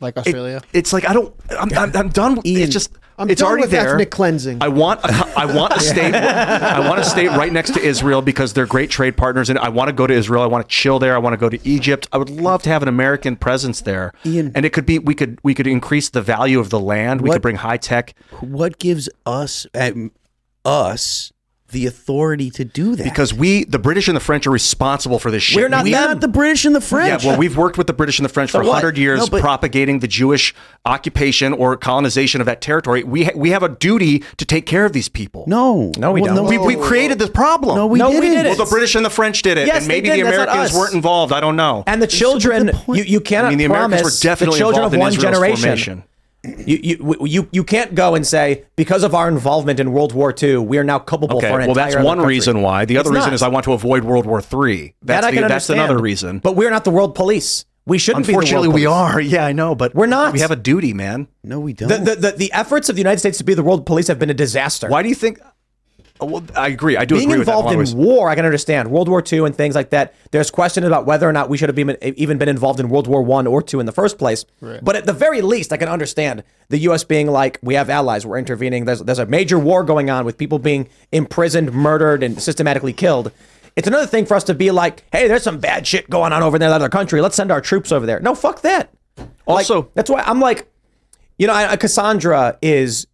like 0.00 0.16
it- 0.16 0.20
Australia. 0.26 0.60
it's 0.72 0.92
like 0.92 1.08
I 1.08 1.12
don't. 1.14 1.34
I'm, 1.58 1.72
I'm, 1.78 1.96
I'm 1.96 2.08
done. 2.10 2.34
with 2.36 2.46
It's 2.46 2.72
just 2.72 2.90
I'm 3.18 3.30
it's 3.30 3.42
already 3.42 3.62
with 3.62 3.70
there. 3.70 3.94
ethnic 3.94 4.10
cleansing. 4.10 4.58
I 4.60 4.68
want 4.68 5.00
I 5.04 5.46
want 5.46 5.72
a 5.74 5.80
state 5.92 6.14
I 6.14 6.86
want 6.88 7.00
a 7.00 7.04
state 7.04 7.28
right 7.28 7.52
next 7.52 7.72
to 7.74 7.80
Israel 7.80 8.20
because 8.22 8.52
they're 8.52 8.66
great 8.66 8.90
trade 8.90 9.16
partners 9.16 9.48
and 9.50 9.58
I 9.58 9.68
want 9.70 9.88
to 9.88 9.92
go 9.94 10.06
to 10.06 10.12
Israel. 10.14 10.42
I 10.42 10.46
want 10.46 10.68
to 10.68 10.74
chill 10.74 10.98
there. 10.98 11.14
I 11.14 11.18
want 11.18 11.32
to 11.32 11.38
go 11.38 11.48
to 11.48 11.58
Egypt. 11.68 12.08
I 12.12 12.18
would 12.18 12.28
love 12.30 12.62
to 12.64 12.68
have 12.70 12.82
an 12.82 12.88
American 12.88 13.36
presence 13.36 13.80
there. 13.80 14.12
Ian. 14.26 14.52
and 14.54 14.66
it 14.66 14.72
could 14.72 14.84
be 14.86 14.98
we 14.98 15.14
could 15.14 15.38
we 15.42 15.54
could 15.54 15.66
increase 15.66 16.10
the 16.10 16.20
value 16.22 16.60
of 16.60 16.70
the 16.70 16.80
land. 16.80 17.20
We 17.22 17.28
What- 17.28 17.36
could 17.36 17.42
bring 17.42 17.56
high 17.56 17.78
tech 17.78 18.14
what 18.40 18.78
gives 18.78 19.08
us 19.24 19.66
um, 19.74 20.12
us 20.64 21.32
the 21.72 21.86
authority 21.86 22.48
to 22.50 22.64
do 22.64 22.94
that 22.94 23.02
because 23.02 23.34
we 23.34 23.64
the 23.64 23.78
British 23.78 24.06
and 24.08 24.16
the 24.16 24.20
French 24.20 24.46
are 24.46 24.50
responsible 24.52 25.18
for 25.18 25.30
this 25.32 25.42
shit. 25.42 25.56
We're 25.56 25.68
not 25.68 25.84
we're 25.84 25.90
not 25.90 26.20
the 26.20 26.28
British 26.28 26.64
and 26.64 26.74
the 26.74 26.80
French. 26.80 27.24
Yeah, 27.24 27.30
well, 27.30 27.38
we've 27.38 27.56
worked 27.56 27.76
with 27.76 27.88
the 27.88 27.92
British 27.92 28.18
and 28.20 28.24
the 28.24 28.28
French 28.32 28.52
for 28.52 28.58
what? 28.58 28.66
100 28.68 28.96
years 28.98 29.18
No, 29.20 29.26
but- 29.26 29.40
propagating 29.40 29.98
the 29.98 30.06
Jewish 30.06 30.54
occupation 30.84 31.52
or 31.52 31.76
colonization 31.76 32.40
of 32.40 32.46
that 32.46 32.60
territory. 32.60 33.02
We, 33.02 33.24
ha- 33.24 33.32
we 33.34 33.50
have 33.50 33.62
a 33.64 33.68
duty 33.68 34.20
to 34.36 34.44
take 34.44 34.66
care 34.66 34.84
of 34.84 34.92
these 34.92 35.08
people. 35.08 35.44
no, 35.48 35.90
No, 35.98 36.12
we 36.12 36.22
don't. 36.22 36.46
We, 36.46 36.58
we 36.58 36.76
created 36.76 37.18
this 37.18 37.30
problem. 37.30 37.76
No, 37.76 37.86
we 37.86 37.98
No, 37.98 38.10
we 38.10 38.20
didn't. 38.20 38.30
didn't. 38.44 38.46
Well, 38.56 38.64
the 38.66 38.70
British 38.70 38.94
and 38.94 39.04
the 39.04 39.10
French 39.10 39.42
did 39.42 39.58
it, 39.58 39.66
Yes, 39.66 39.82
and 39.82 39.90
they 39.90 40.00
maybe 40.00 40.08
did. 40.08 40.26
the 40.26 40.30
That's 40.30 40.36
Americans 40.50 40.74
weren't 40.74 40.94
involved. 40.94 41.32
I 41.32 41.40
don't 41.40 41.56
know. 41.56 41.82
and 41.86 42.00
the 42.00 42.06
children. 42.06 42.70
You 42.88 43.02
you 43.02 43.20
cannot 43.20 43.46
I 43.46 43.50
mean, 43.50 43.58
the 43.58 43.64
Americans 43.64 44.02
were 44.04 44.10
definitely 44.22 44.54
the 44.54 44.58
children 44.60 44.84
involved 44.84 44.94
of 44.94 44.94
in 44.94 45.00
one 45.00 45.12
Israel's 45.12 45.34
generation. 45.34 45.62
formation. 45.62 46.02
You, 46.66 46.78
you 46.82 47.16
you 47.26 47.48
you 47.52 47.64
can't 47.64 47.94
go 47.94 48.14
and 48.14 48.26
say 48.26 48.64
because 48.76 49.02
of 49.02 49.14
our 49.14 49.28
involvement 49.28 49.80
in 49.80 49.92
World 49.92 50.12
War 50.12 50.34
II, 50.40 50.58
we 50.58 50.78
are 50.78 50.84
now 50.84 50.98
culpable 50.98 51.38
Okay, 51.38 51.48
for 51.50 51.60
an 51.60 51.66
well, 51.66 51.74
that's 51.74 51.94
entire 51.94 52.00
other 52.00 52.06
one 52.06 52.18
country. 52.18 52.34
reason 52.34 52.62
why. 52.62 52.84
The 52.84 52.98
other 52.98 53.10
It's 53.10 53.16
reason 53.16 53.30
not. 53.30 53.34
is 53.34 53.42
I 53.42 53.48
want 53.48 53.64
to 53.64 53.72
avoid 53.72 54.04
World 54.04 54.26
War 54.26 54.38
III. 54.40 54.94
That 55.02 55.06
That's, 55.06 55.26
I 55.26 55.30
the, 55.30 55.34
can 55.36 55.42
that's 55.42 55.52
understand. 55.70 55.80
another 55.80 55.98
reason. 56.02 56.38
But 56.40 56.56
we're 56.56 56.70
not 56.70 56.84
the 56.84 56.90
world 56.90 57.14
police. 57.14 57.64
We 57.86 57.98
shouldn't 57.98 58.26
Unfortunately, 58.26 58.66
be 58.68 58.72
the 58.72 58.74
we 58.74 58.86
world 58.86 59.12
police. 59.12 59.14
are. 59.14 59.20
Yeah, 59.36 59.46
I 59.46 59.52
know, 59.52 59.74
but 59.74 59.94
We're 59.94 60.06
not. 60.06 60.32
We 60.32 60.40
have 60.40 60.50
a 60.50 60.56
duty, 60.56 60.92
man. 60.92 61.28
No, 61.44 61.60
we 61.60 61.72
don't. 61.72 61.88
The, 61.88 61.98
the, 61.98 62.16
the, 62.16 62.32
the 62.36 62.52
efforts 62.52 62.88
of 62.88 62.96
the 62.96 63.00
United 63.00 63.18
States 63.20 63.38
to 63.38 63.44
be 63.44 63.54
the 63.54 63.62
world 63.62 63.86
police 63.86 64.08
have 64.08 64.18
been 64.18 64.30
a 64.30 64.34
disaster. 64.34 64.88
Why 64.88 65.02
do 65.02 65.08
you 65.08 65.14
think? 65.14 65.38
Oh, 66.20 66.26
Well, 66.26 66.42
I 66.56 66.68
agree. 66.68 66.96
I 66.96 67.04
do 67.04 67.14
Being 67.16 67.28
agree 67.28 67.38
with 67.40 67.46
that. 67.46 67.52
involved 67.58 67.74
in 67.74 67.80
in 67.86 67.96
war, 67.96 68.28
I 68.28 68.34
can 68.34 68.44
understand 68.44 68.90
World 68.90 69.08
War 69.08 69.22
II 69.30 69.40
and 69.46 69.54
things 69.54 69.74
like 69.74 69.90
that. 69.90 70.14
There's 70.30 70.50
question 70.50 70.84
about 70.84 71.06
whether 71.06 71.28
or 71.28 71.32
not 71.32 71.48
we 71.48 71.58
should 71.58 71.68
have 71.68 71.76
been, 71.76 71.96
even 72.02 72.38
been 72.38 72.48
involved 72.48 72.80
in 72.80 72.88
World 72.88 73.06
War 73.06 73.22
One 73.22 73.46
or 73.46 73.60
two 73.62 73.80
in 73.80 73.86
the 73.86 73.92
first 73.92 74.18
place. 74.18 74.44
But 74.60 74.96
at 74.96 75.06
the 75.06 75.12
very 75.12 75.42
least, 75.42 75.72
I 75.72 75.76
can 75.76 75.88
understand 75.88 76.42
the 76.68 76.78
U.S. 76.78 77.04
being 77.04 77.26
like, 77.28 77.58
we 77.62 77.74
have 77.74 77.88
allies, 77.90 78.24
we're 78.26 78.38
intervening. 78.38 78.84
There's 78.86 79.00
there's 79.02 79.18
a 79.18 79.26
major 79.26 79.58
war 79.58 79.84
going 79.84 80.10
on 80.10 80.24
with 80.24 80.38
people 80.38 80.58
being 80.58 80.88
imprisoned, 81.12 81.72
murdered, 81.72 82.22
and 82.22 82.40
systematically 82.42 82.92
killed. 82.92 83.30
It's 83.76 83.86
another 83.86 84.06
thing 84.06 84.24
for 84.24 84.34
us 84.34 84.44
to 84.44 84.54
be 84.54 84.70
like, 84.70 85.04
hey, 85.12 85.28
there's 85.28 85.42
some 85.42 85.58
bad 85.58 85.86
shit 85.86 86.08
going 86.08 86.32
on 86.32 86.42
over 86.42 86.58
there 86.58 86.68
in 86.68 86.70
that 86.70 86.76
other 86.76 86.88
country. 86.88 87.20
Let's 87.20 87.36
send 87.36 87.50
our 87.52 87.60
troops 87.60 87.92
over 87.92 88.06
there. 88.06 88.20
No, 88.20 88.34
fuck 88.34 88.62
that. 88.62 88.90
Like, 89.18 89.26
Also- 89.46 89.90
that's 89.94 90.08
why 90.08 90.22
I'm 90.26 90.40
like, 90.40 90.66
you 91.38 91.46
know, 91.46 91.52
I, 91.52 91.76
Cassandra 91.76 92.56
is 92.62 93.06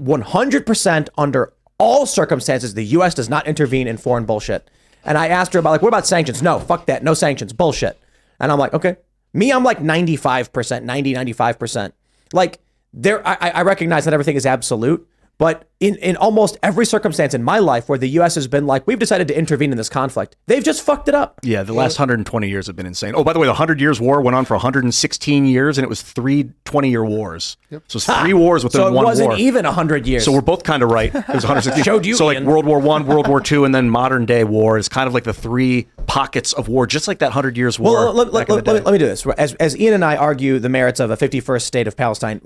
100% 0.00 1.08
under 1.18 1.52
all 1.82 2.06
circumstances, 2.06 2.74
the 2.74 2.84
U.S. 2.96 3.12
does 3.12 3.28
not 3.28 3.48
intervene 3.48 3.88
in 3.88 3.96
foreign 3.96 4.24
bullshit. 4.24 4.70
And 5.04 5.18
I 5.18 5.26
asked 5.26 5.52
her 5.52 5.58
about, 5.58 5.70
like, 5.70 5.82
what 5.82 5.88
about 5.88 6.06
sanctions? 6.06 6.40
No, 6.40 6.60
fuck 6.60 6.86
that. 6.86 7.02
No 7.02 7.12
sanctions. 7.12 7.52
Bullshit. 7.52 7.98
And 8.38 8.52
I'm 8.52 8.58
like, 8.58 8.72
okay. 8.72 8.98
Me, 9.34 9.50
I'm 9.50 9.64
like 9.64 9.80
95%, 9.80 10.84
90, 10.84 11.14
95%. 11.14 11.92
Like, 12.32 12.60
there, 12.92 13.26
I, 13.26 13.50
I 13.50 13.62
recognize 13.62 14.04
that 14.04 14.14
everything 14.14 14.36
is 14.36 14.46
absolute, 14.46 15.08
But 15.38 15.68
in, 15.80 15.96
in 15.96 16.16
almost 16.16 16.56
every 16.62 16.86
circumstance 16.86 17.34
in 17.34 17.42
my 17.42 17.58
life 17.58 17.88
where 17.88 17.98
the 17.98 18.06
U.S. 18.10 18.36
has 18.36 18.46
been 18.46 18.66
like, 18.66 18.86
we've 18.86 18.98
decided 19.00 19.26
to 19.26 19.36
intervene 19.36 19.72
in 19.72 19.76
this 19.76 19.88
conflict, 19.88 20.36
they've 20.46 20.62
just 20.62 20.82
fucked 20.82 21.08
it 21.08 21.14
up. 21.16 21.40
Yeah, 21.42 21.64
the 21.64 21.72
last 21.72 21.98
120 21.98 22.48
years 22.48 22.68
have 22.68 22.76
been 22.76 22.86
insane. 22.86 23.14
Oh, 23.16 23.24
by 23.24 23.32
the 23.32 23.40
way, 23.40 23.46
the 23.46 23.52
100 23.52 23.80
Years' 23.80 24.00
War 24.00 24.20
went 24.20 24.36
on 24.36 24.44
for 24.44 24.54
116 24.54 25.44
years, 25.46 25.78
and 25.78 25.84
it 25.84 25.88
was 25.88 26.00
three 26.00 26.50
20 26.64 26.90
year 26.90 27.04
wars. 27.04 27.56
So 27.70 27.96
it's 27.96 28.06
three 28.06 28.34
wars 28.34 28.62
within 28.62 28.82
So 28.82 28.86
it 28.88 28.92
wasn't 28.92 29.30
war. 29.30 29.38
even 29.38 29.64
100 29.64 30.06
years. 30.06 30.24
So 30.24 30.30
we're 30.30 30.42
both 30.42 30.62
kind 30.62 30.82
of 30.84 30.90
right. 30.90 31.12
It 31.12 31.28
was 31.28 31.44
160. 31.44 31.82
Showed 31.82 32.06
you, 32.06 32.14
so 32.14 32.26
like 32.26 32.36
Ian. 32.36 32.46
World 32.46 32.64
War 32.64 32.78
One, 32.78 33.06
World 33.06 33.26
War 33.26 33.40
Two, 33.42 33.64
and 33.64 33.74
then 33.74 33.90
modern 33.90 34.24
day 34.26 34.44
war 34.44 34.78
is 34.78 34.88
kind 34.88 35.08
of 35.08 35.14
like 35.14 35.24
the 35.24 35.34
three 35.34 35.88
pockets 36.06 36.52
of 36.52 36.68
war, 36.68 36.86
just 36.86 37.08
like 37.08 37.18
that 37.18 37.32
Hundred 37.32 37.56
Years' 37.56 37.80
War. 37.80 37.92
Well, 37.94 38.12
let, 38.12 38.32
let, 38.32 38.48
let, 38.48 38.64
let 38.66 38.76
me, 38.76 38.80
let 38.80 38.92
me 38.92 38.98
do 38.98 39.06
this. 39.06 39.26
As, 39.26 39.54
as 39.54 39.76
Ian 39.76 39.94
and 39.94 40.04
I 40.04 40.14
argue 40.16 40.60
the 40.60 40.68
merits 40.68 41.00
of 41.00 41.10
a 41.10 41.16
51st 41.16 41.62
state 41.62 41.88
of 41.88 41.96
Palestine, 41.96 42.38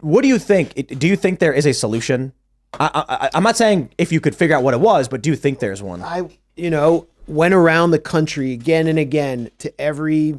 what 0.00 0.20
do 0.20 0.28
you 0.28 0.38
think? 0.38 0.98
Do 0.98 1.08
you 1.08 1.16
think 1.16 1.38
there 1.38 1.54
is 1.54 1.64
a 1.66 1.72
solution? 1.72 2.32
I, 2.80 3.04
I, 3.08 3.30
I'm 3.34 3.42
not 3.42 3.56
saying 3.56 3.90
if 3.98 4.12
you 4.12 4.20
could 4.20 4.34
figure 4.34 4.56
out 4.56 4.62
what 4.62 4.74
it 4.74 4.80
was, 4.80 5.08
but 5.08 5.22
do 5.22 5.30
you 5.30 5.36
think 5.36 5.58
there's 5.58 5.82
one? 5.82 6.02
I, 6.02 6.28
you 6.56 6.70
know, 6.70 7.06
went 7.26 7.54
around 7.54 7.90
the 7.90 7.98
country 7.98 8.52
again 8.52 8.86
and 8.86 8.98
again 8.98 9.50
to 9.58 9.80
every 9.80 10.38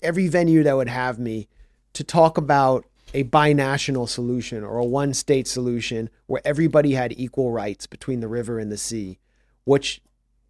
every 0.00 0.26
venue 0.26 0.64
that 0.64 0.76
would 0.76 0.88
have 0.88 1.18
me 1.18 1.48
to 1.92 2.02
talk 2.02 2.36
about 2.36 2.84
a 3.14 3.24
binational 3.24 4.08
solution 4.08 4.64
or 4.64 4.78
a 4.78 4.84
one 4.84 5.14
state 5.14 5.46
solution 5.46 6.10
where 6.26 6.42
everybody 6.44 6.94
had 6.94 7.12
equal 7.16 7.52
rights 7.52 7.86
between 7.86 8.20
the 8.20 8.28
river 8.28 8.58
and 8.58 8.72
the 8.72 8.76
sea, 8.76 9.18
which 9.64 10.00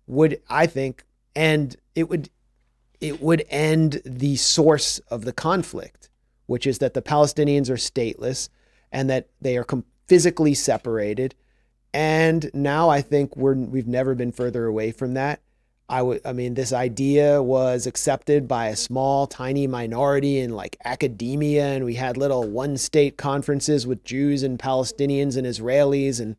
would 0.07 0.41
I 0.49 0.67
think 0.67 1.05
end 1.35 1.77
it 1.95 2.09
would 2.09 2.31
it 3.01 3.21
would 3.21 3.45
end 3.51 4.01
the 4.05 4.37
source 4.37 5.01
of 5.09 5.25
the 5.25 5.33
conflict, 5.33 6.09
which 6.47 6.67
is 6.67 6.79
that 6.79 6.95
the 6.95 7.03
Palestinians 7.03 7.69
are 7.69 7.75
stateless 7.75 8.49
and 8.93 9.11
that 9.11 9.29
they 9.41 9.57
are 9.57 9.65
com- 9.65 9.85
physically 10.13 10.53
separated. 10.53 11.35
And 11.95 12.51
now 12.53 12.91
I 12.91 13.01
think 13.01 13.35
we're 13.35 13.55
we've 13.55 13.89
never 13.89 14.15
been 14.15 14.31
further 14.31 14.67
away 14.67 14.93
from 14.93 15.15
that. 15.15 15.41
I 15.89 16.03
would 16.03 16.21
I 16.27 16.35
mean 16.35 16.53
this 16.53 16.71
idea 16.71 17.43
was 17.43 17.87
accepted 17.87 18.47
by 18.47 18.67
a 18.67 18.77
small 18.77 19.27
tiny 19.27 19.67
minority 19.67 20.39
in 20.39 20.51
like 20.51 20.77
academia. 20.85 21.65
And 21.65 21.87
we 21.87 21.95
had 21.95 22.19
little 22.19 22.47
one 22.47 22.77
state 22.77 23.17
conferences 23.17 23.87
with 23.87 24.05
Jews 24.05 24.43
and 24.43 24.59
Palestinians 24.59 25.39
and 25.39 25.47
Israelis. 25.47 26.21
And 26.21 26.37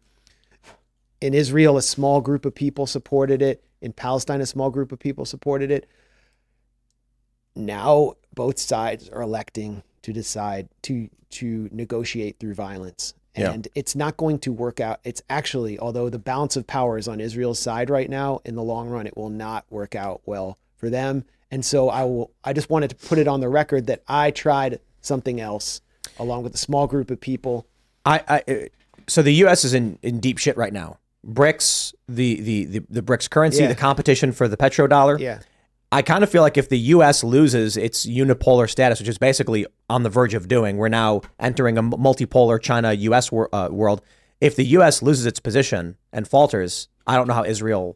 in 1.20 1.34
Israel 1.34 1.76
a 1.76 1.82
small 1.82 2.22
group 2.22 2.46
of 2.46 2.54
people 2.54 2.86
supported 2.86 3.42
it, 3.42 3.64
in 3.82 3.92
Palestine 3.92 4.40
a 4.42 4.46
small 4.46 4.70
group 4.70 4.92
of 4.92 5.00
people 5.00 5.26
supported 5.26 5.72
it. 5.72 5.90
Now 7.56 8.18
both 8.36 8.60
sides 8.60 9.10
are 9.10 9.24
electing 9.24 9.82
to 10.04 10.14
decide 10.14 10.70
to 10.84 11.10
to 11.32 11.70
negotiate 11.72 12.38
through 12.40 12.54
violence 12.54 13.16
Yeah. 13.36 13.52
and 13.52 13.68
it's 13.74 13.96
not 13.96 14.16
going 14.18 14.38
to 14.40 14.54
work 14.54 14.80
out 14.80 15.00
it's 15.04 15.22
actually 15.30 15.80
although 15.80 16.10
the 16.10 16.20
balance 16.20 16.56
of 16.56 16.68
power 16.68 16.98
is 16.98 17.08
on 17.08 17.20
Israel's 17.20 17.60
side 17.60 17.90
right 17.90 18.10
now 18.10 18.42
in 18.46 18.56
the 18.56 18.62
long 18.64 18.90
run 18.90 19.08
it 19.08 19.18
will 19.18 19.30
not 19.30 19.66
work 19.72 19.96
out 19.96 20.22
well 20.26 20.58
for 20.76 20.90
them 20.90 21.26
and 21.50 21.66
so 21.66 21.90
I 21.90 22.04
will 22.04 22.32
I 22.44 22.54
just 22.54 22.70
wanted 22.70 22.90
to 22.92 22.96
put 22.96 23.18
it 23.18 23.28
on 23.28 23.40
the 23.40 23.50
record 23.50 23.88
that 23.88 24.04
I 24.08 24.30
tried 24.32 24.80
something 25.02 25.42
else 25.42 25.82
along 26.20 26.44
with 26.44 26.54
a 26.54 26.58
small 26.60 26.86
group 26.88 27.10
of 27.10 27.20
people 27.20 27.66
I, 28.06 28.22
I 28.28 28.52
uh, 28.52 28.56
so 29.08 29.22
the 29.22 29.34
U.S. 29.36 29.66
is 29.66 29.74
in, 29.74 29.98
in 30.02 30.20
deep 30.20 30.38
shit 30.38 30.56
right 30.56 30.72
now. 30.72 31.00
BRICS, 31.28 31.94
the 32.08 32.40
the 32.42 32.66
the, 32.66 32.80
the 32.90 33.02
BRICS 33.02 33.30
currency, 33.30 33.62
Yeah. 33.64 33.68
the 33.70 33.76
competition 33.76 34.32
for 34.32 34.48
the 34.48 34.58
petrodollar. 34.58 35.20
yeah 35.20 35.40
I 35.94 36.02
kind 36.02 36.24
of 36.24 36.30
feel 36.32 36.42
like 36.42 36.58
if 36.58 36.70
the 36.70 36.80
U.S. 36.80 37.24
loses 37.24 37.78
its 37.78 38.04
unipolar 38.04 38.68
status, 38.68 38.98
which 38.98 39.08
is 39.08 39.20
basically 39.20 39.68
on 39.92 40.02
the 40.02 40.10
verge 40.10 40.34
of 40.34 40.48
doing, 40.48 40.78
we're 40.78 40.90
now 40.90 41.22
entering 41.40 41.78
a 41.78 41.84
multipolar 41.84 42.60
China-U.S. 42.60 43.32
Wor- 43.32 43.54
uh, 43.54 43.70
world. 43.70 44.02
If 44.42 44.56
the 44.56 44.66
U.S. 44.78 45.04
loses 45.04 45.28
its 45.28 45.40
position 45.40 45.98
and 46.12 46.28
falters, 46.28 46.88
I 47.06 47.16
don't 47.16 47.28
know 47.28 47.36
how 47.36 47.46
Israel 47.46 47.96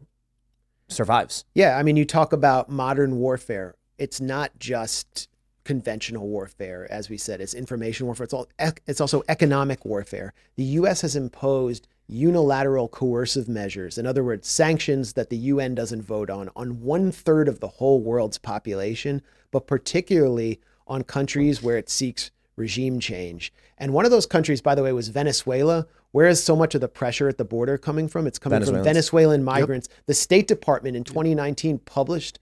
survives. 0.88 1.44
Yeah, 1.56 1.76
I 1.76 1.82
mean, 1.82 1.98
you 1.98 2.06
talk 2.06 2.34
about 2.34 2.70
modern 2.70 3.16
warfare. 3.16 3.74
It's 3.98 4.22
not 4.22 4.52
just 4.60 5.28
conventional 5.64 6.28
warfare, 6.28 6.86
as 6.92 7.10
we 7.10 7.18
said. 7.18 7.42
It's 7.42 7.56
information 7.56 8.06
warfare. 8.06 8.26
It's 8.26 8.34
all. 8.34 8.48
It's 8.86 9.02
also 9.02 9.24
economic 9.28 9.86
warfare. 9.86 10.36
The 10.56 10.64
U.S. 10.64 11.02
has 11.02 11.16
imposed 11.16 11.88
unilateral 12.08 12.88
coercive 12.88 13.48
measures. 13.48 13.98
In 13.98 14.06
other 14.06 14.24
words, 14.24 14.48
sanctions 14.48 15.13
that 15.13 15.30
the 15.30 15.38
UN 15.38 15.76
doesn't 15.76 16.02
vote 16.02 16.30
on 16.30 16.50
on 16.56 16.82
one 16.82 17.12
third 17.12 17.48
of 17.48 17.60
the 17.60 17.67
whole 17.67 18.02
world's 18.02 18.38
population, 18.38 19.22
but 19.52 19.67
particularly 19.67 20.60
on 20.88 21.04
countries 21.04 21.62
where 21.62 21.78
it 21.78 21.89
seeks 21.89 22.32
regime 22.56 23.00
change. 23.00 23.54
And 23.78 23.93
one 23.93 24.06
of 24.06 24.12
those 24.12 24.26
countries, 24.26 24.62
by 24.62 24.74
the 24.74 24.84
way, 24.84 24.91
was 24.91 25.10
Venezuela. 25.10 25.86
Where 26.12 26.28
is 26.28 26.43
so 26.43 26.56
much 26.56 26.74
of 26.74 26.82
the 26.82 26.88
pressure 26.88 27.28
at 27.28 27.38
the 27.38 27.46
border 27.46 27.78
coming 27.78 28.08
from? 28.08 28.26
It's 28.26 28.39
coming 28.39 28.63
from 28.63 28.84
Venezuelan 28.84 29.43
migrants. 29.43 29.89
The 30.06 30.13
State 30.13 30.48
Department 30.48 30.96
in 30.96 31.04
2019 31.04 31.80
published 31.80 32.39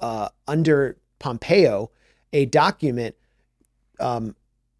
uh, 0.00 0.28
under 0.46 0.98
Pompeo 1.18 1.90
a 2.32 2.44
document 2.44 3.14
um, 3.98 4.36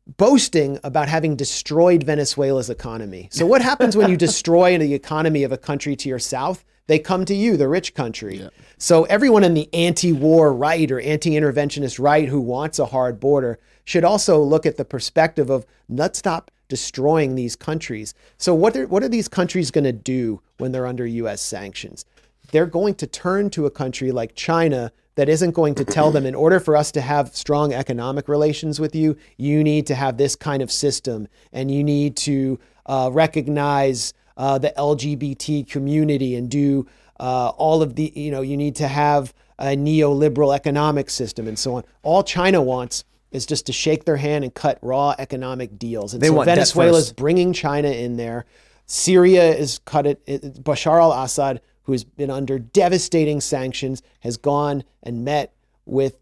boasting 0.06 0.78
about 0.84 1.08
having 1.08 1.36
destroyed 1.36 2.04
Venezuela's 2.04 2.70
economy. 2.70 3.28
So, 3.32 3.46
what 3.46 3.62
happens 3.62 3.96
when 3.96 4.10
you 4.10 4.16
destroy 4.28 4.78
the 4.78 4.94
economy 4.94 5.42
of 5.42 5.52
a 5.52 5.58
country 5.58 5.96
to 5.96 6.08
your 6.08 6.18
south? 6.18 6.64
They 6.86 6.98
come 7.00 7.24
to 7.24 7.34
you, 7.34 7.56
the 7.56 7.68
rich 7.68 7.94
country. 7.94 8.48
So, 8.78 9.04
everyone 9.04 9.44
in 9.44 9.54
the 9.54 9.72
anti 9.74 10.12
war 10.12 10.52
right 10.52 10.90
or 10.90 11.00
anti 11.00 11.32
interventionist 11.32 11.98
right 11.98 12.28
who 12.28 12.40
wants 12.40 12.78
a 12.78 12.86
hard 12.86 13.18
border 13.18 13.58
should 13.84 14.04
also 14.04 14.40
look 14.40 14.66
at 14.66 14.76
the 14.76 14.84
perspective 14.84 15.50
of 15.50 15.66
let's 15.88 16.18
stop 16.18 16.50
destroying 16.68 17.34
these 17.34 17.56
countries. 17.56 18.14
So, 18.38 18.54
what 18.54 18.76
are, 18.76 18.86
what 18.86 19.02
are 19.02 19.08
these 19.08 19.28
countries 19.28 19.70
going 19.70 19.84
to 19.84 19.92
do 19.92 20.40
when 20.58 20.72
they're 20.72 20.86
under 20.86 21.06
US 21.06 21.40
sanctions? 21.40 22.04
They're 22.52 22.66
going 22.66 22.94
to 22.96 23.06
turn 23.08 23.50
to 23.50 23.66
a 23.66 23.70
country 23.70 24.12
like 24.12 24.36
China 24.36 24.92
that 25.16 25.28
isn't 25.28 25.52
going 25.52 25.74
to 25.74 25.84
tell 25.84 26.10
them 26.10 26.24
in 26.24 26.34
order 26.34 26.60
for 26.60 26.76
us 26.76 26.92
to 26.92 27.00
have 27.00 27.34
strong 27.34 27.72
economic 27.72 28.28
relations 28.28 28.78
with 28.78 28.94
you, 28.94 29.16
you 29.36 29.64
need 29.64 29.86
to 29.88 29.94
have 29.94 30.16
this 30.18 30.36
kind 30.36 30.62
of 30.62 30.70
system 30.70 31.26
and 31.52 31.70
you 31.70 31.82
need 31.82 32.16
to 32.16 32.58
uh, 32.84 33.10
recognize 33.12 34.12
uh, 34.36 34.58
the 34.58 34.72
LGBT 34.76 35.68
community 35.68 36.36
and 36.36 36.50
do 36.50 36.86
uh, 37.18 37.48
all 37.56 37.82
of 37.82 37.96
the, 37.96 38.12
you 38.14 38.30
know, 38.30 38.42
you 38.42 38.56
need 38.56 38.76
to 38.76 38.86
have 38.86 39.32
a 39.58 39.74
neoliberal 39.74 40.54
economic 40.54 41.08
system 41.08 41.48
and 41.48 41.58
so 41.58 41.76
on. 41.76 41.84
All 42.02 42.22
China 42.22 42.60
wants 42.60 43.04
is 43.32 43.46
just 43.46 43.64
to 43.66 43.72
shake 43.72 44.04
their 44.04 44.18
hand 44.18 44.44
and 44.44 44.54
cut 44.54 44.78
raw 44.82 45.14
economic 45.18 45.78
deals. 45.78 46.12
And 46.12 46.22
They 46.22 46.28
so 46.28 46.34
want 46.34 46.46
debt 46.46 46.56
Venezuela's 46.56 47.12
bringing 47.14 47.54
China 47.54 47.88
in 47.88 48.18
there. 48.18 48.44
Syria 48.84 49.54
is 49.54 49.80
cut 49.86 50.06
it. 50.06 50.20
it- 50.26 50.62
Bashar 50.62 51.00
al-Assad, 51.00 51.62
who 51.86 51.92
has 51.92 52.04
been 52.04 52.30
under 52.30 52.58
devastating 52.58 53.40
sanctions, 53.40 54.02
has 54.20 54.36
gone 54.36 54.84
and 55.02 55.24
met 55.24 55.54
with 55.84 56.18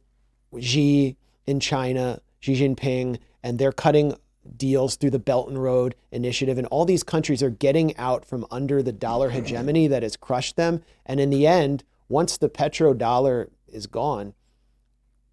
Xi 0.60 1.16
in 1.46 1.58
China, 1.60 2.20
Xi 2.40 2.54
Jinping, 2.54 3.18
and 3.42 3.58
they're 3.58 3.72
cutting 3.72 4.14
deals 4.56 4.96
through 4.96 5.10
the 5.10 5.18
Belt 5.18 5.48
and 5.48 5.62
Road 5.62 5.94
Initiative. 6.12 6.58
And 6.58 6.66
all 6.68 6.84
these 6.84 7.02
countries 7.02 7.42
are 7.42 7.50
getting 7.50 7.96
out 7.96 8.24
from 8.26 8.46
under 8.50 8.82
the 8.82 8.92
dollar 8.92 9.30
hegemony 9.30 9.86
that 9.88 10.02
has 10.02 10.16
crushed 10.16 10.56
them. 10.56 10.82
And 11.06 11.18
in 11.18 11.30
the 11.30 11.46
end, 11.46 11.82
once 12.08 12.36
the 12.36 12.50
petrodollar 12.50 13.48
is 13.66 13.86
gone, 13.86 14.34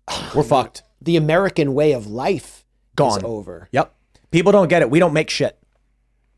We're 0.36 0.44
fucked. 0.44 0.84
the 1.02 1.18
American 1.18 1.74
way 1.74 1.92
of 1.92 2.08
life 2.08 2.66
Gone. 2.96 3.18
is 3.20 3.24
over. 3.24 3.68
Yep. 3.74 3.94
People 4.32 4.54
don't 4.54 4.70
get 4.70 4.82
it. 4.82 4.90
We 4.90 5.00
don't 5.00 5.14
make 5.14 5.30
shit. 5.30 5.58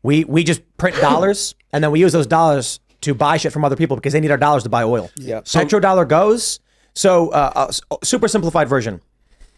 We 0.02 0.24
we 0.24 0.44
just 0.44 0.60
print 0.76 0.96
dollars 1.00 1.54
and 1.72 1.82
then 1.82 1.90
we 1.90 2.00
use 2.00 2.12
those 2.12 2.26
dollars 2.26 2.78
to 3.04 3.14
buy 3.14 3.36
shit 3.36 3.52
from 3.52 3.64
other 3.64 3.76
people 3.76 3.96
because 3.96 4.12
they 4.12 4.20
need 4.20 4.30
our 4.30 4.36
dollars 4.36 4.62
to 4.64 4.68
buy 4.68 4.82
oil. 4.82 5.10
Yep. 5.16 5.46
Petrodollar 5.68 6.06
goes. 6.08 6.60
So, 6.94 7.30
uh, 7.30 7.52
uh, 7.54 7.66
s- 7.68 7.80
super 8.02 8.28
simplified 8.28 8.68
version. 8.68 9.00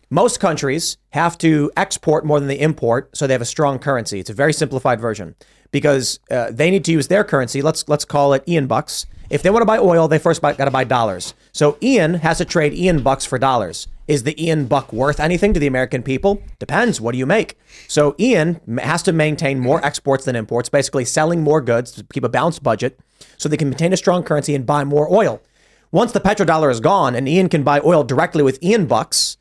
Most 0.08 0.38
countries 0.38 0.98
have 1.10 1.36
to 1.38 1.70
export 1.76 2.24
more 2.24 2.38
than 2.38 2.48
they 2.48 2.58
import, 2.58 3.10
so 3.16 3.26
they 3.26 3.32
have 3.34 3.42
a 3.42 3.46
strong 3.46 3.78
currency. 3.80 4.20
It's 4.20 4.30
a 4.30 4.34
very 4.34 4.52
simplified 4.52 5.00
version 5.00 5.34
because 5.72 6.20
uh, 6.30 6.48
they 6.50 6.70
need 6.70 6.84
to 6.84 6.92
use 6.92 7.08
their 7.08 7.24
currency. 7.24 7.60
Let's 7.60 7.88
let's 7.88 8.04
call 8.04 8.32
it 8.32 8.44
Ian 8.46 8.68
bucks. 8.68 9.06
If 9.30 9.42
they 9.42 9.50
want 9.50 9.62
to 9.62 9.66
buy 9.66 9.78
oil, 9.78 10.06
they 10.06 10.20
first 10.20 10.40
got 10.40 10.56
to 10.56 10.70
buy 10.70 10.84
dollars. 10.84 11.34
So 11.52 11.76
Ian 11.82 12.14
has 12.14 12.38
to 12.38 12.44
trade 12.44 12.72
Ian 12.72 13.02
bucks 13.02 13.24
for 13.26 13.38
dollars. 13.38 13.88
Is 14.08 14.22
the 14.22 14.40
Ian 14.42 14.66
buck 14.66 14.92
worth 14.92 15.18
anything 15.18 15.52
to 15.52 15.58
the 15.60 15.66
American 15.66 16.02
people? 16.02 16.40
Depends. 16.60 17.00
What 17.00 17.12
do 17.12 17.18
you 17.18 17.26
make? 17.26 17.58
So 17.88 18.14
Ian 18.20 18.60
has 18.78 19.02
to 19.04 19.12
maintain 19.12 19.58
more 19.58 19.84
exports 19.84 20.24
than 20.24 20.36
imports, 20.36 20.68
basically 20.68 21.04
selling 21.04 21.40
more 21.42 21.60
goods 21.60 21.90
to 21.92 22.04
keep 22.12 22.22
a 22.22 22.28
balanced 22.28 22.62
budget, 22.62 23.00
so 23.36 23.48
they 23.48 23.56
can 23.56 23.70
maintain 23.70 23.92
a 23.92 23.96
strong 23.96 24.22
currency 24.22 24.54
and 24.54 24.64
buy 24.64 24.84
more 24.84 25.12
oil. 25.12 25.42
Once 25.90 26.12
the 26.12 26.20
petrodollar 26.20 26.70
is 26.70 26.80
gone 26.80 27.14
and 27.16 27.28
Ian 27.28 27.48
can 27.48 27.62
buy 27.64 27.80
oil 27.80 28.04
directly 28.04 28.42
with 28.44 28.62
Ian 28.62 28.86
bucks, 28.86 29.38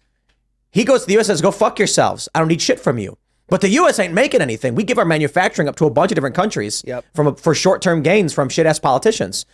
he 0.72 0.84
goes 0.84 1.02
to 1.02 1.08
the 1.08 1.14
US 1.20 1.30
and 1.30 1.38
says, 1.38 1.42
go 1.42 1.52
fuck 1.52 1.78
yourselves. 1.78 2.28
I 2.34 2.40
don't 2.40 2.48
need 2.48 2.62
shit 2.62 2.80
from 2.80 2.98
you. 2.98 3.18
But 3.48 3.62
the 3.62 3.70
US 3.70 4.00
ain't 4.00 4.14
making 4.14 4.42
anything. 4.42 4.74
We 4.74 4.84
give 4.84 4.98
our 4.98 5.06
manufacturing 5.06 5.68
up 5.68 5.76
to 5.76 5.86
a 5.86 5.92
bunch 5.92 6.12
of 6.12 6.16
different 6.16 6.36
countries 6.36 6.84
Yep. 6.88 7.06
from 7.14 7.36
for 7.36 7.54
short 7.54 7.82
term 7.84 8.02
gains 8.02 8.34
from 8.34 8.50
shit 8.50 8.66
ass 8.66 8.80
politicians. 8.80 9.46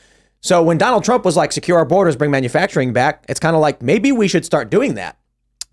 So 0.41 0.61
when 0.63 0.77
Donald 0.77 1.03
Trump 1.03 1.23
was 1.23 1.37
like, 1.37 1.51
secure 1.51 1.77
our 1.77 1.85
borders, 1.85 2.15
bring 2.15 2.31
manufacturing 2.31 2.93
back, 2.93 3.23
it's 3.29 3.39
kind 3.39 3.55
of 3.55 3.61
like 3.61 3.81
maybe 3.81 4.11
we 4.11 4.27
should 4.27 4.43
start 4.45 4.69
doing 4.69 4.95
that. 4.95 5.17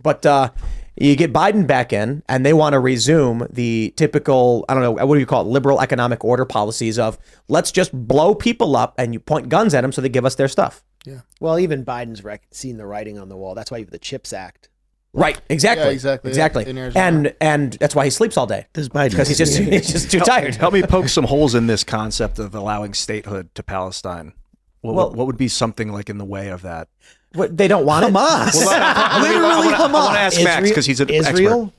But 0.03 0.25
uh, 0.27 0.51
You 0.97 1.17
get 1.17 1.33
Biden 1.33 1.67
back 1.67 1.93
in, 1.93 2.23
and 2.29 2.45
they 2.45 2.53
want 2.53 2.73
to 2.75 2.81
resume 2.81 3.47
the 3.51 3.95
typical, 3.97 4.65
I 4.69 4.75
don't 4.75 4.83
know, 4.83 4.93
what 5.07 5.15
do 5.15 5.21
you 5.21 5.27
call 5.27 5.43
it, 5.43 5.49
liberal 5.49 5.81
economic 5.81 6.25
order 6.25 6.45
policies 6.45 6.99
of 6.99 7.19
let's 7.49 7.71
just 7.73 7.93
blow 7.93 8.35
people 8.35 8.77
up 8.77 8.95
and 8.99 9.15
you 9.15 9.21
point 9.21 9.49
guns 9.49 9.75
at 9.75 9.81
them 9.83 9.93
so 9.93 10.01
they 10.01 10.09
give 10.09 10.25
us 10.25 10.35
their 10.35 10.49
stuff. 10.49 10.85
Yeah. 11.07 11.21
Well, 11.41 11.59
even 11.59 11.85
Biden's 11.85 12.23
rec- 12.23 12.49
seen 12.51 12.77
the 12.77 12.85
writing 12.87 13.19
on 13.19 13.29
the 13.29 13.37
wall. 13.37 13.55
That's 13.55 13.71
why 13.71 13.79
you 13.79 13.85
have 13.85 13.93
the 13.93 13.99
CHIPS 13.99 14.33
Act. 14.33 14.69
Right, 15.15 15.41
exactly, 15.49 15.87
Yeah, 15.87 15.93
exactly, 15.93 16.29
exactly, 16.31 16.67
in 16.69 16.77
and 16.77 17.35
and 17.41 17.73
that's 17.75 17.95
why 17.95 18.05
he 18.05 18.11
sleeps 18.11 18.37
all 18.37 18.47
day 18.47 18.67
Does 18.75 18.91
Biden? 18.91 19.11
because 19.11 19.27
he's 19.27 19.39
just 19.39 19.57
he's 19.59 19.91
just 19.91 20.11
too 20.11 20.21
tired. 20.21 20.55
Help 20.57 20.75
me 20.75 20.83
poke 20.83 21.09
some 21.09 21.25
holes 21.25 21.55
in 21.55 21.67
this 21.67 21.83
concept 21.83 22.39
of 22.39 22.55
allowing 22.55 22.93
statehood 22.93 23.55
to 23.55 23.63
Palestine. 23.63 24.35
What, 24.81 24.95
Well- 24.95 25.13
what 25.13 25.27
would 25.27 25.37
be 25.39 25.49
something 25.49 25.93
like 25.93 26.09
in 26.11 26.19
the 26.19 26.25
way 26.25 26.49
of 26.49 26.63
that? 26.63 26.89
What, 27.35 27.57
they 27.57 27.69
don't 27.69 27.85
want 27.85 28.07
it. 28.07 28.13
Hamas. 28.13 28.55
Literally 28.55 29.75
I 29.75 29.81
want 29.93 29.93
Hamas. 29.95 30.13
to 30.15 30.19
ask 30.19 30.43
Max 30.45 30.69
because 30.69 30.87
he's 30.87 31.01
an 31.01 31.11
Israel 31.11 31.65
expert. 31.65 31.75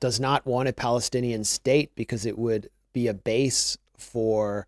does 0.00 0.20
not 0.20 0.46
want 0.46 0.68
a 0.68 0.72
Palestinian 0.74 1.42
state 1.44 1.90
because 1.94 2.26
it 2.26 2.36
would 2.38 2.68
be 2.92 3.06
a 3.08 3.14
base 3.14 3.78
for 3.96 4.66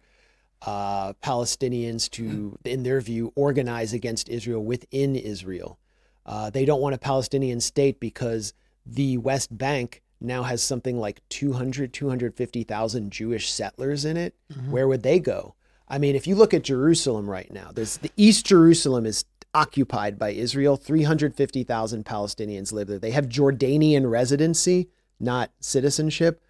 uh, 0.62 1.12
Palestinians 1.22 2.08
to, 2.12 2.58
in 2.64 2.82
their 2.82 3.00
view, 3.00 3.32
organize 3.36 3.92
against 3.92 4.28
Israel 4.28 4.64
within 4.64 5.16
Israel. 5.16 5.78
Uh, 6.26 6.48
they 6.50 6.64
don't 6.64 6.80
want 6.80 6.94
a 6.94 6.98
Palestinian 6.98 7.60
state 7.60 7.98
because 8.00 8.52
the 8.86 9.18
West 9.18 9.56
Bank 9.56 10.02
now 10.20 10.42
has 10.44 10.62
something 10.62 10.98
like 10.98 11.20
200, 11.30 11.92
250,000 11.92 13.10
Jewish 13.10 13.50
settlers 13.50 14.04
in 14.04 14.16
it. 14.16 14.34
Where 14.68 14.86
would 14.88 15.02
they 15.02 15.18
go? 15.18 15.54
I 15.90 15.98
mean, 15.98 16.14
if 16.14 16.28
you 16.28 16.36
look 16.36 16.54
at 16.54 16.62
Jerusalem 16.62 17.28
right 17.28 17.52
now, 17.52 17.70
there's 17.74 17.96
the 17.96 18.12
East 18.16 18.46
Jerusalem 18.46 19.04
is 19.04 19.24
occupied 19.52 20.18
by 20.18 20.30
Israel. 20.30 20.76
350,000 20.76 22.04
Palestinians 22.04 22.72
live 22.72 22.86
there. 22.86 23.00
They 23.00 23.10
have 23.10 23.28
Jordanian 23.28 24.08
residency, 24.08 24.88
not 25.18 25.50
citizenship. 25.58 26.40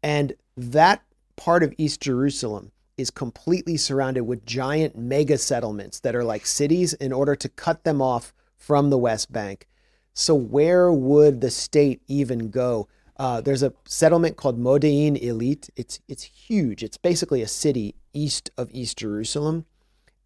And 0.00 0.34
that 0.56 1.02
part 1.34 1.64
of 1.64 1.74
East 1.76 2.00
Jerusalem 2.00 2.70
is 2.96 3.10
completely 3.10 3.76
surrounded 3.76 4.22
with 4.22 4.46
giant 4.46 4.96
mega 4.96 5.38
settlements 5.38 5.98
that 6.00 6.14
are 6.14 6.24
like 6.24 6.46
cities 6.46 6.94
in 6.94 7.12
order 7.12 7.34
to 7.34 7.48
cut 7.48 7.82
them 7.82 8.00
off 8.00 8.32
from 8.56 8.90
the 8.90 8.98
West 8.98 9.32
Bank. 9.32 9.66
So, 10.14 10.34
where 10.34 10.92
would 10.92 11.40
the 11.40 11.50
state 11.50 12.02
even 12.08 12.50
go? 12.50 12.88
Uh, 13.16 13.40
there's 13.40 13.62
a 13.62 13.72
settlement 13.84 14.36
called 14.36 14.58
Modi'in 14.58 15.20
Illit. 15.20 15.70
It's, 15.76 16.00
it's 16.08 16.22
huge. 16.22 16.82
It's 16.84 16.96
basically 16.96 17.42
a 17.42 17.48
city 17.48 17.94
east 18.18 18.50
of 18.56 18.70
East 18.72 18.98
Jerusalem. 18.98 19.64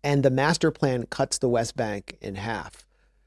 And 0.03 0.23
the 0.23 0.31
master 0.31 0.71
plan 0.71 1.07
cuts 1.07 1.39
the 1.39 1.49
West 1.49 1.77
Bank 1.77 2.17
in 2.21 2.35
half. 2.37 2.85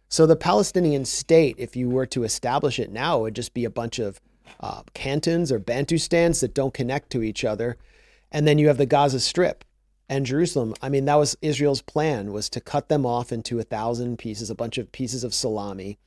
So, 0.10 0.26
the 0.26 0.36
Palestinian 0.36 1.06
state, 1.06 1.56
if 1.58 1.76
you 1.76 1.90
were 1.90 2.06
to 2.08 2.24
establish 2.24 2.80
it 2.80 2.92
now, 2.92 3.20
would 3.20 3.36
just 3.36 3.54
be 3.54 3.66
a 3.66 3.70
bunch 3.70 4.00
of 4.00 4.20
uh, 4.60 4.84
cantons 4.94 5.52
or 5.52 5.60
Bantustans 5.60 6.42
that 6.42 6.54
don't 6.54 6.74
connect 6.74 7.10
to 7.12 7.24
each 7.24 7.44
other. 7.44 7.78
And 8.32 8.48
then 8.48 8.58
you 8.58 8.68
have 8.68 8.78
the 8.78 8.86
Gaza 8.86 9.20
Strip 9.20 9.64
and 10.10 10.26
Jerusalem. 10.26 10.74
I 10.82 10.90
mean, 10.90 11.06
that 11.06 11.16
was 11.16 11.38
Israel's 11.42 11.82
plan 11.82 12.32
was 12.32 12.50
to 12.50 12.62
cut 12.62 12.90
them 12.90 13.06
off 13.06 13.32
into 13.32 13.60
a 13.60 13.64
thousand 13.64 14.18
pieces, 14.18 14.50
a 14.50 14.56
bunch 14.56 14.78
of 14.78 14.92
pieces 14.92 15.24
of 15.24 15.34
salami, 15.34 15.98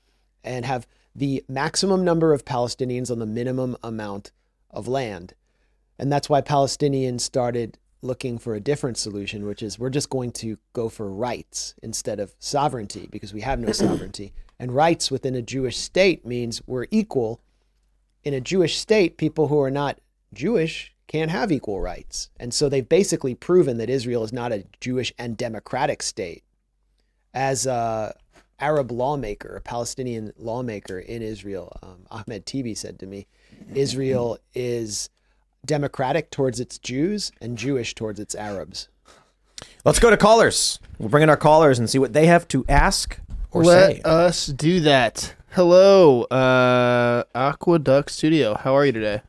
and 0.45 0.65
have 0.65 0.87
the 1.15 1.45
maximum 1.49 2.05
number 2.05 2.33
of 2.33 2.45
Palestinians 2.45 3.11
on 3.11 3.19
the 3.19 3.27
minimum 3.27 3.77
amount 3.83 4.31
of 4.71 4.87
land. 4.87 5.35
And 5.99 6.13
that's 6.13 6.29
why 6.29 6.41
Palestinians 6.41 7.23
started 7.23 7.79
looking 8.03 8.39
for 8.39 8.55
a 8.55 8.61
different 8.61 8.97
solution, 8.97 9.47
which 9.47 9.63
is 9.63 9.79
we're 9.79 9.91
just 9.91 10.11
going 10.11 10.31
to 10.33 10.59
go 10.73 10.89
for 10.89 11.11
rights 11.11 11.75
instead 11.83 12.21
of 12.21 12.35
sovereignty 12.39 13.09
because 13.11 13.35
we 13.35 13.41
have 13.41 13.59
no 13.59 13.73
sovereignty. 13.73 14.33
And 14.59 14.73
rights 14.73 15.11
within 15.11 15.35
a 15.35 15.43
Jewish 15.43 15.77
state 15.77 16.27
means 16.27 16.63
we're 16.67 16.87
equal. 16.91 17.41
In 18.25 18.35
a 18.35 18.41
Jewish 18.41 18.77
state, 18.77 19.17
people 19.17 19.49
who 19.49 19.61
are 19.61 19.71
not 19.71 20.01
Jewish 20.33 20.95
can't 21.07 21.31
have 21.31 21.51
equal 21.51 21.81
rights. 21.81 22.31
And 22.39 22.53
so 22.53 22.69
they've 22.69 22.89
basically 22.89 23.35
proven 23.35 23.79
that 23.79 23.89
Israel 23.89 24.25
is 24.25 24.33
not 24.33 24.53
a 24.53 24.65
Jewish 24.81 25.13
and 25.19 25.37
democratic 25.37 26.03
state. 26.03 26.45
As 27.33 27.67
a 27.67 28.15
Arab 28.61 28.91
lawmaker, 28.91 29.57
a 29.57 29.61
Palestinian 29.61 30.33
lawmaker 30.37 30.99
in 30.99 31.23
Israel, 31.23 31.77
um, 31.83 32.07
Ahmed 32.11 32.45
Tibi 32.45 32.75
said 32.75 32.99
to 32.99 33.07
me, 33.07 33.27
Israel 33.75 34.39
is 34.55 35.11
democratic 35.65 36.31
towards 36.31 36.61
its 36.61 36.79
Jews 36.79 37.33
and 37.41 37.59
Jewish 37.59 37.95
towards 37.95 38.21
its 38.21 38.35
Arabs. 38.35 38.89
Let's 39.85 39.99
go 39.99 40.11
to 40.11 40.17
callers. 40.17 40.79
We'll 40.99 41.09
bring 41.09 41.23
in 41.23 41.31
our 41.31 41.37
callers 41.37 41.79
and 41.79 41.89
see 41.89 41.99
what 41.99 42.13
they 42.13 42.27
have 42.27 42.47
to 42.49 42.65
ask 42.69 43.19
or 43.51 43.65
Let 43.65 43.97
say. 43.97 44.03
us 44.03 44.47
do 44.47 44.81
that. 44.81 45.35
Hello, 45.51 46.25
uh, 46.25 47.25
Aqueduct 47.35 48.11
Studio. 48.11 48.55
How 48.55 48.77
are 48.77 48.85
you 48.85 48.93
today? 48.93 49.23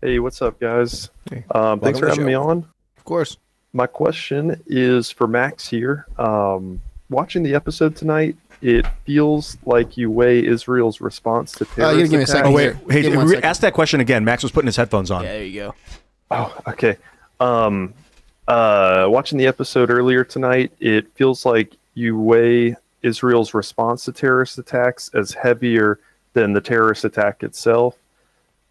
Hey, 0.00 0.18
what's 0.18 0.42
up, 0.42 0.60
guys? 0.60 1.10
Um, 1.54 1.80
thanks 1.80 1.98
for 1.98 2.06
the 2.06 2.10
having 2.12 2.26
me 2.26 2.34
on. 2.34 2.66
Of 2.96 3.04
course. 3.04 3.38
My 3.72 3.86
question 3.86 4.62
is 4.66 5.10
for 5.10 5.26
Max 5.26 5.66
here. 5.68 6.06
Um, 6.18 6.82
watching 7.08 7.42
the 7.42 7.54
episode 7.54 7.96
tonight, 7.96 8.36
it 8.62 8.86
feels 9.04 9.56
like 9.66 9.96
you 9.96 10.10
weigh 10.10 10.44
Israel's 10.46 11.00
response 11.00 11.52
to 11.52 11.64
Uh, 11.64 11.68
terrorist 11.74 11.98
you 11.98 12.02
give 12.04 12.10
me 12.12 12.16
a 12.16 12.20
attacks. 12.20 12.30
second 12.32 12.54
Oh 12.54 12.56
here. 12.56 12.80
wait, 12.86 12.92
hey, 12.94 13.02
Give 13.02 13.10
me 13.12 13.16
one 13.18 13.26
re- 13.26 13.34
second. 13.34 13.44
ask 13.50 13.60
that 13.62 13.74
question 13.74 14.00
again. 14.00 14.24
Max 14.24 14.42
was 14.42 14.52
putting 14.52 14.66
his 14.66 14.76
headphones 14.76 15.10
on. 15.10 15.24
Yeah, 15.24 15.32
there 15.32 15.44
you 15.44 15.60
go. 15.60 15.74
Oh, 16.30 16.56
okay. 16.68 16.96
Um, 17.40 17.92
uh, 18.48 19.06
watching 19.08 19.36
the 19.38 19.46
episode 19.46 19.90
earlier 19.90 20.24
tonight, 20.24 20.72
it 20.80 21.12
feels 21.14 21.44
like 21.44 21.76
you 21.94 22.18
weigh 22.18 22.76
Israel's 23.02 23.52
response 23.52 24.04
to 24.06 24.12
terrorist 24.12 24.58
attacks 24.58 25.10
as 25.14 25.32
heavier 25.32 25.98
than 26.34 26.52
the 26.52 26.60
terrorist 26.60 27.04
attack 27.04 27.42
itself. 27.42 27.96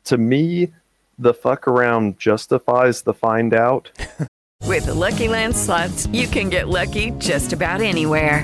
To 0.06 0.18
me, 0.18 0.72
the 1.20 1.34
fuck 1.34 1.68
around 1.68 2.18
justifies 2.18 3.02
the 3.04 3.14
find 3.14 3.54
out. 3.54 3.92
With 4.66 4.86
the 4.86 4.94
Lucky 4.94 5.28
Land 5.28 5.56
slots, 5.56 6.08
you 6.08 6.28
can 6.28 6.50
get 6.50 6.68
lucky 6.70 7.12
just 7.20 7.52
about 7.54 7.82
anywhere. 7.82 8.44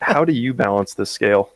How 0.00 0.24
do 0.24 0.32
you 0.32 0.54
balance 0.54 0.94
this 0.94 1.10
scale? 1.10 1.50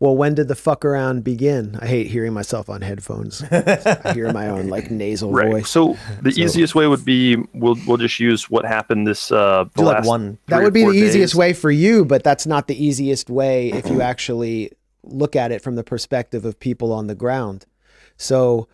Well, 0.00 0.16
when 0.16 0.34
did 0.34 0.48
the 0.48 0.56
fuck 0.56 0.84
around 0.84 1.22
begin? 1.22 1.78
I 1.80 1.86
hate 1.86 2.08
hearing 2.08 2.32
myself 2.32 2.68
on 2.68 2.80
headphones. 2.82 3.40
I 3.52 4.12
hear 4.14 4.32
my 4.32 4.48
own 4.48 4.66
like 4.66 4.90
nasal 4.90 5.30
Right. 5.30 5.48
voice. 5.50 5.68
So 5.70 5.96
the 6.20 6.32
So- 6.32 6.40
easiest 6.42 6.74
way 6.74 6.88
would 6.88 7.04
be 7.04 7.36
we'll 7.54 7.76
we'll 7.86 7.98
just 7.98 8.18
use 8.18 8.50
what 8.50 8.64
happened 8.64 9.06
this 9.06 9.30
uh 9.30 9.64
the 9.74 9.82
Do 9.82 9.84
like 9.84 9.96
last 9.98 10.06
one. 10.08 10.38
that 10.48 10.56
three 10.56 10.60
or 10.60 10.64
would 10.64 10.74
be 10.74 10.80
the 10.80 10.86
four 10.86 10.94
easiest 10.94 11.34
way 11.36 11.52
for 11.52 11.70
you, 11.70 12.04
but 12.04 12.24
that's 12.24 12.46
not 12.48 12.66
the 12.66 12.84
easiest 12.84 13.30
way 13.30 13.70
if 13.70 13.86
you 13.88 14.00
actually 14.00 14.72
look 15.04 15.36
at 15.36 15.52
it 15.52 15.62
from 15.62 15.76
the 15.76 15.84
perspective 15.84 16.44
of 16.44 16.58
people 16.58 16.92
on 16.92 17.06
the 17.06 17.14
ground. 17.14 17.66
So, 18.16 18.66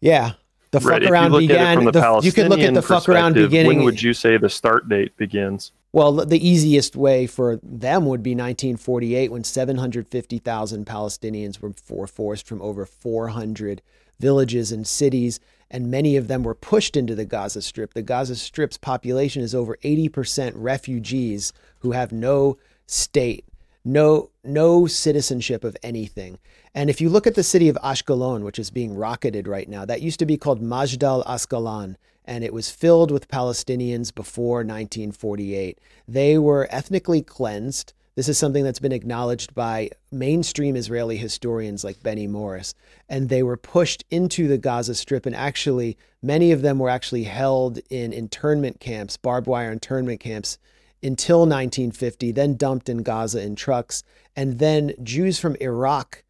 yeah, 0.00 0.32
the 0.70 0.80
fuck 0.80 0.90
Right. 0.92 1.02
You 1.02 1.08
around 1.08 1.32
look 1.32 1.42
at 1.42 1.44
it 1.44 1.48
began. 1.48 1.76
from 1.76 1.84
the 1.86 1.92
the- 1.92 2.20
you 2.22 2.32
could 2.32 2.48
look 2.48 2.60
at 2.60 2.72
the 2.72 2.80
fuck 2.82 3.06
around 3.08 3.34
beginning. 3.34 3.66
When 3.66 3.84
would 3.84 4.02
you 4.02 4.14
say 4.14 4.38
the 4.38 4.48
start 4.48 4.88
date 4.88 5.14
begins? 5.18 5.72
Well, 5.94 6.12
the 6.12 6.48
easiest 6.48 6.96
way 6.96 7.26
for 7.26 7.60
them 7.62 8.06
would 8.06 8.22
be 8.22 8.30
1948 8.30 9.30
when 9.30 9.44
750,000 9.44 10.86
Palestinians 10.86 11.60
were 11.60 12.06
forced 12.06 12.46
from 12.46 12.62
over 12.62 12.86
400 12.86 13.82
villages 14.18 14.72
and 14.72 14.86
cities, 14.86 15.38
and 15.70 15.90
many 15.90 16.16
of 16.16 16.28
them 16.28 16.44
were 16.44 16.54
pushed 16.54 16.96
into 16.96 17.14
the 17.14 17.26
Gaza 17.26 17.60
Strip. 17.60 17.92
The 17.92 18.02
Gaza 18.02 18.36
Strip's 18.36 18.78
population 18.78 19.42
is 19.42 19.54
over 19.54 19.76
80% 19.84 20.52
refugees 20.54 21.52
who 21.80 21.92
have 21.92 22.10
no 22.10 22.56
state. 22.86 23.44
no 23.84 24.30
no 24.44 24.86
citizenship 24.86 25.64
of 25.64 25.76
anything. 25.82 26.38
And 26.74 26.88
if 26.88 27.00
you 27.00 27.08
look 27.08 27.26
at 27.26 27.34
the 27.34 27.42
city 27.42 27.68
of 27.68 27.76
Ashkelon, 27.82 28.42
which 28.42 28.58
is 28.58 28.70
being 28.70 28.96
rocketed 28.96 29.46
right 29.46 29.68
now, 29.68 29.84
that 29.84 30.02
used 30.02 30.18
to 30.20 30.26
be 30.26 30.36
called 30.36 30.62
Majdal 30.62 31.24
Asqalan, 31.26 31.96
and 32.24 32.44
it 32.44 32.52
was 32.52 32.70
filled 32.70 33.10
with 33.10 33.28
Palestinians 33.28 34.14
before 34.14 34.58
1948. 34.58 35.78
They 36.06 36.38
were 36.38 36.68
ethnically 36.70 37.22
cleansed. 37.22 37.92
This 38.14 38.28
is 38.28 38.38
something 38.38 38.62
that's 38.62 38.78
been 38.78 38.92
acknowledged 38.92 39.54
by 39.54 39.90
mainstream 40.10 40.76
Israeli 40.76 41.16
historians 41.16 41.82
like 41.82 42.02
Benny 42.02 42.26
Morris. 42.26 42.74
And 43.08 43.28
they 43.28 43.42
were 43.42 43.56
pushed 43.56 44.04
into 44.10 44.48
the 44.48 44.58
Gaza 44.58 44.94
Strip. 44.94 45.24
And 45.24 45.34
actually, 45.34 45.96
many 46.22 46.52
of 46.52 46.62
them 46.62 46.78
were 46.78 46.90
actually 46.90 47.24
held 47.24 47.78
in 47.90 48.12
internment 48.12 48.80
camps, 48.80 49.16
barbed 49.16 49.46
wire 49.46 49.72
internment 49.72 50.20
camps, 50.20 50.58
until 51.02 51.40
1950, 51.40 52.30
then 52.32 52.54
dumped 52.54 52.88
in 52.88 52.98
Gaza 52.98 53.42
in 53.42 53.56
trucks. 53.56 54.04
And 54.36 54.58
then 54.58 54.92
Jews 55.02 55.40
from 55.40 55.56
Iraq 55.56 56.22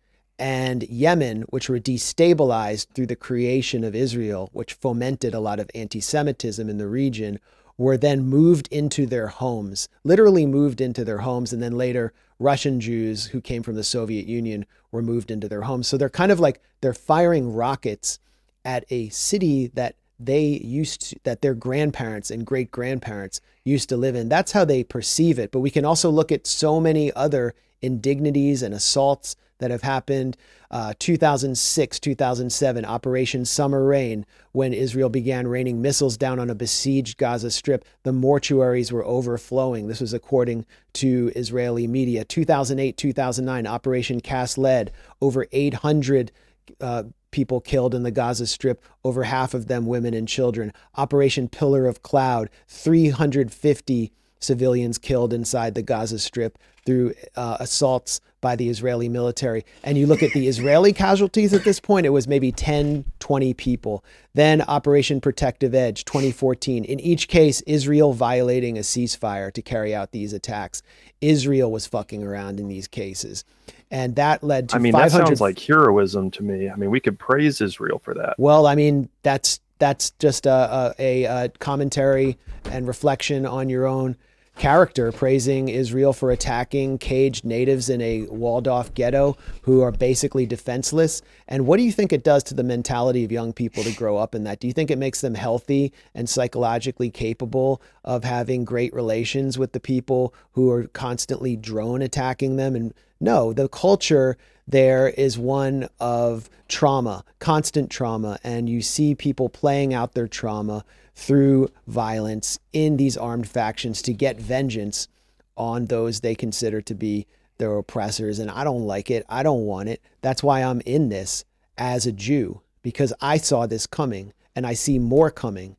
and 0.42 0.83
Yemen, 0.88 1.42
which 1.50 1.68
were 1.68 1.78
destabilized 1.78 2.88
through 2.94 3.07
the 3.07 3.14
creation 3.14 3.85
of 3.85 3.94
Israel, 3.94 4.50
which 4.52 4.74
fomented 4.74 5.35
a 5.35 5.40
lot 5.40 5.61
of 5.61 5.70
anti 5.72 6.00
Semitism 6.00 6.68
in 6.68 6.78
the 6.78 6.88
region, 6.88 7.38
were 7.78 7.96
then 7.96 8.26
moved 8.26 8.66
into 8.72 9.07
their 9.07 9.28
homes, 9.28 9.88
literally 10.02 10.44
moved 10.44 10.81
into 10.81 11.05
their 11.05 11.18
homes. 11.18 11.52
And 11.52 11.62
then 11.62 11.78
later, 11.78 12.12
Russian 12.40 12.81
Jews 12.81 13.26
who 13.26 13.40
came 13.40 13.62
from 13.62 13.76
the 13.76 13.85
Soviet 13.85 14.26
Union 14.26 14.66
were 14.90 15.00
moved 15.00 15.31
into 15.31 15.48
their 15.48 15.62
homes. 15.62 15.87
So 15.87 15.96
they're 15.96 16.11
kind 16.11 16.33
of 16.33 16.40
like 16.40 16.61
they're 16.81 16.92
firing 16.92 17.55
rockets 17.55 18.18
at 18.64 18.85
a 18.90 19.11
city 19.11 19.68
that 19.74 19.94
they 20.18 20.42
used 20.42 21.11
to, 21.11 21.20
that 21.22 21.42
their 21.42 21.55
grandparents 21.55 22.33
and 22.33 22.44
great 22.44 22.72
grandparents 22.72 23.40
used 23.64 23.88
to 23.90 23.96
live 23.96 24.16
in. 24.16 24.28
That's 24.28 24.50
how 24.50 24.64
they 24.64 24.83
perceive 24.83 25.38
it. 25.38 25.52
But 25.52 25.61
we 25.61 25.70
can 25.70 25.85
also 25.85 26.11
look 26.11 26.33
at 26.33 26.48
so 26.48 26.81
many 26.81 27.12
other 27.12 27.55
indignities 27.81 28.61
and 28.64 28.74
assaults 28.74 29.37
that 29.62 29.70
have 29.70 29.83
happened. 29.83 30.37
Uh, 30.70 30.92
2006, 30.98 32.01
2007, 32.01 32.85
Operation 32.85 33.44
Summer 33.44 33.85
Rain, 33.85 34.27
when 34.53 34.72
Israel 34.75 35.09
began 35.09 35.46
raining 35.46 35.81
missiles 35.81 36.16
down 36.16 36.38
on 36.38 36.51
a 36.51 36.55
besieged 36.55 37.16
Gaza 37.16 37.51
Strip, 37.51 37.85
the 38.03 38.12
mortuaries 38.12 38.92
were 38.92 39.05
overflowing. 39.05 39.87
This 39.87 40.01
was 40.01 40.12
according 40.12 40.66
to 40.94 41.33
Israeli 41.35 41.87
media. 41.87 42.25
2008, 42.25 42.96
2009, 42.96 43.66
Operation 43.66 44.20
Cast 44.20 44.59
Lead, 44.59 44.92
over 45.20 45.46
800 45.53 46.33
uh, 46.81 47.05
people 47.31 47.61
killed 47.61 47.94
in 47.94 48.03
the 48.03 48.11
Gaza 48.11 48.46
Strip, 48.46 48.83
over 49.05 49.25
half 49.25 49.55
of 49.55 49.68
them 49.68 49.87
women 49.87 50.12
and 50.14 50.29
children. 50.29 50.72
Operation 50.96 51.48
Pillar 51.48 51.87
of 51.87 52.03
Cloud, 52.03 52.51
350 52.68 54.12
civilians 54.38 54.98
killed 54.98 55.33
inside 55.33 55.75
the 55.75 55.83
Gaza 55.83 56.18
Strip 56.18 56.59
through 56.85 57.14
uh, 57.37 57.59
assaults 57.61 58.21
by 58.40 58.57
the 58.57 58.68
Israeli 58.68 59.09
military. 59.09 59.64
And 59.85 59.97
you 59.97 60.07
look 60.07 60.23
at 60.23 60.33
the 60.33 60.49
Israeli 60.53 60.92
casualties 60.92 61.55
at 61.55 61.64
this 61.64 61.81
point, 61.81 62.07
it 62.07 62.11
was 62.11 62.29
maybe 62.29 62.53
10, 62.53 63.05
20 63.21 63.55
people. 63.55 64.05
Then 64.35 64.62
Operation 64.62 65.21
Protective 65.21 65.75
Edge, 65.75 66.05
2014. 66.05 66.85
In 66.85 67.01
each 67.01 67.29
case, 67.29 67.61
Israel 67.62 68.12
violating 68.12 68.77
a 68.77 68.81
ceasefire 68.81 69.53
to 69.53 69.62
carry 69.62 69.95
out 69.95 70.12
these 70.12 70.33
attacks. 70.33 70.83
Israel 71.21 71.71
was 71.71 71.87
fucking 71.87 72.23
around 72.23 72.59
in 72.59 72.68
these 72.68 72.88
cases. 72.88 73.45
And 73.90 74.16
that 74.16 74.42
led 74.42 74.71
to 74.71 74.77
I 74.77 74.79
mean, 74.79 74.92
500 74.92 75.11
that 75.11 75.27
sounds 75.27 75.40
like 75.40 75.59
heroism 75.59 76.31
to 76.33 76.42
me. 76.42 76.68
I 76.68 76.77
mean, 76.77 76.90
we 76.90 76.99
could 76.99 77.18
praise 77.18 77.61
Israel 77.61 78.01
for 78.03 78.14
that. 78.14 78.35
well, 78.38 78.66
I 78.66 78.75
mean, 78.75 79.09
that's 79.23 79.61
that's 79.79 80.11
just 80.12 80.47
a, 80.47 80.95
a, 80.99 81.25
a 81.25 81.49
commentary 81.59 82.38
and 82.66 82.87
reflection 82.87 83.45
on 83.45 83.68
your 83.68 83.87
own 83.87 84.16
character, 84.56 85.10
praising 85.10 85.68
Israel 85.68 86.12
for 86.12 86.30
attacking 86.30 86.98
caged 86.98 87.44
natives 87.44 87.88
in 87.88 88.00
a 88.00 88.22
walled 88.24 88.68
off 88.68 88.94
ghetto 88.94 89.36
who 89.62 89.80
are 89.80 89.90
basically 89.90 90.46
defenseless. 90.46 91.22
And 91.48 91.66
what 91.66 91.78
do 91.78 91.82
you 91.82 91.92
think 91.92 92.12
it 92.12 92.22
does 92.22 92.42
to 92.44 92.54
the 92.54 92.62
mentality 92.62 93.24
of 93.24 93.32
young 93.32 93.52
people 93.52 93.82
to 93.82 93.94
grow 93.94 94.16
up 94.16 94.34
in 94.34 94.44
that? 94.44 94.60
Do 94.60 94.66
you 94.66 94.72
think 94.72 94.90
it 94.90 94.98
makes 94.98 95.20
them 95.20 95.34
healthy 95.34 95.92
and 96.14 96.28
psychologically 96.28 97.10
capable 97.10 97.82
of 98.04 98.24
having 98.24 98.64
great 98.64 98.92
relations 98.94 99.58
with 99.58 99.72
the 99.72 99.80
people 99.80 100.34
who 100.52 100.70
are 100.70 100.86
constantly 100.88 101.56
drone 101.56 102.02
attacking 102.02 102.56
them? 102.56 102.76
And 102.76 102.94
no, 103.20 103.52
the 103.52 103.68
culture 103.68 104.36
there 104.66 105.08
is 105.08 105.38
one 105.38 105.88
of 105.98 106.48
trauma, 106.68 107.24
constant 107.40 107.90
trauma, 107.90 108.38
and 108.44 108.68
you 108.68 108.80
see 108.80 109.14
people 109.14 109.48
playing 109.48 109.92
out 109.92 110.14
their 110.14 110.28
trauma 110.28 110.84
through 111.14 111.68
violence 111.87 112.59
in 112.72 112.96
these 112.96 113.16
armed 113.16 113.48
factions 113.48 114.03
to 114.03 114.12
get 114.12 114.40
vengeance 114.40 115.09
on 115.57 115.87
those 115.87 116.20
they 116.20 116.35
consider 116.35 116.81
to 116.81 116.94
be 116.94 117.27
their 117.59 117.77
oppressors. 117.77 118.38
And 118.38 118.51
I 118.51 118.64
don't 118.64 118.87
like 118.87 119.11
it. 119.11 119.25
I 119.29 119.42
don't 119.42 119.66
want 119.66 119.88
it. 119.88 120.03
That's 120.20 120.42
why 120.42 120.62
I'm 120.62 120.81
in 120.87 121.09
this 121.11 121.44
as 121.79 122.07
a 122.07 122.12
Jew, 122.12 122.62
because 122.83 123.12
I 123.20 123.37
saw 123.37 123.66
this 123.66 123.87
coming 123.87 124.33
and 124.57 124.66
I 124.66 124.75
see 124.75 124.98
more 124.98 125.31
coming. 125.31 125.77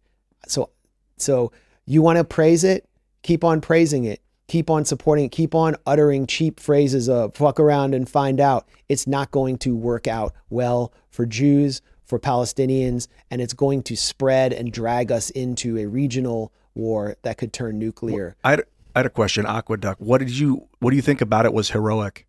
So, 0.47 0.69
so 1.17 1.51
you 1.85 2.01
want 2.01 2.17
to 2.17 2.23
praise 2.23 2.63
it? 2.63 2.87
Keep 3.23 3.43
on 3.43 3.61
praising 3.61 4.05
it. 4.05 4.21
Keep 4.47 4.69
on 4.69 4.85
supporting 4.85 5.25
it. 5.25 5.31
Keep 5.31 5.55
on 5.55 5.75
uttering 5.85 6.27
cheap 6.27 6.59
phrases 6.59 7.07
of 7.09 7.33
fuck 7.33 7.59
around 7.59 7.95
and 7.95 8.07
find 8.07 8.39
out. 8.39 8.67
It's 8.89 9.07
not 9.07 9.31
going 9.31 9.57
to 9.59 9.75
work 9.75 10.07
out 10.07 10.33
well 10.49 10.93
for 11.09 11.25
Jews, 11.25 11.81
for 12.13 12.19
Palestinians, 12.19 13.07
and 13.31 13.41
it's 13.41 13.53
going 13.53 13.81
to 13.81 13.95
spread 13.95 14.53
and 14.53 14.71
drag 14.71 15.11
us 15.11 15.31
into 15.31 15.79
a 15.79 15.87
regional 15.87 16.51
war 16.75 17.15
that 17.23 17.39
could 17.39 17.51
turn 17.51 17.79
nuclear. 17.79 18.35
I 18.43 18.51
had, 18.51 18.59
I 18.93 18.99
had 18.99 19.05
a 19.07 19.09
question, 19.09 19.47
Aqueduct. 19.47 19.99
What 19.99 20.19
did 20.19 20.29
you 20.29 20.67
What 20.77 20.91
do 20.91 20.95
you 20.95 21.01
think 21.01 21.21
about 21.21 21.47
it 21.47 21.53
was 21.53 21.71
heroic? 21.71 22.27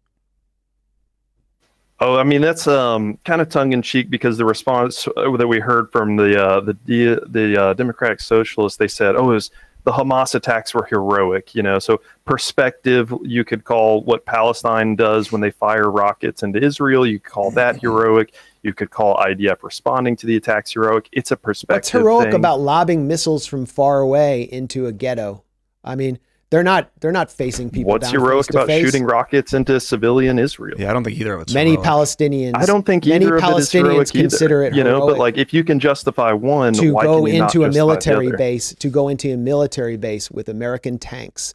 Oh, 2.01 2.17
I 2.17 2.25
mean 2.25 2.41
that's 2.41 2.67
um, 2.67 3.19
kind 3.27 3.43
of 3.43 3.51
tongue 3.51 3.75
in 3.75 3.83
cheek 3.83 4.09
because 4.09 4.39
the 4.39 4.47
response 4.47 5.07
uh, 5.19 5.37
that 5.37 5.49
we 5.49 5.61
heard 5.61 5.93
from 5.93 6.17
the 6.17 6.43
uh, 6.43 6.61
the 6.61 6.79
the, 6.87 7.21
the 7.27 7.63
uh, 7.63 7.75
Democratic 7.75 8.21
Socialists, 8.21 8.79
they 8.79 8.89
said, 8.89 9.17
"Oh, 9.17 9.31
it 9.31 9.35
was 9.35 9.51
the 9.85 9.93
Hamas 9.93 10.35
attacks 10.35 10.73
were 10.73 10.87
heroic." 10.87 11.55
You 11.55 11.63
know, 11.63 11.79
so 11.79 12.01
perspective, 12.25 13.13
you 13.23 13.45
could 13.45 13.65
call 13.65 14.03
what 14.03 14.25
Palestine 14.25 14.97
does 14.97 15.31
when 15.31 15.43
they 15.43 15.51
fire 15.51 15.91
rockets 15.91 16.43
into 16.43 16.59
Israel. 16.59 17.07
You 17.07 17.21
could 17.21 17.31
call 17.31 17.51
that 17.51 17.83
heroic. 17.83 18.33
You 18.65 18.73
could 18.73 18.91
call 18.91 19.17
IDF 19.17 19.63
responding 19.63 20.17
to 20.17 20.27
the 20.27 20.37
attacks 20.37 20.73
heroic. 20.73 21.09
It's 21.13 21.31
a 21.31 21.37
perspective. 21.37 21.77
What's 21.77 21.91
heroic 21.91 22.25
thing. 22.29 22.35
about 22.35 22.61
lobbing 22.61 23.07
missiles 23.07 23.47
from 23.47 23.67
far 23.67 24.01
away 24.01 24.43
into 24.43 24.87
a 24.87 24.93
ghetto? 24.93 25.45
I 25.85 25.95
mean, 25.97 26.19
they're 26.49 26.63
not 26.63 26.91
they're 27.01 27.13
not 27.13 27.31
facing 27.31 27.69
people. 27.69 27.93
What's 27.93 28.11
down 28.11 28.21
heroic 28.21 28.47
face 28.47 28.47
to 28.47 28.53
about 28.59 28.67
face. 28.69 28.85
shooting 28.85 29.05
rockets 29.05 29.53
into 29.53 29.79
civilian 29.81 30.39
Israel? 30.39 30.81
Yeah, 30.81 30.89
I 30.89 30.95
don't 30.95 31.05
think 31.05 31.19
either 31.19 31.35
of 31.35 31.43
it's 31.43 31.53
Many 31.53 31.73
heroic. 31.73 31.87
Palestinians. 31.87 32.53
I 32.55 32.65
don't 32.65 32.87
think 32.87 33.05
many 33.05 33.27
either 33.27 33.37
of 33.37 33.43
it 33.43 33.47
is 33.47 33.71
Palestinians 33.71 33.73
heroic 33.73 34.09
consider 34.13 34.63
either, 34.63 34.73
it 34.73 34.77
you 34.77 34.85
know. 34.85 35.07
But 35.07 35.19
like, 35.19 35.37
if 35.37 35.53
you 35.53 35.63
can 35.63 35.79
justify 35.79 36.33
one, 36.33 36.73
to 36.75 36.93
why 36.93 37.05
go 37.05 37.25
can 37.25 37.35
you 37.35 37.39
not 37.41 37.55
into 37.55 37.65
a 37.67 37.71
military 37.73 38.31
base 38.33 38.75
to 38.77 38.89
go 38.89 39.09
into 39.09 39.33
a 39.33 39.37
military 39.37 39.99
base 39.99 40.31
with 40.31 40.49
American 40.49 40.99
tanks 40.99 41.55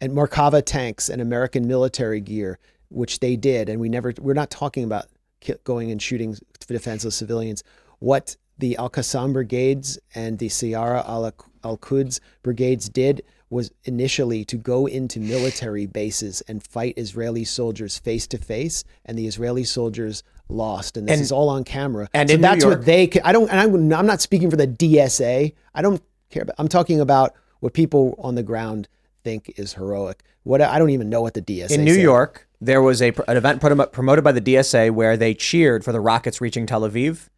and 0.00 0.12
Merkava 0.12 0.64
tanks 0.64 1.10
and 1.10 1.20
American 1.20 1.66
military 1.66 2.20
gear, 2.20 2.58
which 2.88 3.20
they 3.20 3.36
did, 3.36 3.68
and 3.68 3.80
we 3.80 3.88
never. 3.88 4.14
We're 4.18 4.34
not 4.34 4.50
talking 4.50 4.84
about 4.84 5.06
ki- 5.06 5.15
going 5.64 5.90
and 5.90 6.00
shooting 6.00 6.36
defenseless 6.66 7.14
civilians. 7.16 7.62
What 7.98 8.36
the 8.58 8.76
Al 8.76 8.90
Qassam 8.90 9.32
brigades 9.32 9.98
and 10.14 10.38
the 10.38 10.48
Saraya 10.48 11.04
al 11.64 11.76
Quds 11.78 12.20
brigades 12.42 12.88
did 12.88 13.22
was 13.48 13.70
initially 13.84 14.44
to 14.44 14.56
go 14.56 14.86
into 14.86 15.20
military 15.20 15.86
bases 15.86 16.42
and 16.48 16.62
fight 16.66 16.94
Israeli 16.96 17.44
soldiers 17.44 17.96
face 17.98 18.26
to 18.28 18.38
face, 18.38 18.82
and 19.04 19.16
the 19.16 19.26
Israeli 19.26 19.62
soldiers 19.64 20.22
lost. 20.48 20.96
And 20.96 21.06
this 21.06 21.14
And- 21.14 21.22
is 21.22 21.30
all 21.32 21.48
on 21.48 21.62
camera. 21.64 22.08
and 22.12 22.28
so 22.28 22.36
that's 22.38 22.64
what 22.64 22.84
they. 22.84 23.08
I 23.24 23.32
don't. 23.32 23.48
And 23.48 23.60
I'm, 23.60 23.92
I'm 23.92 24.06
not 24.06 24.20
speaking 24.20 24.50
for 24.50 24.56
the 24.56 24.66
DSA. 24.66 25.52
I 25.74 25.82
don't 25.82 26.02
care. 26.30 26.42
About, 26.42 26.56
I'm 26.58 26.68
talking 26.68 27.00
about 27.00 27.34
what 27.60 27.72
people 27.72 28.14
on 28.18 28.34
the 28.34 28.42
ground 28.42 28.88
think 29.22 29.52
is 29.56 29.74
heroic. 29.74 30.22
What 30.42 30.60
I 30.60 30.78
don't 30.78 30.90
even 30.90 31.08
know 31.08 31.20
what 31.20 31.34
the 31.34 31.42
DSA 31.42 31.70
in 31.72 31.84
New 31.84 31.94
said. 31.94 32.02
York, 32.02 32.48
there 32.60 32.82
was 32.82 33.02
a 33.02 33.12
an 33.28 33.36
event 33.36 33.60
promoted 33.60 34.24
by 34.24 34.32
the 34.32 34.40
DSA 34.40 34.90
where 34.90 35.16
they 35.16 35.34
cheered 35.34 35.84
for 35.84 35.92
the 35.92 36.00
rockets 36.00 36.40
reaching 36.40 36.66
Tel 36.66 36.82
Aviv. 36.82 37.28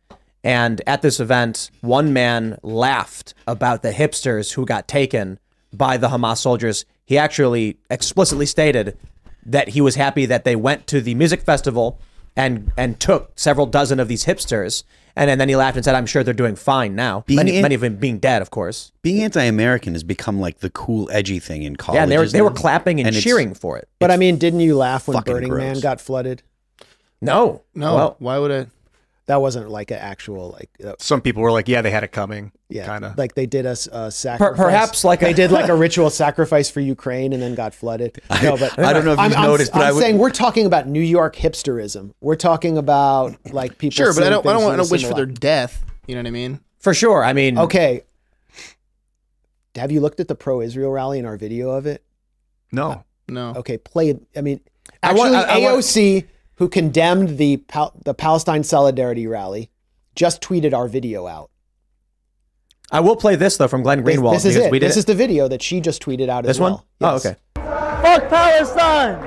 And 0.44 0.80
at 0.86 1.02
this 1.02 1.18
event, 1.18 1.70
one 1.80 2.12
man 2.12 2.58
laughed 2.62 3.34
about 3.46 3.82
the 3.82 3.90
hipsters 3.90 4.52
who 4.52 4.64
got 4.64 4.86
taken 4.86 5.38
by 5.72 5.96
the 5.96 6.08
Hamas 6.08 6.38
soldiers. 6.38 6.84
He 7.04 7.18
actually 7.18 7.78
explicitly 7.90 8.46
stated 8.46 8.96
that 9.44 9.70
he 9.70 9.80
was 9.80 9.96
happy 9.96 10.26
that 10.26 10.44
they 10.44 10.54
went 10.54 10.86
to 10.88 11.00
the 11.00 11.14
music 11.14 11.42
festival 11.42 12.00
and 12.36 12.70
and 12.76 13.00
took 13.00 13.32
several 13.36 13.66
dozen 13.66 13.98
of 13.98 14.08
these 14.08 14.26
hipsters. 14.26 14.84
And, 15.18 15.28
and 15.30 15.40
then 15.40 15.48
he 15.48 15.56
laughed 15.56 15.76
and 15.76 15.84
said, 15.84 15.94
"I'm 15.94 16.06
sure 16.06 16.22
they're 16.22 16.32
doing 16.32 16.54
fine 16.56 16.94
now. 16.94 17.24
Being 17.26 17.36
Many, 17.36 17.56
in- 17.56 17.62
many 17.62 17.74
of 17.74 17.80
them 17.80 17.96
being 17.96 18.18
dead, 18.18 18.40
of 18.40 18.50
course. 18.50 18.92
Being 19.02 19.22
anti-American 19.22 19.92
has 19.94 20.04
become 20.04 20.38
like 20.40 20.60
the 20.60 20.70
cool, 20.70 21.10
edgy 21.12 21.38
thing 21.40 21.64
in 21.64 21.76
college. 21.76 21.96
Yeah, 21.96 22.02
and 22.04 22.12
they 22.12 22.18
were 22.18 22.26
they 22.26 22.40
were 22.42 22.50
clapping 22.50 23.00
and, 23.00 23.08
it's- 23.08 23.22
cheering 23.22 23.52
for 23.54 23.76
it. 23.76 23.88
But 23.98 24.10
I 24.10 24.16
mean, 24.16 24.38
didn't 24.38 24.60
you 24.60 24.76
laugh 24.76 25.08
when 25.08 25.16
fucking 25.16 25.32
Burning 25.34 25.54
Man 25.54 25.80
got 25.80 26.00
flooded? 26.00 26.42
No, 27.20 27.62
No, 27.74 27.94
Well, 27.94 28.16
why 28.20 28.38
would 28.38 28.52
I? 28.52 28.66
That 29.28 29.40
wasn't 29.40 29.68
like 29.70 29.90
an 29.90 29.98
actual 29.98 30.50
like. 30.50 30.70
Uh, 30.84 30.94
Some 30.98 31.20
people 31.20 31.42
were 31.42 31.52
like, 31.52 31.68
yeah, 31.68 31.80
they 31.82 31.90
had 31.90 32.02
it 32.02 32.12
coming. 32.12 32.50
yeah, 32.70 32.86
kind 32.86 33.04
of. 33.04 33.16
like 33.16 33.34
they 33.34 33.44
did 33.46 33.66
a, 33.66 33.70
s- 33.70 33.86
a 33.92 34.10
sacrifice. 34.10 34.56
perhaps 34.56 35.04
like 35.04 35.20
a- 35.22 35.26
they 35.26 35.32
did 35.34 35.50
like 35.52 35.68
a 35.68 35.74
ritual 35.86 36.08
sacrifice 36.10 36.70
for 36.70 36.80
Ukraine 36.80 37.32
and 37.34 37.40
then 37.42 37.54
got 37.54 37.74
flooded. 37.74 38.20
No, 38.42 38.56
but 38.56 38.78
I 38.78 38.92
don't 38.92 39.04
know 39.04 39.12
if 39.12 39.18
I'm, 39.18 39.30
you've 39.30 39.38
I'm- 39.38 39.46
noticed, 39.50 39.72
but 39.72 39.82
I'm 39.82 39.88
I 39.88 39.92
would- 39.92 40.00
saying 40.00 40.18
we're 40.18 40.30
talking 40.30 40.66
about 40.66 40.88
New 40.88 41.00
York 41.02 41.36
hipsterism. 41.36 42.12
We're 42.20 42.36
talking 42.36 42.78
about 42.78 43.36
like 43.52 43.76
people. 43.78 43.94
Sure, 43.96 44.14
but 44.14 44.24
I 44.24 44.30
don't. 44.30 44.46
I 44.46 44.52
don't 44.54 44.64
want 44.64 44.82
to 44.82 44.90
wish 44.90 45.04
for 45.04 45.14
their 45.14 45.26
death. 45.26 45.84
You 46.06 46.14
know 46.14 46.20
what 46.22 46.26
I 46.28 46.30
mean? 46.30 46.60
For 46.78 46.94
sure. 46.94 47.22
I 47.22 47.32
mean, 47.34 47.58
Okay. 47.58 48.02
Have 49.76 49.92
you 49.92 50.00
looked 50.00 50.20
at 50.20 50.28
the 50.28 50.34
pro-Israel 50.34 50.90
rally 50.90 51.18
in 51.18 51.26
our 51.26 51.36
video 51.36 51.70
of 51.70 51.86
it? 51.86 52.02
No. 52.72 53.04
No. 53.28 53.52
Okay, 53.56 53.78
play. 53.78 54.18
I 54.34 54.40
mean, 54.40 54.60
I 55.02 55.10
actually, 55.10 55.30
want- 55.32 55.34
I- 55.50 55.56
I 55.56 55.58
want- 55.60 55.76
AOC, 55.84 56.24
who 56.58 56.68
condemned 56.68 57.38
the 57.38 57.56
Pal- 57.58 57.92
the 58.04 58.14
Palestine 58.14 58.62
Solidarity 58.64 59.26
rally, 59.26 59.70
just 60.14 60.40
tweeted 60.42 60.74
our 60.74 60.88
video 60.88 61.26
out. 61.26 61.50
I 62.90 63.00
will 63.00 63.16
play 63.16 63.36
this 63.36 63.56
though 63.56 63.68
from 63.68 63.82
Glenn 63.82 64.02
Greenwald 64.02 64.32
this 64.34 64.44
is 64.44 64.56
it. 64.56 64.70
we 64.70 64.78
did 64.78 64.88
This 64.88 64.96
it. 64.96 65.00
is 65.00 65.04
the 65.04 65.14
video 65.14 65.46
that 65.48 65.62
she 65.62 65.80
just 65.80 66.02
tweeted 66.02 66.28
out 66.28 66.44
this 66.44 66.50
as 66.56 66.60
one. 66.60 66.72
well. 66.72 66.84
Oh, 67.02 67.12
Yes. 67.12 67.26
okay. 67.26 67.36
Fuck 67.56 68.28
Palestine! 68.30 69.18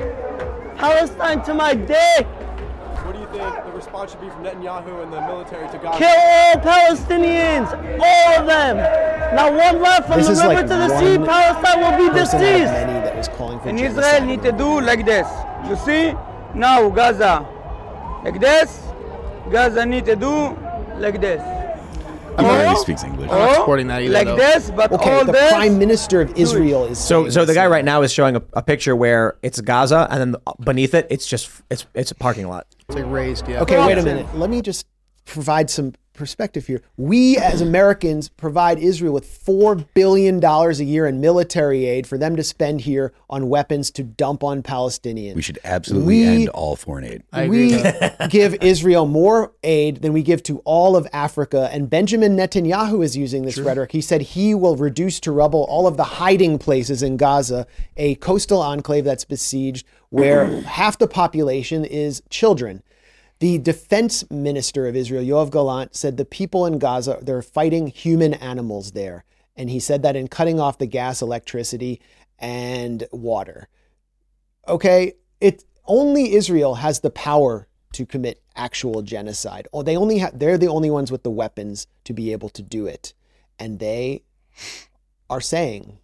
Palestine 0.77 1.43
to 1.43 1.53
my 1.53 1.73
dick! 1.75 2.25
What 3.05 3.13
do 3.13 3.19
you 3.19 3.27
think 3.27 3.65
the 3.65 3.71
response 3.71 4.11
should 4.11 4.21
be 4.21 4.29
from 4.29 4.43
Netanyahu 4.43 5.03
and 5.03 5.13
the 5.13 5.21
military 5.21 5.67
to 5.69 5.77
Gaza? 5.77 5.97
Kill 5.99 6.09
all 6.09 6.55
Palestinians! 6.55 7.67
All 7.99 8.39
of 8.41 8.45
them! 8.47 8.77
Not 9.36 9.53
one 9.53 9.82
left 9.82 10.07
from 10.07 10.17
This 10.17 10.27
the 10.27 10.34
river 10.34 10.47
like 10.55 10.61
to 10.63 10.67
the 10.67 10.99
sea, 10.99 11.17
Palestine 11.17 11.79
will 11.82 11.97
be 11.97 12.09
person 12.09 12.39
out 12.41 12.41
deceased! 12.41 12.73
many 12.73 12.99
that 13.05 13.15
was 13.15 13.27
calling 13.29 13.59
for 13.59 13.69
And. 13.69 13.79
Israel 13.79 14.25
need 14.25 14.41
to 14.43 14.51
do 14.51 14.82
like 14.82 15.05
this. 15.05 15.27
You 15.69 15.75
see? 15.77 16.13
Now 16.56 16.89
Gaza. 16.89 17.47
Like 18.24 18.39
this. 18.39 18.80
Gaza 19.52 19.86
need 19.86 20.06
to 20.06 20.16
do 20.16 20.58
like 20.97 21.20
this. 21.20 21.41
I'm 22.38 22.45
glad 22.45 22.70
he 22.70 22.78
speaks 22.78 23.04
English. 23.04 23.30
I'm 23.30 23.39
not 23.39 23.56
supporting 23.56 23.88
that 23.88 24.02
either. 24.02 24.14
Like 24.14 24.26
though. 24.26 24.36
this, 24.38 24.72
but 24.72 24.91
Okay, 24.91 25.12
all 25.12 25.26
the 25.26 25.34
this. 25.34 25.52
prime 25.52 25.78
minister 25.78 26.22
of 26.22 26.36
Israel 26.38 26.86
is 26.86 26.97
So, 26.97 27.30
so 27.30 27.43
the 27.43 27.54
guy 27.54 27.68
right 27.68 27.84
now 27.84 28.04
is 28.04 28.14
showing 28.14 28.38
a, 28.38 28.41
a 28.54 28.64
picture 28.64 28.95
where 28.95 29.38
it's 29.43 29.60
Gaza, 29.60 30.08
and 30.10 30.34
then 30.34 30.41
beneath 30.64 30.93
it, 30.93 31.08
it's 31.10 31.28
just 31.28 31.49
it's 31.70 31.86
it's 31.93 32.12
a 32.12 32.16
parking 32.16 32.47
lot. 32.47 32.68
It's 32.88 32.95
like 32.95 33.06
raised. 33.08 33.47
Yeah. 33.47 33.62
Okay, 33.62 33.86
wait 33.86 33.97
a 33.97 34.02
minute. 34.04 34.34
Let 34.36 34.49
me 34.49 34.62
just 34.62 34.88
provide 35.26 35.70
some 35.70 35.93
perspective 36.22 36.67
here. 36.67 36.84
We 36.97 37.36
as 37.38 37.61
Americans 37.61 38.30
provide 38.30 38.78
Israel 38.78 39.11
with 39.11 39.26
four 39.26 39.74
billion 39.76 40.39
dollars 40.39 40.80
a 40.80 40.84
year 40.84 41.07
in 41.07 41.19
military 41.19 41.88
aid 41.88 42.05
for 42.05 42.15
them 42.19 42.36
to 42.36 42.43
spend 42.43 42.82
here 42.82 43.11
on 43.28 43.49
weapons 43.49 43.89
to 43.91 44.03
dump 44.03 44.43
on 44.43 44.61
Palestinians. 44.61 45.34
We 45.34 45.41
should 45.41 45.57
absolutely 45.63 46.05
We- 46.19 46.28
end 46.28 46.49
all 46.49 46.76
foreign 46.76 47.05
aid. 47.05 47.24
I 47.34 47.47
we 47.49 47.82
give 48.30 48.53
Israel 48.61 49.07
more 49.07 49.51
aid 49.63 50.03
than 50.03 50.13
we 50.13 50.22
give 50.22 50.43
to 50.43 50.59
all 50.59 50.95
of 50.95 51.07
Africa. 51.11 51.69
And 51.74 51.89
Benjamin 51.89 52.38
Netanyahu 52.38 53.03
is 53.03 53.17
using 53.17 53.41
this 53.41 53.57
rhetoric. 53.57 53.91
He 53.91 54.01
said 54.01 54.22
he 54.22 54.53
will 54.53 54.76
reduce 54.76 55.19
to 55.22 55.32
rubble 55.32 55.63
all 55.63 55.88
of 55.88 55.97
the 55.97 56.03
hiding 56.03 56.59
places 56.59 57.01
in 57.01 57.17
Gaza, 57.17 57.65
a 57.97 58.13
coastal 58.15 58.61
enclave 58.61 59.05
that's 59.05 59.26
besieged 59.26 59.88
where 60.09 60.61
half 60.61 60.99
the 60.99 61.07
population 61.07 61.84
is 61.84 62.22
children. 62.30 62.84
The 63.42 63.58
defense 63.58 64.24
minister 64.32 64.88
of 64.88 64.96
Israel, 64.96 65.24
Yoav 65.24 65.52
Gallant, 65.52 65.96
said 65.96 66.18
the 66.18 66.26
people 66.26 66.66
in 66.66 66.80
Gaza, 66.80 67.20
they're 67.22 67.42
fighting 67.42 67.88
human 67.88 68.34
animals 68.36 68.94
there. 68.94 69.26
And 69.56 69.70
he 69.70 69.80
said 69.80 70.04
that 70.04 70.16
in 70.16 70.30
cutting 70.30 70.60
off 70.60 70.78
the 70.78 70.86
gas, 70.88 71.22
electricity, 71.22 72.02
and 72.39 73.06
water 73.12 73.68
okay, 74.68 75.14
it 75.39 75.64
only 75.86 76.34
Israel 76.34 76.76
has 76.76 77.00
the 77.00 77.10
power 77.10 77.68
to 77.94 78.06
commit 78.06 78.42
actual 78.56 79.02
genocide. 79.02 79.68
Oh, 79.74 79.84
they 79.84 79.98
only 79.98 80.20
have 80.20 80.38
they're 80.38 80.58
the 80.58 80.68
only 80.68 80.89
ones 80.89 81.12
with 81.12 81.24
the 81.24 81.32
weapons 81.32 81.88
to 82.06 82.14
be 82.14 82.32
able 82.32 82.50
to 82.50 82.62
do 82.62 82.88
it. 82.88 83.14
And 83.60 83.80
they 83.80 84.24
are 85.30 85.42
saying 85.42 86.00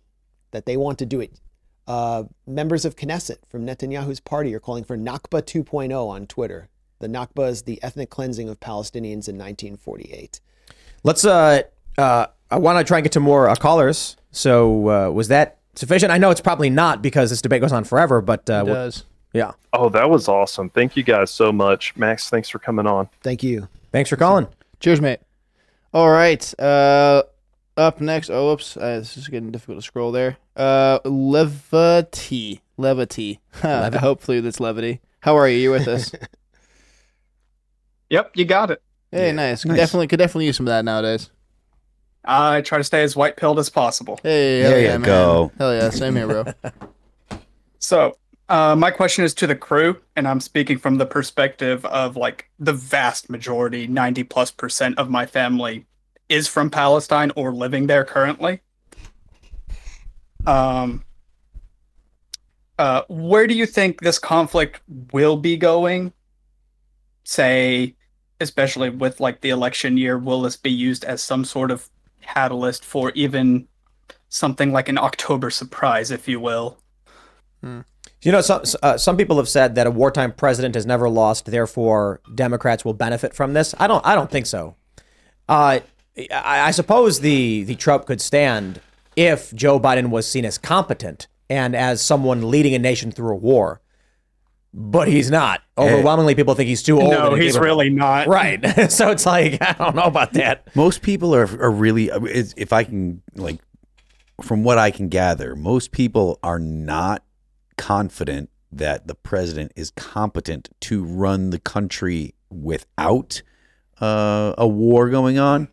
that 0.51 0.65
they 0.65 0.77
want 0.77 0.99
to 0.99 1.05
do 1.05 1.21
it. 1.21 1.39
Uh, 1.87 2.25
members 2.45 2.83
of 2.83 2.95
Knesset 2.95 3.37
from 3.47 3.65
Netanyahu's 3.65 4.19
party 4.19 4.53
are 4.53 4.59
calling 4.59 4.83
for 4.83 4.97
Nakba 4.97 5.41
2.0 5.41 6.07
on 6.07 6.27
Twitter. 6.27 6.69
The 6.99 7.07
Nakba 7.07 7.49
is 7.49 7.63
the 7.63 7.81
ethnic 7.83 8.09
cleansing 8.09 8.49
of 8.49 8.59
Palestinians 8.59 9.27
in 9.29 9.37
1948. 9.37 10.39
Let's 11.03 11.25
uh 11.25 11.63
uh 11.97 12.27
I 12.49 12.57
want 12.57 12.79
to 12.79 12.83
try 12.83 12.97
and 12.99 13.03
get 13.03 13.11
to 13.13 13.19
more 13.19 13.49
uh, 13.49 13.55
callers. 13.55 14.15
So 14.31 14.89
uh, 14.89 15.09
was 15.11 15.27
that 15.27 15.57
sufficient? 15.75 16.11
I 16.11 16.17
know 16.17 16.29
it's 16.31 16.39
probably 16.41 16.69
not 16.69 17.01
because 17.01 17.29
this 17.29 17.41
debate 17.41 17.59
goes 17.61 17.73
on 17.73 17.83
forever, 17.83 18.21
but 18.21 18.49
uh, 18.49 18.63
It 18.65 18.69
what- 18.69 18.73
does. 18.73 19.03
yeah. 19.33 19.51
Oh, 19.73 19.89
that 19.89 20.09
was 20.09 20.27
awesome. 20.29 20.69
Thank 20.69 20.95
you 20.95 21.03
guys 21.03 21.29
so 21.29 21.51
much. 21.51 21.95
Max, 21.97 22.29
thanks 22.29 22.47
for 22.49 22.59
coming 22.59 22.87
on. 22.87 23.09
Thank 23.21 23.43
you. 23.43 23.67
Thanks 23.91 24.09
for 24.09 24.15
calling. 24.15 24.47
Cheers, 24.79 25.01
mate. 25.01 25.19
All 25.93 26.09
right. 26.09 26.53
Uh, 26.59 27.23
up 27.75 27.99
next. 28.01 28.29
Oh, 28.29 28.49
whoops. 28.49 28.77
Uh, 28.77 28.99
this 28.99 29.17
is 29.17 29.27
getting 29.27 29.51
difficult 29.51 29.79
to 29.79 29.81
scroll 29.81 30.11
there. 30.13 30.37
Uh, 30.55 30.99
levity. 31.05 32.61
Levity. 32.77 33.39
Huh, 33.53 33.89
Hopefully 33.99 34.39
that's 34.39 34.59
levity. 34.59 35.01
How 35.21 35.35
are 35.35 35.49
you? 35.49 35.57
You 35.57 35.71
with 35.71 35.87
us? 35.87 36.11
Yep, 38.09 38.31
you 38.35 38.45
got 38.45 38.71
it. 38.71 38.81
Hey, 39.11 39.31
nice. 39.31 39.63
Could 39.63 39.69
nice. 39.69 39.77
Definitely 39.79 40.07
could 40.07 40.19
definitely 40.19 40.45
use 40.47 40.57
some 40.57 40.67
of 40.67 40.71
that 40.71 40.85
nowadays. 40.85 41.29
I 42.25 42.61
try 42.61 42.77
to 42.77 42.83
stay 42.83 43.03
as 43.03 43.15
white 43.15 43.37
pilled 43.37 43.57
as 43.57 43.69
possible. 43.69 44.19
Hey, 44.21 44.61
There 44.61 44.71
hell 44.71 44.79
you 44.79 44.85
yeah, 44.85 44.97
man. 44.97 45.01
go. 45.05 45.51
Hell 45.57 45.73
yeah, 45.73 45.89
same 45.89 46.15
here, 46.15 46.27
bro. 46.27 46.45
So, 47.79 48.17
uh, 48.49 48.75
my 48.75 48.91
question 48.91 49.23
is 49.23 49.33
to 49.35 49.47
the 49.47 49.55
crew, 49.55 50.01
and 50.15 50.27
I'm 50.27 50.39
speaking 50.41 50.77
from 50.77 50.97
the 50.97 51.05
perspective 51.05 51.85
of 51.85 52.17
like 52.17 52.49
the 52.59 52.73
vast 52.73 53.29
majority, 53.29 53.87
90 53.87 54.23
plus 54.23 54.51
percent 54.51 54.97
of 54.97 55.09
my 55.09 55.25
family 55.25 55.85
is 56.27 56.47
from 56.47 56.69
Palestine 56.69 57.31
or 57.35 57.53
living 57.53 57.87
there 57.87 58.03
currently. 58.03 58.61
Um, 60.45 61.03
uh, 62.79 63.03
where 63.09 63.47
do 63.47 63.53
you 63.53 63.65
think 63.65 64.01
this 64.01 64.19
conflict 64.19 64.81
will 65.11 65.37
be 65.37 65.55
going? 65.55 66.13
Say, 67.23 67.95
especially 68.39 68.89
with 68.89 69.19
like 69.19 69.41
the 69.41 69.49
election 69.49 69.97
year, 69.97 70.17
will 70.17 70.41
this 70.41 70.57
be 70.57 70.71
used 70.71 71.03
as 71.03 71.23
some 71.23 71.45
sort 71.45 71.71
of 71.71 71.89
catalyst 72.21 72.83
for 72.83 73.11
even 73.15 73.67
something 74.29 74.71
like 74.71 74.89
an 74.89 74.97
October 74.97 75.49
surprise, 75.49 76.11
if 76.11 76.27
you 76.27 76.39
will? 76.39 76.77
You 78.21 78.31
know, 78.31 78.41
some 78.41 78.63
uh, 78.81 78.97
some 78.97 79.15
people 79.17 79.37
have 79.37 79.49
said 79.49 79.75
that 79.75 79.87
a 79.87 79.91
wartime 79.91 80.31
president 80.31 80.75
has 80.75 80.85
never 80.85 81.09
lost, 81.09 81.45
therefore 81.45 82.21
Democrats 82.33 82.83
will 82.83 82.93
benefit 82.93 83.33
from 83.33 83.53
this. 83.53 83.75
I 83.79 83.87
don't. 83.87 84.05
I 84.05 84.15
don't 84.15 84.29
think 84.29 84.45
so. 84.45 84.75
Uh, 85.47 85.79
I, 86.17 86.61
I 86.67 86.71
suppose 86.71 87.19
the 87.19 87.63
the 87.63 87.75
Trump 87.75 88.05
could 88.05 88.21
stand 88.21 88.81
if 89.15 89.53
Joe 89.53 89.79
Biden 89.79 90.09
was 90.09 90.29
seen 90.29 90.45
as 90.45 90.57
competent 90.57 91.27
and 91.49 91.75
as 91.75 92.01
someone 92.01 92.49
leading 92.49 92.73
a 92.73 92.79
nation 92.79 93.11
through 93.11 93.33
a 93.33 93.35
war, 93.35 93.81
but 94.79 95.07
he's 95.07 95.31
not. 95.31 95.63
Overwhelmingly, 95.75 96.35
people 96.35 96.53
think 96.53 96.67
he's 96.67 96.83
too 96.83 97.01
old. 97.01 97.09
No, 97.09 97.33
he's 97.33 97.57
really 97.57 97.89
not. 97.89 98.27
right. 98.27 98.63
so 98.91 99.09
it's 99.09 99.25
like 99.25 99.59
I 99.59 99.73
don't 99.73 99.95
know 99.95 100.03
about 100.03 100.33
that. 100.33 100.73
Most 100.75 101.01
people 101.01 101.33
are 101.33 101.49
are 101.59 101.71
really 101.71 102.11
if 102.13 102.71
I 102.71 102.83
can 102.83 103.23
like 103.33 103.59
from 104.43 104.63
what 104.63 104.77
I 104.77 104.91
can 104.91 105.09
gather, 105.09 105.55
most 105.55 105.91
people 105.91 106.37
are 106.43 106.59
not 106.59 107.23
confident 107.75 108.51
that 108.71 109.07
the 109.07 109.15
president 109.15 109.71
is 109.75 109.89
competent 109.89 110.69
to 110.81 111.03
run 111.03 111.49
the 111.49 111.59
country 111.59 112.35
without 112.51 113.41
uh, 113.99 114.53
a 114.59 114.67
war 114.67 115.09
going 115.09 115.39
on. 115.39 115.69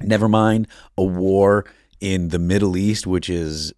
Never 0.00 0.28
mind 0.28 0.68
a 0.96 1.04
war 1.04 1.66
in 2.00 2.28
the 2.28 2.38
Middle 2.38 2.78
East, 2.78 3.06
which 3.06 3.28
is 3.28 3.74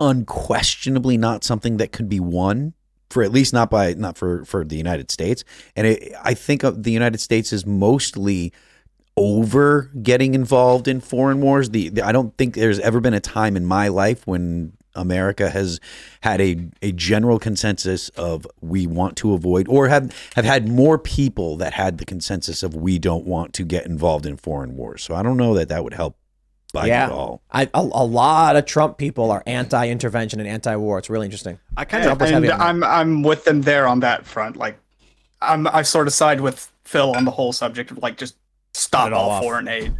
unquestionably 0.00 1.16
not 1.16 1.44
something 1.44 1.76
that 1.76 1.92
could 1.92 2.08
be 2.08 2.18
won 2.18 2.74
for 3.10 3.22
at 3.22 3.32
least 3.32 3.52
not 3.52 3.70
by 3.70 3.94
not 3.94 4.16
for 4.16 4.44
for 4.44 4.64
the 4.64 4.76
United 4.76 5.10
States. 5.10 5.44
And 5.76 5.86
it, 5.86 6.12
I 6.22 6.34
think 6.34 6.62
the 6.62 6.92
United 6.92 7.18
States 7.18 7.52
is 7.52 7.66
mostly 7.66 8.52
over 9.16 9.90
getting 10.02 10.34
involved 10.34 10.88
in 10.88 11.00
foreign 11.00 11.40
wars. 11.40 11.70
The, 11.70 11.90
the 11.90 12.02
I 12.02 12.12
don't 12.12 12.36
think 12.38 12.54
there's 12.54 12.78
ever 12.80 13.00
been 13.00 13.14
a 13.14 13.20
time 13.20 13.56
in 13.56 13.66
my 13.66 13.88
life 13.88 14.26
when 14.26 14.72
America 14.94 15.50
has 15.50 15.80
had 16.20 16.40
a, 16.40 16.68
a 16.82 16.92
general 16.92 17.38
consensus 17.38 18.08
of 18.10 18.46
we 18.60 18.86
want 18.86 19.16
to 19.18 19.34
avoid 19.34 19.68
or 19.68 19.88
have 19.88 20.12
have 20.34 20.44
had 20.44 20.68
more 20.68 20.98
people 20.98 21.56
that 21.56 21.74
had 21.74 21.98
the 21.98 22.04
consensus 22.04 22.62
of 22.62 22.74
we 22.74 22.98
don't 22.98 23.24
want 23.24 23.52
to 23.54 23.64
get 23.64 23.86
involved 23.86 24.26
in 24.26 24.36
foreign 24.36 24.76
wars. 24.76 25.02
So 25.02 25.14
I 25.14 25.22
don't 25.22 25.36
know 25.36 25.54
that 25.54 25.68
that 25.68 25.84
would 25.84 25.94
help 25.94 26.16
Biden 26.72 26.88
yeah, 26.88 27.06
at 27.06 27.12
all. 27.12 27.42
I, 27.50 27.62
a, 27.74 27.80
a 27.80 28.04
lot 28.04 28.56
of 28.56 28.64
Trump 28.64 28.98
people 28.98 29.30
are 29.30 29.42
anti-intervention 29.46 30.40
and 30.40 30.48
anti-war. 30.48 30.98
It's 30.98 31.10
really 31.10 31.26
interesting. 31.26 31.58
I 31.76 31.84
kind 31.84 32.04
of 32.04 32.20
is 32.20 32.30
and 32.30 32.34
heavy 32.34 32.50
on 32.50 32.58
that. 32.58 32.64
I'm 32.64 32.84
I'm 32.84 33.22
with 33.22 33.44
them 33.44 33.62
there 33.62 33.86
on 33.86 34.00
that 34.00 34.26
front. 34.26 34.56
Like, 34.56 34.78
I'm 35.42 35.66
I 35.66 35.82
sort 35.82 36.06
of 36.06 36.12
side 36.12 36.40
with 36.40 36.70
Phil 36.84 37.14
on 37.14 37.24
the 37.24 37.30
whole 37.30 37.52
subject 37.52 37.90
of 37.90 37.98
like 37.98 38.16
just 38.16 38.36
stop 38.72 39.08
it 39.08 39.12
all 39.12 39.30
all 39.30 39.42
foreign 39.42 39.68
aid. 39.68 39.94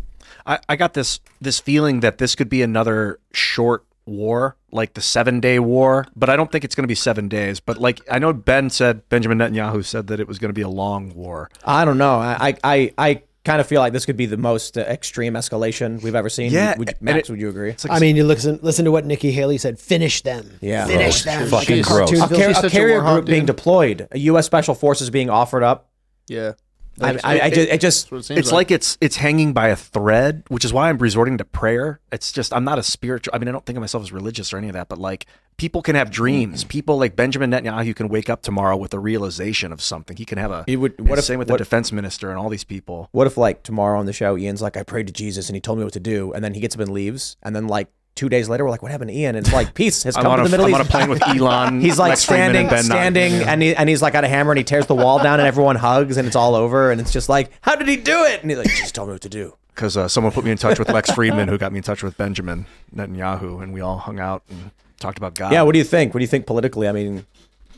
I, 0.46 0.58
I 0.68 0.76
got 0.76 0.94
this 0.94 1.20
this 1.40 1.60
feeling 1.60 2.00
that 2.00 2.18
this 2.18 2.34
could 2.34 2.48
be 2.48 2.62
another 2.62 3.20
short 3.32 3.84
war, 4.06 4.56
like 4.72 4.94
the 4.94 5.00
seven 5.00 5.40
day 5.40 5.58
war, 5.58 6.06
but 6.16 6.28
I 6.28 6.36
don't 6.36 6.50
think 6.50 6.64
it's 6.64 6.74
going 6.74 6.84
to 6.84 6.88
be 6.88 6.94
seven 6.94 7.28
days. 7.28 7.60
But 7.60 7.78
like 7.78 8.00
I 8.10 8.18
know 8.18 8.32
Ben 8.32 8.70
said, 8.70 9.08
Benjamin 9.08 9.38
Netanyahu 9.38 9.84
said 9.84 10.08
that 10.08 10.20
it 10.20 10.26
was 10.26 10.38
going 10.38 10.48
to 10.48 10.54
be 10.54 10.62
a 10.62 10.68
long 10.68 11.14
war. 11.14 11.50
I 11.64 11.84
don't 11.84 11.98
know. 11.98 12.16
I 12.16 12.56
I 12.64 12.92
I 12.98 13.22
kind 13.45 13.61
of 13.61 13.66
feel 13.66 13.80
like 13.80 13.93
this 13.93 14.05
could 14.07 14.16
be 14.16 14.26
the 14.26 14.36
most 14.36 14.76
uh, 14.76 14.82
extreme 14.82 15.34
escalation 15.34 16.03
we've 16.03 16.14
ever 16.14 16.28
seen. 16.28 16.53
Yeah, 16.53 16.76
would, 16.78 16.88
and 16.88 17.01
Max, 17.01 17.28
it- 17.28 17.32
would 17.32 17.41
you 17.41 17.49
agree? 17.49 17.74
I 17.88 17.99
mean, 17.99 18.16
you 18.16 18.24
listen 18.24 18.59
listen 18.62 18.84
to 18.84 18.91
what 18.91 19.07
Nikki 19.07 19.32
Haley 19.32 19.59
said. 19.59 19.78
Finish 19.78 20.22
them. 20.22 20.59
Yeah. 20.61 20.86
Finish 20.86 21.22
Gross. 21.22 21.24
them. 21.24 21.49
Fucking 21.49 21.76
Like 21.78 21.86
a 21.86 21.88
gross. 21.88 22.11
cartoon 22.11 22.22
A, 22.41 22.53
car- 22.55 22.64
a 22.66 22.70
carrier 22.70 23.01
group 23.01 23.24
being 23.26 23.47
deployed, 23.47 24.09
a 24.11 24.18
U.S. 24.18 24.47
Special 24.47 24.74
Forces 24.74 25.11
being 25.11 25.30
offered 25.30 25.62
up. 25.62 25.88
Yeah. 26.28 26.53
I, 27.01 27.18
I, 27.24 27.41
I 27.41 27.51
just, 27.51 27.68
it 27.70 27.80
just 27.80 28.30
it's 28.30 28.53
like. 28.53 28.70
it's 28.70 28.99
it's 29.01 29.16
hanging 29.16 29.53
by 29.53 29.68
a 29.68 29.76
thread, 29.76 30.43
which 30.49 30.64
is 30.64 30.72
why 30.72 30.88
I'm 30.88 30.99
resorting 30.99 31.38
to 31.38 31.45
prayer. 31.45 32.01
It's 32.12 32.32
just 32.32 32.53
I'm 32.53 32.64
not 32.64 32.78
a 32.78 32.82
spiritual. 32.82 33.34
I 33.34 33.38
mean, 33.38 33.49
I 33.49 33.53
don't 33.53 33.64
think 33.64 33.76
of 33.76 33.80
myself 33.80 34.03
as 34.03 34.12
religious 34.12 34.53
or 34.53 34.59
any 34.59 34.68
of 34.68 34.74
that, 34.74 34.88
but 34.88 34.99
like 34.99 35.26
people 35.57 35.82
can 35.82 35.95
have 35.95 36.11
dreams. 36.11 36.64
Mm. 36.64 36.68
People 36.68 36.99
like 36.99 37.16
Benjamin 37.16 37.51
Netanyahu 37.51 37.95
can 37.95 38.09
wake 38.09 38.28
up 38.30 38.43
tomorrow 38.43 38.76
with 38.76 38.93
a 38.95 38.99
realization 38.99 39.72
of 39.72 39.80
something. 39.80 40.16
He 40.16 40.24
can 40.24 40.38
have 40.38 40.51
a. 40.51 40.64
He 40.66 40.76
would- 40.76 41.01
what 41.07 41.18
if- 41.18 41.24
same 41.24 41.38
with 41.38 41.49
what- 41.51 41.59
the 41.59 41.64
defense 41.64 41.93
minister 41.93 42.30
and 42.30 42.38
all 42.38 42.49
these 42.49 42.64
people. 42.64 43.09
What 43.12 43.26
if 43.26 43.36
like 43.36 43.62
tomorrow 43.62 43.99
on 43.99 44.07
the 44.07 44.12
show, 44.12 44.36
Ian's 44.36 44.62
like, 44.62 44.76
I 44.76 44.82
prayed 44.82 45.07
to 45.07 45.12
Jesus 45.12 45.49
and 45.49 45.57
he 45.57 45.61
told 45.61 45.78
me 45.78 45.84
what 45.84 45.93
to 45.95 46.01
do, 46.01 46.32
and 46.32 46.43
then 46.45 46.55
he 46.55 46.61
gets 46.61 46.74
up 46.74 46.80
and 46.80 46.91
leaves, 46.91 47.36
and 47.43 47.55
then 47.55 47.66
like 47.68 47.88
two 48.20 48.28
days 48.28 48.48
later, 48.50 48.64
we're 48.64 48.70
like, 48.70 48.82
what 48.82 48.92
happened 48.92 49.08
to 49.10 49.16
Ian? 49.16 49.34
And 49.34 49.46
it's 49.46 49.52
like 49.54 49.72
peace 49.74 50.02
has 50.02 50.14
come 50.14 50.36
to 50.36 50.42
the 50.42 50.48
Middle 50.50 50.66
I'm 50.66 50.72
East. 50.72 50.80
on 50.80 50.86
a 50.86 50.88
plane 50.90 51.08
with 51.08 51.22
Elon, 51.26 51.80
he's 51.80 51.98
like 51.98 52.10
Lex 52.10 52.20
standing, 52.20 52.68
and 52.68 52.84
standing, 52.84 53.32
Yeah. 53.32 53.50
and 53.52 53.62
he 53.62 53.74
and 53.74 53.88
he's 53.88 54.02
like 54.02 54.12
got 54.12 54.24
a 54.24 54.28
hammer 54.28 54.52
and 54.52 54.58
he 54.58 54.64
tears 54.64 54.86
the 54.86 54.94
wall 54.94 55.18
down, 55.22 55.40
and 55.40 55.46
everyone 55.48 55.76
hugs, 55.76 56.16
and 56.18 56.26
it's 56.26 56.36
all 56.36 56.54
over, 56.54 56.90
and 56.92 57.00
it's 57.00 57.12
just 57.12 57.28
like, 57.30 57.50
how 57.62 57.74
did 57.76 57.88
he 57.88 57.96
do 57.96 58.24
it? 58.24 58.42
And 58.42 58.50
he's 58.50 58.58
like, 58.58 58.68
"Just 58.68 58.94
told 58.94 59.08
me 59.08 59.12
what 59.14 59.22
to 59.22 59.28
do. 59.30 59.54
because 59.74 59.96
uh, 59.96 60.06
someone 60.08 60.32
put 60.32 60.44
me 60.44 60.50
in 60.50 60.58
touch 60.58 60.78
with 60.78 60.90
Lex 60.90 61.10
Fridman, 61.10 61.48
who 61.48 61.56
got 61.56 61.72
me 61.72 61.78
in 61.78 61.82
touch 61.82 62.02
with 62.02 62.16
Benjamin 62.18 62.66
Netanyahu, 62.94 63.62
and 63.62 63.72
we 63.72 63.80
all 63.80 63.96
hung 63.98 64.20
out 64.20 64.42
and 64.50 64.70
talked 65.00 65.16
about 65.18 65.34
God. 65.34 65.52
Yeah, 65.52 65.62
what 65.62 65.72
do 65.72 65.78
you 65.78 65.84
think? 65.84 66.12
What 66.12 66.18
do 66.18 66.24
you 66.24 66.28
think 66.28 66.44
politically? 66.46 66.86
I 66.88 66.92
mean, 66.92 67.24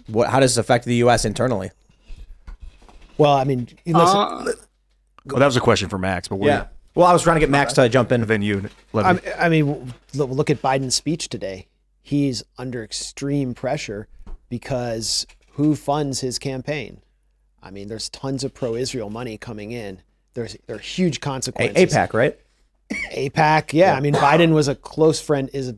what? 0.08 0.28
How 0.28 0.40
does 0.40 0.52
this 0.56 0.58
affect 0.58 0.84
the 0.86 0.96
U.S. 1.06 1.24
internally? 1.24 1.70
Well, 3.16 3.32
I 3.32 3.44
mean, 3.44 3.68
listen, 3.86 4.16
Uh, 4.18 4.44
well, 5.26 5.38
that 5.38 5.46
was 5.46 5.56
a 5.56 5.60
question 5.60 5.88
for 5.88 5.98
Max, 5.98 6.26
but 6.28 6.36
what 6.36 6.46
do 6.46 6.50
Yeah. 6.52 6.66
Well, 6.94 7.06
I 7.06 7.12
was 7.12 7.22
trying 7.22 7.36
to 7.36 7.40
get 7.40 7.50
Max 7.50 7.72
to 7.74 7.88
jump 7.88 8.12
in. 8.12 8.22
Then 8.22 8.42
you, 8.42 8.68
I, 8.94 9.18
I 9.38 9.48
mean, 9.48 9.94
look, 10.14 10.30
look 10.30 10.50
at 10.50 10.60
Biden's 10.60 10.94
speech 10.94 11.28
today. 11.28 11.68
He's 12.02 12.42
under 12.58 12.84
extreme 12.84 13.54
pressure 13.54 14.08
because 14.48 15.26
who 15.52 15.74
funds 15.74 16.20
his 16.20 16.38
campaign? 16.38 17.00
I 17.62 17.70
mean, 17.70 17.88
there's 17.88 18.08
tons 18.08 18.44
of 18.44 18.52
pro-Israel 18.52 19.08
money 19.08 19.38
coming 19.38 19.70
in. 19.70 20.00
There's 20.34 20.56
there 20.66 20.76
are 20.76 20.80
huge 20.80 21.18
A- 21.18 21.20
consequences. 21.20 21.94
AIPAC, 21.94 22.12
right? 22.12 22.38
AIPAC, 23.14 23.72
yeah. 23.72 23.94
I 23.94 24.00
mean, 24.00 24.14
Biden 24.14 24.52
was 24.52 24.68
a 24.68 24.74
close 24.74 25.20
friend, 25.20 25.48
is 25.54 25.68
a, 25.68 25.76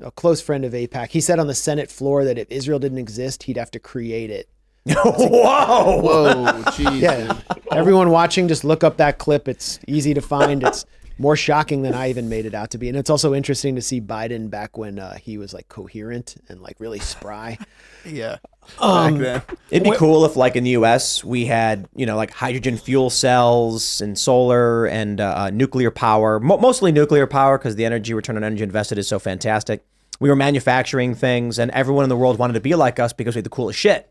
a 0.00 0.10
close 0.10 0.42
friend 0.42 0.64
of 0.64 0.72
AIPAC. 0.72 1.08
He 1.08 1.20
said 1.20 1.38
on 1.38 1.46
the 1.46 1.54
Senate 1.54 1.90
floor 1.90 2.24
that 2.24 2.36
if 2.36 2.50
Israel 2.50 2.78
didn't 2.78 2.98
exist, 2.98 3.44
he'd 3.44 3.56
have 3.56 3.70
to 3.70 3.78
create 3.78 4.30
it. 4.30 4.50
Whoa! 4.86 6.00
Whoa, 6.00 6.62
jeez. 6.72 7.00
Yeah, 7.00 7.38
everyone 7.70 8.10
watching, 8.10 8.48
just 8.48 8.64
look 8.64 8.82
up 8.82 8.96
that 8.96 9.18
clip. 9.18 9.46
It's 9.48 9.78
easy 9.86 10.12
to 10.14 10.20
find. 10.20 10.62
It's 10.64 10.84
more 11.18 11.36
shocking 11.36 11.82
than 11.82 11.94
I 11.94 12.10
even 12.10 12.28
made 12.28 12.46
it 12.46 12.54
out 12.54 12.70
to 12.70 12.78
be, 12.78 12.88
and 12.88 12.96
it's 12.98 13.10
also 13.10 13.32
interesting 13.32 13.76
to 13.76 13.82
see 13.82 14.00
Biden 14.00 14.50
back 14.50 14.76
when 14.76 14.98
uh, 14.98 15.14
he 15.14 15.38
was 15.38 15.54
like 15.54 15.68
coherent 15.68 16.34
and 16.48 16.60
like 16.60 16.80
really 16.80 16.98
spry. 16.98 17.58
Yeah. 18.04 18.38
Um, 18.80 19.20
Back 19.20 19.46
then. 19.46 19.56
It'd 19.70 19.84
be 19.84 19.96
cool 19.96 20.24
if, 20.24 20.34
like 20.34 20.56
in 20.56 20.64
the 20.64 20.70
U.S., 20.70 21.22
we 21.22 21.46
had 21.46 21.88
you 21.94 22.04
know 22.04 22.16
like 22.16 22.32
hydrogen 22.32 22.76
fuel 22.76 23.10
cells 23.10 24.00
and 24.00 24.18
solar 24.18 24.86
and 24.86 25.20
uh, 25.20 25.34
uh, 25.36 25.50
nuclear 25.50 25.92
power, 25.92 26.40
Mo- 26.40 26.58
mostly 26.58 26.90
nuclear 26.90 27.28
power 27.28 27.58
because 27.58 27.76
the 27.76 27.84
energy 27.84 28.12
return 28.12 28.36
on 28.36 28.42
energy 28.42 28.64
invested 28.64 28.98
is 28.98 29.06
so 29.06 29.20
fantastic. 29.20 29.84
We 30.18 30.28
were 30.28 30.34
manufacturing 30.34 31.14
things, 31.14 31.60
and 31.60 31.70
everyone 31.70 32.02
in 32.02 32.08
the 32.08 32.16
world 32.16 32.38
wanted 32.38 32.54
to 32.54 32.60
be 32.60 32.74
like 32.74 32.98
us 32.98 33.12
because 33.12 33.36
we 33.36 33.38
had 33.38 33.44
the 33.44 33.50
coolest 33.50 33.78
shit. 33.78 34.10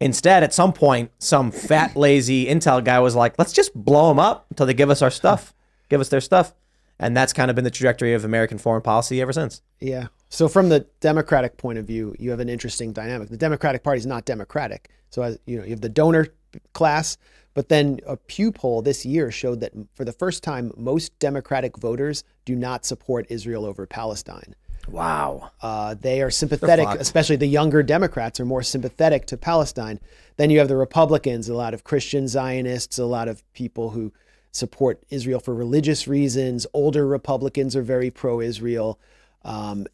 Instead, 0.00 0.42
at 0.42 0.52
some 0.52 0.72
point, 0.72 1.10
some 1.18 1.50
fat, 1.50 1.96
lazy 1.96 2.46
Intel 2.46 2.82
guy 2.84 2.98
was 2.98 3.14
like, 3.14 3.34
"Let's 3.38 3.52
just 3.52 3.74
blow 3.74 4.08
them 4.08 4.18
up 4.18 4.46
until 4.50 4.66
they 4.66 4.74
give 4.74 4.90
us 4.90 5.02
our 5.02 5.10
stuff, 5.10 5.54
give 5.88 6.00
us 6.00 6.08
their 6.08 6.20
stuff," 6.20 6.52
and 6.98 7.16
that's 7.16 7.32
kind 7.32 7.50
of 7.50 7.54
been 7.54 7.64
the 7.64 7.70
trajectory 7.70 8.12
of 8.14 8.24
American 8.24 8.58
foreign 8.58 8.82
policy 8.82 9.20
ever 9.20 9.32
since. 9.32 9.62
Yeah. 9.80 10.08
So 10.28 10.48
from 10.48 10.68
the 10.68 10.86
Democratic 11.00 11.56
point 11.56 11.78
of 11.78 11.86
view, 11.86 12.14
you 12.18 12.30
have 12.30 12.40
an 12.40 12.48
interesting 12.48 12.92
dynamic. 12.92 13.28
The 13.28 13.36
Democratic 13.36 13.84
Party 13.84 13.98
is 13.98 14.06
not 14.06 14.24
democratic. 14.24 14.90
So 15.10 15.22
as 15.22 15.38
you 15.46 15.58
know, 15.58 15.64
you 15.64 15.70
have 15.70 15.80
the 15.80 15.88
donor 15.88 16.26
class, 16.72 17.16
but 17.54 17.68
then 17.68 18.00
a 18.04 18.16
Pew 18.16 18.50
poll 18.50 18.82
this 18.82 19.06
year 19.06 19.30
showed 19.30 19.60
that 19.60 19.72
for 19.94 20.04
the 20.04 20.12
first 20.12 20.42
time, 20.42 20.72
most 20.76 21.16
Democratic 21.20 21.76
voters 21.78 22.24
do 22.44 22.56
not 22.56 22.84
support 22.84 23.26
Israel 23.28 23.64
over 23.64 23.86
Palestine. 23.86 24.56
Wow. 24.88 25.50
Uh, 25.62 25.94
they 25.94 26.20
are 26.22 26.30
sympathetic, 26.30 26.86
especially 27.00 27.36
the 27.36 27.46
younger 27.46 27.82
Democrats 27.82 28.38
are 28.38 28.44
more 28.44 28.62
sympathetic 28.62 29.26
to 29.26 29.36
Palestine. 29.36 29.98
Then 30.36 30.50
you 30.50 30.58
have 30.58 30.68
the 30.68 30.76
Republicans, 30.76 31.48
a 31.48 31.54
lot 31.54 31.74
of 31.74 31.84
Christian 31.84 32.28
Zionists, 32.28 32.98
a 32.98 33.06
lot 33.06 33.28
of 33.28 33.42
people 33.54 33.90
who 33.90 34.12
support 34.52 35.02
Israel 35.10 35.40
for 35.40 35.54
religious 35.54 36.06
reasons. 36.06 36.66
Older 36.72 37.06
Republicans 37.06 37.74
are 37.74 37.82
very 37.82 38.10
pro 38.10 38.40
Israel. 38.40 38.98
Um, 39.44 39.86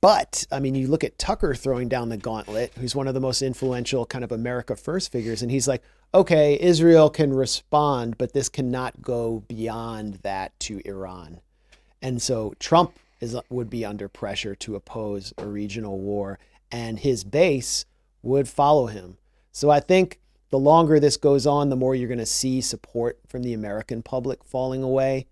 but, 0.00 0.46
I 0.50 0.60
mean, 0.60 0.74
you 0.74 0.88
look 0.88 1.04
at 1.04 1.18
Tucker 1.18 1.54
throwing 1.54 1.88
down 1.88 2.08
the 2.08 2.16
gauntlet, 2.16 2.72
who's 2.78 2.94
one 2.94 3.08
of 3.08 3.14
the 3.14 3.20
most 3.20 3.40
influential 3.40 4.04
kind 4.04 4.24
of 4.24 4.32
America 4.32 4.76
First 4.76 5.10
figures. 5.12 5.40
And 5.40 5.50
he's 5.50 5.68
like, 5.68 5.82
okay, 6.12 6.58
Israel 6.60 7.08
can 7.08 7.32
respond, 7.32 8.18
but 8.18 8.32
this 8.32 8.48
cannot 8.48 9.00
go 9.00 9.44
beyond 9.48 10.14
that 10.22 10.58
to 10.60 10.82
Iran. 10.84 11.40
And 12.02 12.20
so 12.20 12.54
Trump 12.58 12.98
is 13.20 13.36
would 13.48 13.70
be 13.70 13.84
under 13.84 14.08
pressure 14.08 14.54
to 14.56 14.74
oppose 14.74 15.32
a 15.38 15.46
regional 15.46 15.98
war, 15.98 16.38
and 16.70 16.98
his 16.98 17.24
base 17.24 17.84
would 18.22 18.48
follow 18.48 18.86
him. 18.86 19.18
So 19.52 19.70
I 19.70 19.80
think 19.80 20.20
the 20.50 20.58
longer 20.58 20.98
this 20.98 21.16
goes 21.16 21.46
on, 21.46 21.70
the 21.70 21.76
more 21.76 21.94
you're 21.94 22.08
going 22.08 22.18
to 22.18 22.26
see 22.26 22.60
support 22.60 23.18
from 23.28 23.42
the 23.42 23.52
American 23.52 24.02
public 24.02 24.44
falling 24.44 24.82
away. 24.82 25.26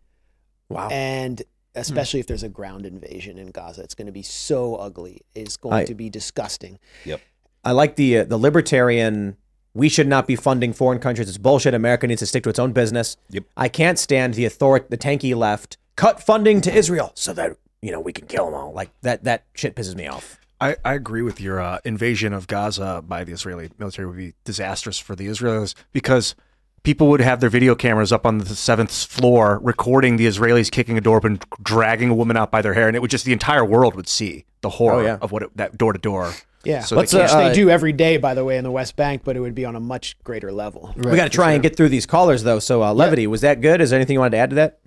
Wow. 0.68 0.88
And 0.90 1.42
especially 1.74 2.20
if 2.20 2.26
there's 2.26 2.42
a 2.42 2.48
ground 2.48 2.86
invasion 2.86 3.38
in 3.38 3.50
Gaza, 3.50 3.82
it's 3.82 3.94
going 3.94 4.06
to 4.06 4.12
be 4.12 4.22
so 4.22 4.76
ugly. 4.76 5.22
It's 5.34 5.56
going 5.56 5.74
I- 5.74 5.84
to 5.84 5.94
be 5.94 6.10
disgusting. 6.10 6.78
Yep. 7.04 7.20
I 7.64 7.72
like 7.72 7.96
the 7.96 8.18
uh, 8.18 8.24
the 8.24 8.38
libertarian. 8.38 9.36
We 9.74 9.88
should 9.88 10.06
not 10.08 10.26
be 10.26 10.36
funding 10.36 10.72
foreign 10.72 10.98
countries. 10.98 11.28
It's 11.28 11.38
bullshit. 11.38 11.74
America 11.74 12.06
needs 12.06 12.20
to 12.20 12.26
stick 12.26 12.42
to 12.44 12.48
its 12.48 12.58
own 12.58 12.72
business. 12.72 13.16
Yep. 13.30 13.44
I 13.56 13.68
can't 13.68 13.98
stand 13.98 14.34
the 14.34 14.46
author 14.46 14.86
the 14.88 14.96
tanky 14.96 15.34
left. 15.34 15.76
Cut 15.96 16.22
funding 16.22 16.60
to 16.62 16.72
Israel 16.72 17.12
so 17.14 17.32
that 17.34 17.56
you 17.82 17.92
know 17.92 18.00
we 18.00 18.12
can 18.12 18.26
kill 18.26 18.46
them 18.46 18.54
all. 18.54 18.72
Like 18.72 18.90
that. 19.02 19.24
That 19.24 19.44
shit 19.54 19.74
pisses 19.76 19.94
me 19.94 20.06
off. 20.06 20.38
I, 20.60 20.76
I 20.84 20.94
agree 20.94 21.22
with 21.22 21.40
your 21.40 21.60
uh, 21.60 21.78
invasion 21.84 22.32
of 22.32 22.48
Gaza 22.48 23.02
by 23.06 23.22
the 23.22 23.32
Israeli 23.32 23.70
military 23.78 24.06
would 24.08 24.16
be 24.16 24.34
disastrous 24.44 24.98
for 24.98 25.14
the 25.14 25.28
Israelis 25.28 25.74
because 25.92 26.34
people 26.82 27.06
would 27.10 27.20
have 27.20 27.38
their 27.40 27.48
video 27.50 27.76
cameras 27.76 28.12
up 28.12 28.26
on 28.26 28.38
the 28.38 28.46
seventh 28.56 28.90
floor 28.92 29.60
recording 29.62 30.16
the 30.16 30.26
Israelis 30.26 30.68
kicking 30.68 30.98
a 30.98 31.00
door 31.00 31.18
open, 31.18 31.38
dragging 31.62 32.10
a 32.10 32.14
woman 32.14 32.36
out 32.36 32.50
by 32.50 32.60
their 32.60 32.74
hair, 32.74 32.88
and 32.88 32.96
it 32.96 33.00
would 33.00 33.10
just 33.10 33.24
the 33.24 33.32
entire 33.32 33.64
world 33.64 33.94
would 33.94 34.08
see 34.08 34.46
the 34.62 34.68
horror 34.70 35.02
Oh, 35.02 35.04
yeah. 35.04 35.18
of 35.22 35.30
what 35.30 35.42
it, 35.44 35.56
that 35.56 35.78
door 35.78 35.92
to 35.92 35.98
door. 36.00 36.32
Yeah, 36.64 36.80
So 36.80 36.96
which 36.96 37.12
they 37.12 37.24
can't- 37.24 37.32
they 37.32 37.54
do 37.54 37.70
every 37.70 37.92
day, 37.92 38.16
by 38.16 38.34
the 38.34 38.44
way, 38.44 38.56
in 38.58 38.64
the 38.64 38.70
West 38.72 38.96
Bank, 38.96 39.22
but 39.24 39.36
it 39.36 39.40
would 39.40 39.54
be 39.54 39.64
on 39.64 39.76
a 39.76 39.80
much 39.80 40.16
greater 40.24 40.50
level. 40.50 40.92
we 40.96 41.14
got 41.14 41.24
to 41.24 41.30
try 41.30 41.52
and 41.52 41.62
get 41.62 41.76
through 41.76 41.88
these 41.90 42.04
callers 42.04 42.42
though. 42.42 42.58
So 42.58 42.82
uh, 42.82 42.92
levity 42.92 43.28
was 43.28 43.42
that 43.42 43.60
good? 43.60 43.80
Is 43.80 43.90
there 43.90 43.96
anything 43.98 44.14
you 44.14 44.20
wanted 44.20 44.32
to 44.32 44.38
add 44.38 44.50
to 44.50 44.56
that? 44.56 44.80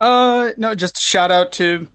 Uh, 0.00 0.50
no, 0.56 0.74
just 0.74 1.00
shout 1.00 1.30
out 1.30 1.52
to 1.52 1.88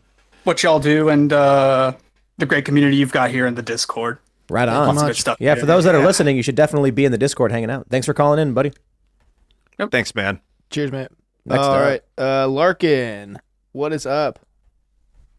what 0.43 0.63
y'all 0.63 0.79
do 0.79 1.09
and 1.09 1.31
uh, 1.31 1.93
the 2.37 2.45
great 2.45 2.65
community 2.65 2.97
you've 2.97 3.11
got 3.11 3.29
here 3.29 3.45
in 3.45 3.55
the 3.55 3.61
Discord. 3.61 4.17
Right 4.49 4.67
Lots 4.67 4.97
on. 4.97 4.97
of 4.97 5.09
good 5.09 5.15
stuff. 5.17 5.37
Yeah, 5.39 5.55
for 5.55 5.65
those 5.65 5.85
that 5.85 5.95
are 5.95 6.03
listening, 6.03 6.35
you 6.35 6.43
should 6.43 6.55
definitely 6.55 6.91
be 6.91 7.05
in 7.05 7.11
the 7.11 7.17
Discord 7.17 7.51
hanging 7.51 7.69
out. 7.69 7.87
Thanks 7.89 8.05
for 8.05 8.13
calling 8.13 8.39
in, 8.39 8.53
buddy. 8.53 8.73
Thanks, 9.91 10.13
man. 10.13 10.41
Cheers, 10.69 10.91
man. 10.91 11.07
Next 11.45 11.63
All 11.63 11.73
up. 11.73 11.81
right, 11.81 12.01
uh, 12.17 12.47
Larkin, 12.47 13.39
what 13.71 13.93
is 13.93 14.05
up? 14.05 14.39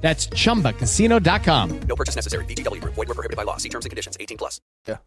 That's 0.00 0.28
chumbacasino.com. 0.28 1.80
No 1.80 1.96
purchase 1.96 2.14
necessary. 2.14 2.44
VGW 2.44 2.80
Group. 2.80 2.94
Void 2.94 3.08
were 3.08 3.14
prohibited 3.14 3.36
by 3.36 3.42
law. 3.42 3.56
See 3.56 3.68
terms 3.68 3.84
and 3.84 3.90
conditions. 3.90 4.16
18 4.20 4.38
plus. 4.38 4.60
Yeah. 4.86 4.98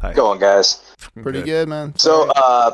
Hi. 0.00 0.14
Go 0.14 0.26
on, 0.26 0.38
guys. 0.38 0.82
Pretty 1.22 1.42
good, 1.42 1.68
man. 1.68 1.94
So, 1.98 2.30
uh, 2.34 2.72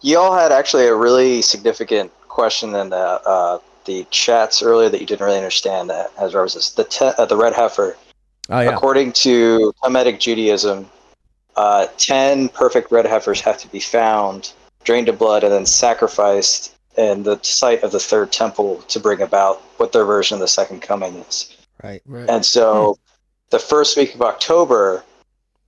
y'all 0.00 0.36
had 0.36 0.50
actually 0.52 0.86
a 0.86 0.94
really 0.94 1.42
significant 1.42 2.10
question 2.28 2.74
in 2.74 2.90
the 2.90 2.96
uh, 2.96 3.58
the 3.84 4.06
chats 4.10 4.62
earlier 4.62 4.88
that 4.88 5.00
you 5.00 5.06
didn't 5.06 5.24
really 5.24 5.36
understand. 5.36 5.90
That 5.90 6.10
as 6.18 6.34
references 6.34 6.72
the 6.72 6.84
te- 6.84 7.12
uh, 7.18 7.26
the 7.26 7.36
red 7.36 7.52
heifer. 7.52 7.96
Oh, 8.50 8.60
yeah. 8.60 8.70
according 8.70 9.12
to 9.12 9.74
Talmudic 9.82 10.20
Judaism, 10.20 10.88
uh, 11.56 11.86
ten 11.98 12.48
perfect 12.48 12.90
red 12.90 13.04
heifers 13.04 13.42
have 13.42 13.58
to 13.58 13.68
be 13.68 13.80
found, 13.80 14.52
drained 14.84 15.10
of 15.10 15.18
blood, 15.18 15.44
and 15.44 15.52
then 15.52 15.66
sacrificed 15.66 16.74
in 16.98 17.22
the 17.22 17.38
site 17.42 17.82
of 17.82 17.92
the 17.92 18.00
third 18.00 18.32
temple 18.32 18.82
to 18.88 18.98
bring 19.00 19.22
about 19.22 19.62
what 19.78 19.92
their 19.92 20.04
version 20.04 20.34
of 20.34 20.40
the 20.40 20.48
second 20.48 20.82
coming 20.82 21.14
is. 21.14 21.56
Right. 21.82 22.02
right. 22.06 22.28
And 22.28 22.44
so, 22.44 22.98
the 23.50 23.60
first 23.60 23.96
week 23.96 24.14
of 24.14 24.20
October, 24.20 25.04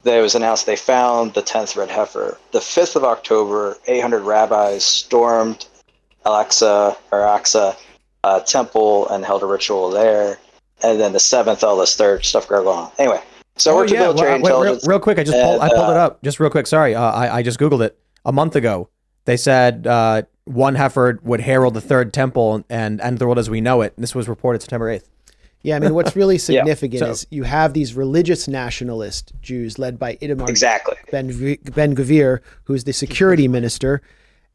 they 0.02 0.18
it 0.18 0.22
was 0.22 0.34
announced 0.34 0.66
they 0.66 0.76
found 0.76 1.34
the 1.34 1.42
tenth 1.42 1.76
red 1.76 1.88
heifer. 1.88 2.36
The 2.50 2.60
fifth 2.60 2.96
of 2.96 3.04
October, 3.04 3.78
eight 3.86 4.00
hundred 4.00 4.22
rabbis 4.22 4.84
stormed 4.84 5.66
Al-Aqsa 6.26 6.96
or 7.12 7.20
Aqsa 7.20 7.76
uh, 8.24 8.40
temple 8.40 9.08
and 9.08 9.24
held 9.24 9.42
a 9.42 9.46
ritual 9.46 9.88
there. 9.90 10.38
And 10.82 10.98
then 10.98 11.12
the 11.12 11.20
seventh, 11.20 11.62
all 11.62 11.76
this 11.76 11.94
third 11.94 12.24
stuff 12.24 12.48
going 12.48 12.66
on. 12.66 12.90
Anyway, 12.98 13.22
so 13.56 13.78
Oh, 13.78 13.82
yeah, 13.82 14.00
military 14.00 14.30
well, 14.30 14.40
wait, 14.40 14.42
real, 14.42 14.56
intelligence. 14.62 14.88
real 14.88 15.00
quick, 15.00 15.18
I 15.18 15.24
just 15.24 15.36
pulled, 15.38 15.60
I 15.60 15.66
and, 15.66 15.74
pulled 15.74 15.90
it 15.90 15.96
uh, 15.96 16.06
up 16.06 16.22
just 16.22 16.40
real 16.40 16.50
quick. 16.50 16.66
Sorry, 16.66 16.94
uh, 16.94 17.02
I 17.02 17.36
I 17.36 17.42
just 17.42 17.60
googled 17.60 17.84
it 17.84 17.98
a 18.24 18.32
month 18.32 18.56
ago. 18.56 18.88
They 19.26 19.36
said 19.36 19.86
uh, 19.86 20.22
one 20.50 20.74
heifer 20.74 21.18
would 21.22 21.40
herald 21.40 21.74
the 21.74 21.80
third 21.80 22.12
temple 22.12 22.64
and 22.68 23.00
end 23.00 23.18
the 23.18 23.26
world 23.26 23.38
as 23.38 23.48
we 23.50 23.60
know 23.60 23.82
it. 23.82 23.94
This 23.96 24.14
was 24.14 24.28
reported 24.28 24.62
September 24.62 24.90
eighth. 24.90 25.08
Yeah, 25.62 25.76
I 25.76 25.78
mean, 25.78 25.92
what's 25.94 26.16
really 26.16 26.38
significant 26.50 27.00
So- 27.00 27.10
is 27.10 27.26
you 27.30 27.42
have 27.44 27.74
these 27.74 27.94
religious 27.94 28.48
nationalist 28.48 29.32
Jews 29.42 29.78
led 29.78 29.98
by 29.98 30.16
Itamar 30.16 30.48
Exactly. 30.48 30.96
Ben 31.10 31.28
Ben 31.74 31.94
Gvir, 31.94 32.40
who's 32.64 32.84
the 32.84 32.92
security 32.92 33.46
minister. 33.48 34.00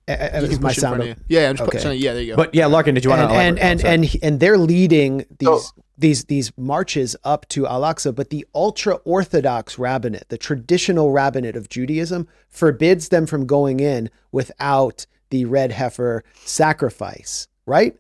Uh, 0.07 0.11
uh, 0.11 0.39
is 0.43 0.59
my 0.59 0.69
it 0.69 0.77
in 0.77 0.81
sound 0.81 1.01
of. 1.01 1.17
Yeah, 1.27 1.49
I'm 1.49 1.55
just 1.55 1.71
putting- 1.71 1.99
yeah, 1.99 2.13
there 2.13 2.21
you 2.21 2.31
go. 2.33 2.35
But 2.35 2.53
yeah, 2.53 2.67
Larkin, 2.67 2.93
did 2.93 3.03
you 3.03 3.09
want 3.09 3.21
and 3.21 3.57
to 3.57 3.63
and 3.63 3.83
and, 3.83 4.03
and 4.03 4.15
and 4.21 4.39
they're 4.39 4.57
leading 4.57 5.25
these 5.39 5.73
these 5.97 6.25
these 6.25 6.51
marches 6.57 7.15
up 7.23 7.47
to 7.49 7.65
Al-Aqsa, 7.65 8.13
but 8.13 8.29
the 8.29 8.45
ultra 8.53 8.95
orthodox 9.05 9.79
rabbinate, 9.79 10.29
the 10.29 10.37
traditional 10.37 11.11
rabbinate 11.11 11.55
of 11.55 11.69
Judaism, 11.69 12.27
forbids 12.49 13.09
them 13.09 13.25
from 13.25 13.45
going 13.47 13.79
in 13.79 14.09
without 14.31 15.07
the 15.29 15.45
red 15.45 15.71
heifer 15.71 16.23
sacrifice. 16.43 17.47
Right? 17.65 17.95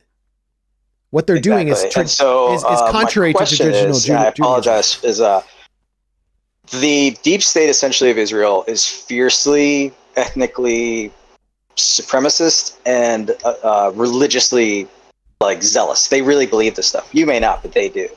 What 1.11 1.27
they're 1.27 1.39
doing 1.39 1.69
is, 1.69 1.83
Exactly. 1.83 1.91
tra- 1.91 2.01
and 2.01 2.09
so, 2.09 2.53
is, 2.53 2.59
is 2.61 2.65
uh, 2.67 2.91
contrary 2.91 3.33
to 3.33 3.45
traditional 3.45 3.95
is, 3.95 4.05
Ju- 4.05 4.11
and 4.11 4.19
I 4.19 4.23
Judaism. 4.31 4.43
apologize. 4.43 5.03
Is 5.03 5.21
uh, 5.21 5.41
the 6.81 7.17
deep 7.23 7.41
state 7.41 7.69
essentially 7.69 8.11
of 8.11 8.17
Israel 8.17 8.65
is 8.67 8.85
fiercely 8.85 9.93
ethnically 10.15 11.11
supremacist 11.77 12.77
and 12.85 13.31
uh, 13.43 13.53
uh, 13.63 13.91
religiously 13.95 14.87
like 15.41 15.61
zealous. 15.61 16.07
They 16.07 16.21
really 16.21 16.45
believe 16.45 16.75
this 16.75 16.87
stuff. 16.87 17.09
You 17.13 17.25
may 17.25 17.39
not, 17.39 17.61
but 17.61 17.73
they 17.73 17.89
do. 17.89 18.07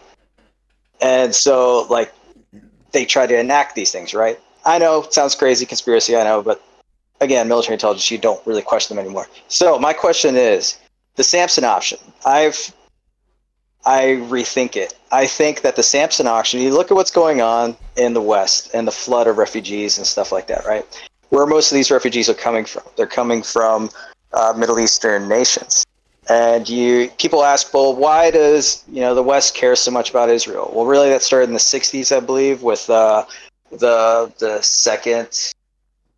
And 1.00 1.34
so, 1.34 1.86
like, 1.90 2.12
they 2.92 3.04
try 3.04 3.26
to 3.26 3.38
enact 3.38 3.74
these 3.74 3.92
things, 3.92 4.14
right? 4.14 4.38
I 4.64 4.78
know 4.78 5.02
it 5.04 5.12
sounds 5.12 5.34
crazy, 5.34 5.66
conspiracy. 5.66 6.16
I 6.16 6.24
know, 6.24 6.42
but 6.42 6.62
again, 7.20 7.48
military 7.48 7.74
intelligence, 7.74 8.10
you 8.10 8.18
don't 8.18 8.44
really 8.46 8.62
question 8.62 8.96
them 8.96 9.04
anymore. 9.04 9.26
So 9.48 9.78
my 9.78 9.92
question 9.92 10.36
is 10.36 10.78
the 11.16 11.24
Samson 11.24 11.64
option. 11.64 11.98
I've 12.24 12.72
I 13.86 14.20
rethink 14.28 14.76
it. 14.76 14.94
I 15.12 15.26
think 15.26 15.62
that 15.62 15.76
the 15.76 15.82
Samson 15.82 16.26
option, 16.26 16.60
you 16.60 16.74
look 16.74 16.90
at 16.90 16.94
what's 16.94 17.10
going 17.10 17.40
on 17.40 17.76
in 17.96 18.12
the 18.12 18.20
West 18.20 18.70
and 18.74 18.86
the 18.86 18.92
flood 18.92 19.26
of 19.26 19.38
refugees 19.38 19.96
and 19.96 20.06
stuff 20.06 20.30
like 20.30 20.46
that, 20.48 20.66
right? 20.66 20.84
Where 21.30 21.46
most 21.46 21.72
of 21.72 21.76
these 21.76 21.90
refugees 21.90 22.28
are 22.28 22.34
coming 22.34 22.64
from. 22.64 22.82
They're 22.96 23.06
coming 23.06 23.42
from 23.42 23.88
uh, 24.32 24.52
Middle 24.56 24.78
Eastern 24.78 25.28
nations. 25.28 25.86
And 26.28 26.68
you 26.68 27.10
people 27.16 27.42
ask, 27.42 27.72
well, 27.72 27.96
why 27.96 28.30
does 28.30 28.84
you 28.88 29.00
know 29.00 29.14
the 29.14 29.22
West 29.22 29.54
care 29.54 29.74
so 29.74 29.90
much 29.90 30.10
about 30.10 30.28
Israel? 30.28 30.70
Well, 30.74 30.84
really, 30.84 31.08
that 31.08 31.22
started 31.22 31.48
in 31.48 31.54
the 31.54 31.58
'60s, 31.60 32.14
I 32.14 32.20
believe, 32.20 32.62
with 32.62 32.90
uh, 32.90 33.24
the 33.70 34.30
the 34.38 34.60
second 34.60 35.54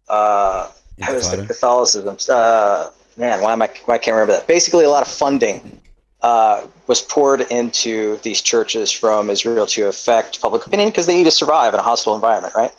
uh, 0.09 0.69
how 1.01 1.15
was 1.15 1.31
the 1.31 1.47
Catholicism. 1.47 2.17
Uh, 2.29 2.91
man, 3.17 3.41
why 3.41 3.53
am 3.53 3.63
I? 3.63 3.71
Why 3.85 3.95
I 3.95 3.99
can't 3.99 4.15
remember 4.15 4.33
that? 4.35 4.47
Basically, 4.47 4.85
a 4.85 4.91
lot 4.91 5.03
of 5.03 5.09
funding 5.09 5.81
uh, 6.23 6.67
was 6.87 7.01
poured 7.01 7.43
into 7.51 8.17
these 8.19 8.41
churches 8.41 8.91
from 8.91 9.31
Israel 9.31 9.67
to 9.67 9.89
affect 9.89 10.41
public 10.41 10.67
opinion 10.67 10.91
because 10.91 11.07
they 11.07 11.17
need 11.17 11.25
to 11.25 11.31
survive 11.31 11.75
in 11.75 11.81
a 11.81 11.83
hostile 11.83 12.15
environment, 12.15 12.55
right? 12.55 12.73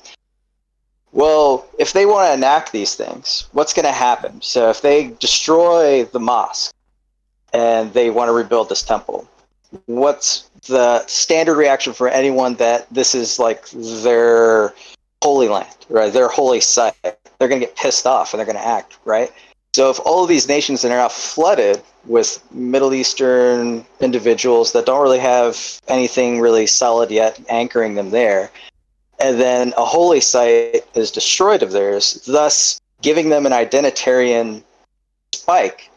Well, 1.13 1.65
if 1.77 1.93
they 1.93 2.05
want 2.05 2.29
to 2.29 2.33
enact 2.33 2.71
these 2.71 2.95
things, 2.95 3.47
what's 3.51 3.73
going 3.73 3.85
to 3.85 3.91
happen? 3.91 4.41
So, 4.41 4.69
if 4.69 4.81
they 4.81 5.07
destroy 5.19 6.05
the 6.05 6.19
mosque 6.19 6.73
and 7.53 7.93
they 7.93 8.09
want 8.09 8.29
to 8.29 8.33
rebuild 8.33 8.69
this 8.69 8.81
temple, 8.83 9.27
what's 9.87 10.49
the 10.67 11.05
standard 11.07 11.55
reaction 11.55 11.93
for 11.93 12.07
anyone 12.07 12.55
that 12.55 12.87
this 12.93 13.15
is 13.15 13.39
like 13.39 13.69
their 13.71 14.73
holy 15.21 15.49
land, 15.49 15.75
right? 15.89 16.13
Their 16.13 16.27
holy 16.27 16.61
site? 16.61 17.17
They're 17.41 17.47
going 17.47 17.59
to 17.59 17.65
get 17.65 17.75
pissed 17.75 18.05
off 18.05 18.33
and 18.33 18.39
they're 18.39 18.45
going 18.45 18.63
to 18.63 18.67
act, 18.67 18.99
right? 19.03 19.33
So 19.73 19.89
if 19.89 19.99
all 20.05 20.21
of 20.21 20.29
these 20.29 20.47
nations 20.47 20.85
are 20.85 20.89
now 20.89 21.07
flooded 21.07 21.81
with 22.05 22.39
Middle 22.51 22.93
Eastern 22.93 23.83
individuals 23.99 24.73
that 24.73 24.85
don't 24.85 25.01
really 25.01 25.17
have 25.17 25.81
anything 25.87 26.39
really 26.39 26.67
solid 26.67 27.09
yet 27.09 27.39
anchoring 27.49 27.95
them 27.95 28.11
there, 28.11 28.51
and 29.19 29.41
then 29.41 29.73
a 29.75 29.83
holy 29.83 30.21
site 30.21 30.85
is 30.93 31.09
destroyed 31.09 31.63
of 31.63 31.71
theirs, 31.71 32.21
thus 32.27 32.79
giving 33.01 33.29
them 33.29 33.47
an 33.47 33.53
identitarian 33.53 34.61
spike 35.33 35.89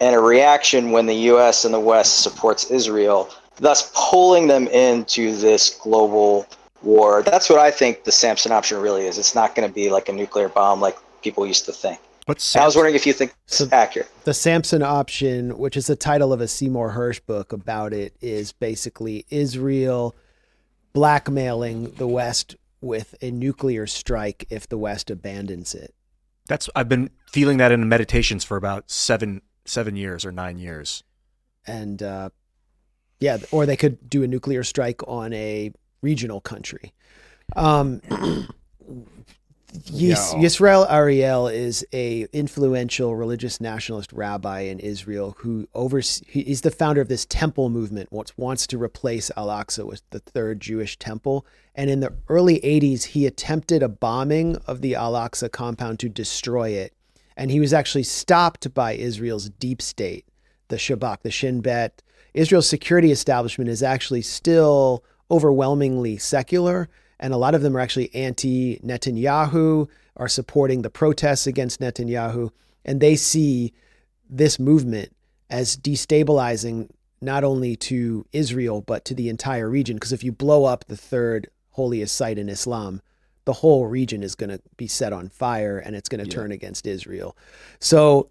and 0.00 0.16
a 0.16 0.18
reaction 0.18 0.92
when 0.92 1.04
the 1.04 1.28
US 1.30 1.66
and 1.66 1.74
the 1.74 1.78
West 1.78 2.22
supports 2.22 2.70
Israel, 2.70 3.28
thus 3.56 3.92
pulling 3.94 4.46
them 4.46 4.66
into 4.68 5.36
this 5.36 5.78
global 5.78 6.46
war. 6.86 7.22
That's 7.22 7.50
what 7.50 7.58
I 7.58 7.70
think 7.70 8.04
the 8.04 8.12
Samson 8.12 8.52
option 8.52 8.80
really 8.80 9.06
is. 9.06 9.18
It's 9.18 9.34
not 9.34 9.54
going 9.54 9.68
to 9.68 9.74
be 9.74 9.90
like 9.90 10.08
a 10.08 10.12
nuclear 10.12 10.48
bomb 10.48 10.80
like 10.80 10.96
people 11.22 11.46
used 11.46 11.66
to 11.66 11.72
think. 11.72 11.98
What's 12.26 12.56
I 12.56 12.64
was 12.64 12.74
wondering 12.74 12.96
if 12.96 13.06
you 13.06 13.12
think 13.12 13.34
it's 13.46 13.60
accurate. 13.72 14.10
The 14.24 14.34
Samson 14.34 14.82
option, 14.82 15.58
which 15.58 15.76
is 15.76 15.86
the 15.86 15.94
title 15.94 16.32
of 16.32 16.40
a 16.40 16.48
Seymour 16.48 16.92
Hersh 16.92 17.20
book 17.24 17.52
about 17.52 17.92
it, 17.92 18.16
is 18.20 18.52
basically 18.52 19.26
Israel 19.30 20.16
blackmailing 20.92 21.92
the 21.92 22.06
West 22.08 22.56
with 22.80 23.14
a 23.22 23.30
nuclear 23.30 23.86
strike 23.86 24.46
if 24.50 24.68
the 24.68 24.78
West 24.78 25.10
abandons 25.10 25.74
it. 25.74 25.94
That's 26.48 26.68
I've 26.74 26.88
been 26.88 27.10
feeling 27.30 27.58
that 27.58 27.70
in 27.70 27.88
meditations 27.88 28.42
for 28.44 28.56
about 28.56 28.90
seven 28.90 29.42
seven 29.64 29.94
years 29.94 30.24
or 30.24 30.32
nine 30.32 30.58
years. 30.58 31.04
And 31.64 32.02
uh, 32.02 32.30
yeah, 33.20 33.38
or 33.52 33.66
they 33.66 33.76
could 33.76 34.08
do 34.08 34.22
a 34.22 34.26
nuclear 34.26 34.64
strike 34.64 35.00
on 35.06 35.32
a 35.32 35.72
regional 36.02 36.40
country. 36.40 36.92
Um, 37.54 38.00
Yis- 39.84 40.32
Yo. 40.32 40.38
Yisrael 40.38 40.90
Ariel 40.90 41.48
is 41.48 41.84
a 41.92 42.26
influential 42.32 43.14
religious 43.16 43.60
nationalist 43.60 44.12
rabbi 44.12 44.60
in 44.60 44.78
Israel 44.78 45.36
who 45.38 45.68
overs 45.74 46.22
he 46.28 46.40
is 46.40 46.62
the 46.62 46.70
founder 46.70 47.00
of 47.00 47.08
this 47.08 47.26
temple 47.26 47.68
movement 47.68 48.10
wants 48.12 48.36
wants 48.36 48.66
to 48.68 48.78
replace 48.78 49.30
Al-Aqsa 49.36 49.84
with 49.84 50.02
the 50.10 50.18
third 50.18 50.60
Jewish 50.60 50.98
temple 50.98 51.44
and 51.74 51.90
in 51.90 52.00
the 52.00 52.14
early 52.28 52.60
80s 52.60 53.04
he 53.04 53.26
attempted 53.26 53.82
a 53.82 53.88
bombing 53.88 54.56
of 54.66 54.80
the 54.80 54.94
Al-Aqsa 54.94 55.50
compound 55.52 55.98
to 56.00 56.08
destroy 56.08 56.70
it 56.70 56.94
and 57.36 57.50
he 57.50 57.60
was 57.60 57.74
actually 57.74 58.04
stopped 58.04 58.72
by 58.72 58.92
Israel's 58.92 59.50
deep 59.50 59.82
state 59.82 60.26
the 60.68 60.76
Shabak 60.76 61.20
the 61.22 61.30
Shin 61.30 61.60
Bet 61.60 62.02
Israel's 62.34 62.68
security 62.68 63.10
establishment 63.10 63.68
is 63.68 63.82
actually 63.82 64.22
still 64.22 65.04
overwhelmingly 65.30 66.16
secular 66.16 66.88
and 67.18 67.32
a 67.32 67.36
lot 67.36 67.54
of 67.54 67.62
them 67.62 67.76
are 67.76 67.80
actually 67.80 68.14
anti 68.14 68.78
Netanyahu, 68.78 69.88
are 70.16 70.28
supporting 70.28 70.82
the 70.82 70.90
protests 70.90 71.46
against 71.46 71.80
Netanyahu, 71.80 72.50
and 72.84 73.00
they 73.00 73.16
see 73.16 73.72
this 74.28 74.58
movement 74.58 75.14
as 75.48 75.76
destabilizing 75.76 76.90
not 77.20 77.44
only 77.44 77.76
to 77.76 78.26
Israel 78.32 78.82
but 78.82 79.04
to 79.06 79.14
the 79.14 79.28
entire 79.28 79.70
region. 79.70 79.96
Because 79.96 80.12
if 80.12 80.22
you 80.22 80.32
blow 80.32 80.64
up 80.64 80.84
the 80.86 80.96
third 80.96 81.48
holiest 81.70 82.14
site 82.14 82.38
in 82.38 82.48
Islam, 82.48 83.00
the 83.44 83.54
whole 83.54 83.86
region 83.86 84.22
is 84.22 84.34
going 84.34 84.50
to 84.50 84.60
be 84.76 84.86
set 84.86 85.12
on 85.12 85.28
fire 85.28 85.78
and 85.78 85.96
it's 85.96 86.08
going 86.08 86.22
to 86.22 86.30
turn 86.30 86.52
against 86.52 86.86
Israel. 86.86 87.36
So 87.78 88.28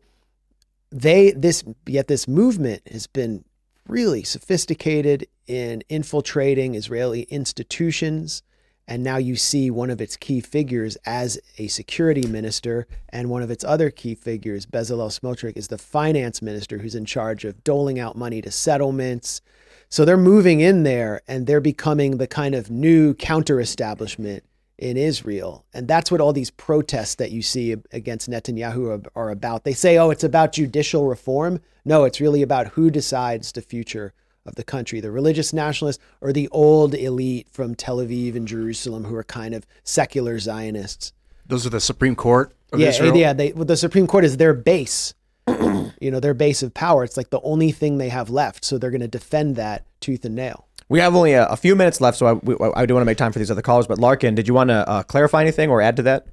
they 0.91 1.31
this 1.31 1.63
yet 1.87 2.07
this 2.07 2.27
movement 2.27 2.83
has 2.91 3.07
been 3.07 3.43
really 3.87 4.23
sophisticated 4.23 5.27
in 5.47 5.83
infiltrating 5.89 6.75
Israeli 6.75 7.23
institutions. 7.23 8.41
And 8.87 9.03
now 9.03 9.17
you 9.17 9.35
see 9.35 9.71
one 9.71 9.89
of 9.89 9.99
its 9.99 10.15
key 10.15 10.41
figures 10.41 10.95
as 11.05 11.39
a 11.57 11.67
security 11.67 12.27
minister, 12.27 12.87
and 13.09 13.29
one 13.29 13.41
of 13.41 13.49
its 13.49 13.63
other 13.63 13.89
key 13.89 14.13
figures, 14.13 14.65
Bezalel 14.65 15.09
Smotrich, 15.09 15.57
is 15.57 15.69
the 15.69 15.77
finance 15.77 16.41
minister 16.41 16.77
who's 16.77 16.93
in 16.93 17.05
charge 17.05 17.45
of 17.45 17.63
doling 17.63 17.99
out 17.99 18.15
money 18.15 18.41
to 18.41 18.51
settlements. 18.51 19.41
So 19.89 20.05
they're 20.05 20.17
moving 20.17 20.59
in 20.59 20.83
there 20.83 21.21
and 21.27 21.47
they're 21.47 21.61
becoming 21.61 22.17
the 22.17 22.27
kind 22.27 22.53
of 22.53 22.69
new 22.69 23.13
counter 23.15 23.59
establishment 23.59 24.43
in 24.77 24.97
Israel. 24.97 25.65
And 25.73 25.87
that's 25.87 26.11
what 26.11 26.21
all 26.21 26.33
these 26.33 26.51
protests 26.51 27.15
that 27.15 27.31
you 27.31 27.41
see 27.41 27.75
against 27.91 28.29
Netanyahu 28.29 29.05
are, 29.05 29.09
are 29.15 29.29
about. 29.29 29.63
They 29.63 29.73
say, 29.73 29.97
oh, 29.97 30.09
it's 30.09 30.23
about 30.23 30.53
judicial 30.53 31.07
reform. 31.07 31.61
No, 31.85 32.03
it's 32.03 32.19
really 32.19 32.41
about 32.41 32.69
who 32.69 32.89
decides 32.89 33.51
the 33.51 33.61
future 33.61 34.13
of 34.45 34.55
the 34.55 34.63
country, 34.63 34.99
the 34.99 35.11
religious 35.11 35.53
nationalists 35.53 36.03
or 36.21 36.31
the 36.31 36.47
old 36.49 36.93
elite 36.93 37.47
from 37.49 37.75
Tel 37.75 37.97
Aviv 37.97 38.35
and 38.35 38.47
Jerusalem 38.47 39.05
who 39.05 39.15
are 39.15 39.23
kind 39.23 39.55
of 39.55 39.65
secular 39.83 40.37
Zionists. 40.39 41.13
Those 41.47 41.65
are 41.65 41.69
the 41.69 41.79
Supreme 41.79 42.15
Court 42.15 42.53
of 42.71 42.79
yeah, 42.79 42.89
Israel. 42.89 43.15
yeah. 43.15 43.33
They, 43.33 43.53
well, 43.53 43.65
the 43.65 43.77
Supreme 43.77 44.07
Court 44.07 44.25
is 44.25 44.37
their 44.37 44.53
base, 44.53 45.13
you 45.47 46.11
know, 46.11 46.19
their 46.19 46.33
base 46.33 46.63
of 46.63 46.73
power. 46.73 47.03
It's 47.03 47.17
like 47.17 47.29
the 47.29 47.41
only 47.41 47.71
thing 47.71 47.97
they 47.97 48.09
have 48.09 48.29
left, 48.29 48.65
so 48.65 48.77
they're 48.77 48.91
going 48.91 49.01
to 49.01 49.07
defend 49.07 49.55
that 49.55 49.85
tooth 49.99 50.25
and 50.25 50.35
nail. 50.35 50.67
We 50.87 50.99
have 50.99 51.15
only 51.15 51.33
a, 51.33 51.45
a 51.47 51.57
few 51.57 51.75
minutes 51.75 51.99
left, 51.99 52.17
so 52.17 52.27
I, 52.27 52.33
we, 52.33 52.55
I 52.75 52.85
do 52.85 52.93
want 52.93 53.01
to 53.01 53.05
make 53.05 53.17
time 53.17 53.31
for 53.31 53.39
these 53.39 53.49
other 53.49 53.61
callers. 53.63 53.87
But 53.87 53.97
Larkin, 53.97 54.35
did 54.35 54.47
you 54.47 54.53
want 54.53 54.69
to 54.69 54.87
uh, 54.87 55.03
clarify 55.03 55.41
anything 55.41 55.69
or 55.69 55.81
add 55.81 55.95
to 55.97 56.03
that? 56.03 56.27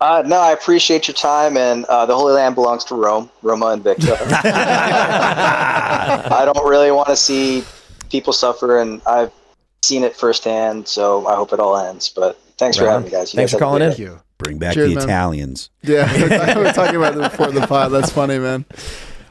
Uh, 0.00 0.22
no, 0.26 0.40
I 0.40 0.50
appreciate 0.50 1.06
your 1.06 1.14
time, 1.14 1.56
and 1.56 1.84
uh, 1.84 2.04
the 2.06 2.16
Holy 2.16 2.32
Land 2.32 2.56
belongs 2.56 2.82
to 2.86 2.96
Rome, 2.96 3.30
Roma 3.42 3.66
Invicta. 3.66 4.16
I 6.32 6.42
don't 6.44 6.66
really 6.68 6.90
want 6.90 7.06
to 7.06 7.14
see 7.14 7.62
people 8.10 8.32
suffer, 8.32 8.80
and 8.80 9.00
I've 9.06 9.30
seen 9.82 10.02
it 10.02 10.16
firsthand, 10.16 10.88
so 10.88 11.24
I 11.28 11.36
hope 11.36 11.52
it 11.52 11.60
all 11.60 11.76
ends. 11.76 12.08
But 12.08 12.36
thanks 12.58 12.76
for 12.76 12.88
having 12.88 13.04
me, 13.04 13.10
guys. 13.10 13.32
You 13.32 13.36
Thanks 13.36 13.52
guys 13.52 13.58
for 13.58 13.64
calling 13.64 13.78
good 13.78 13.96
in. 14.00 14.14
day. 14.14 14.20
Bring 14.38 14.58
back 14.58 14.74
Cheers, 14.74 14.88
the 14.90 14.94
man. 14.96 15.04
Italians. 15.08 15.70
Yeah, 15.82 16.12
we 16.56 16.62
were 16.62 16.72
talking 16.72 16.96
about 16.96 17.16
it 17.16 17.30
before 17.30 17.52
the 17.52 17.64
pod. 17.66 17.92
That's 17.92 18.10
funny, 18.10 18.40
man. 18.40 18.64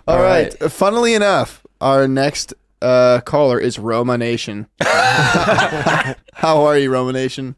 All 0.08 0.16
All 0.18 0.24
right. 0.24 0.54
Funnily 0.72 1.16
enough, 1.16 1.66
our 1.82 2.08
next 2.08 2.54
uh, 2.82 3.22
caller 3.22 3.60
is 3.60 3.78
Roma 3.80 4.18
Nation. 4.18 4.68
How 4.82 6.16
are 6.66 6.78
you, 6.78 6.92
Roma 6.92 7.14
Nation? 7.14 7.56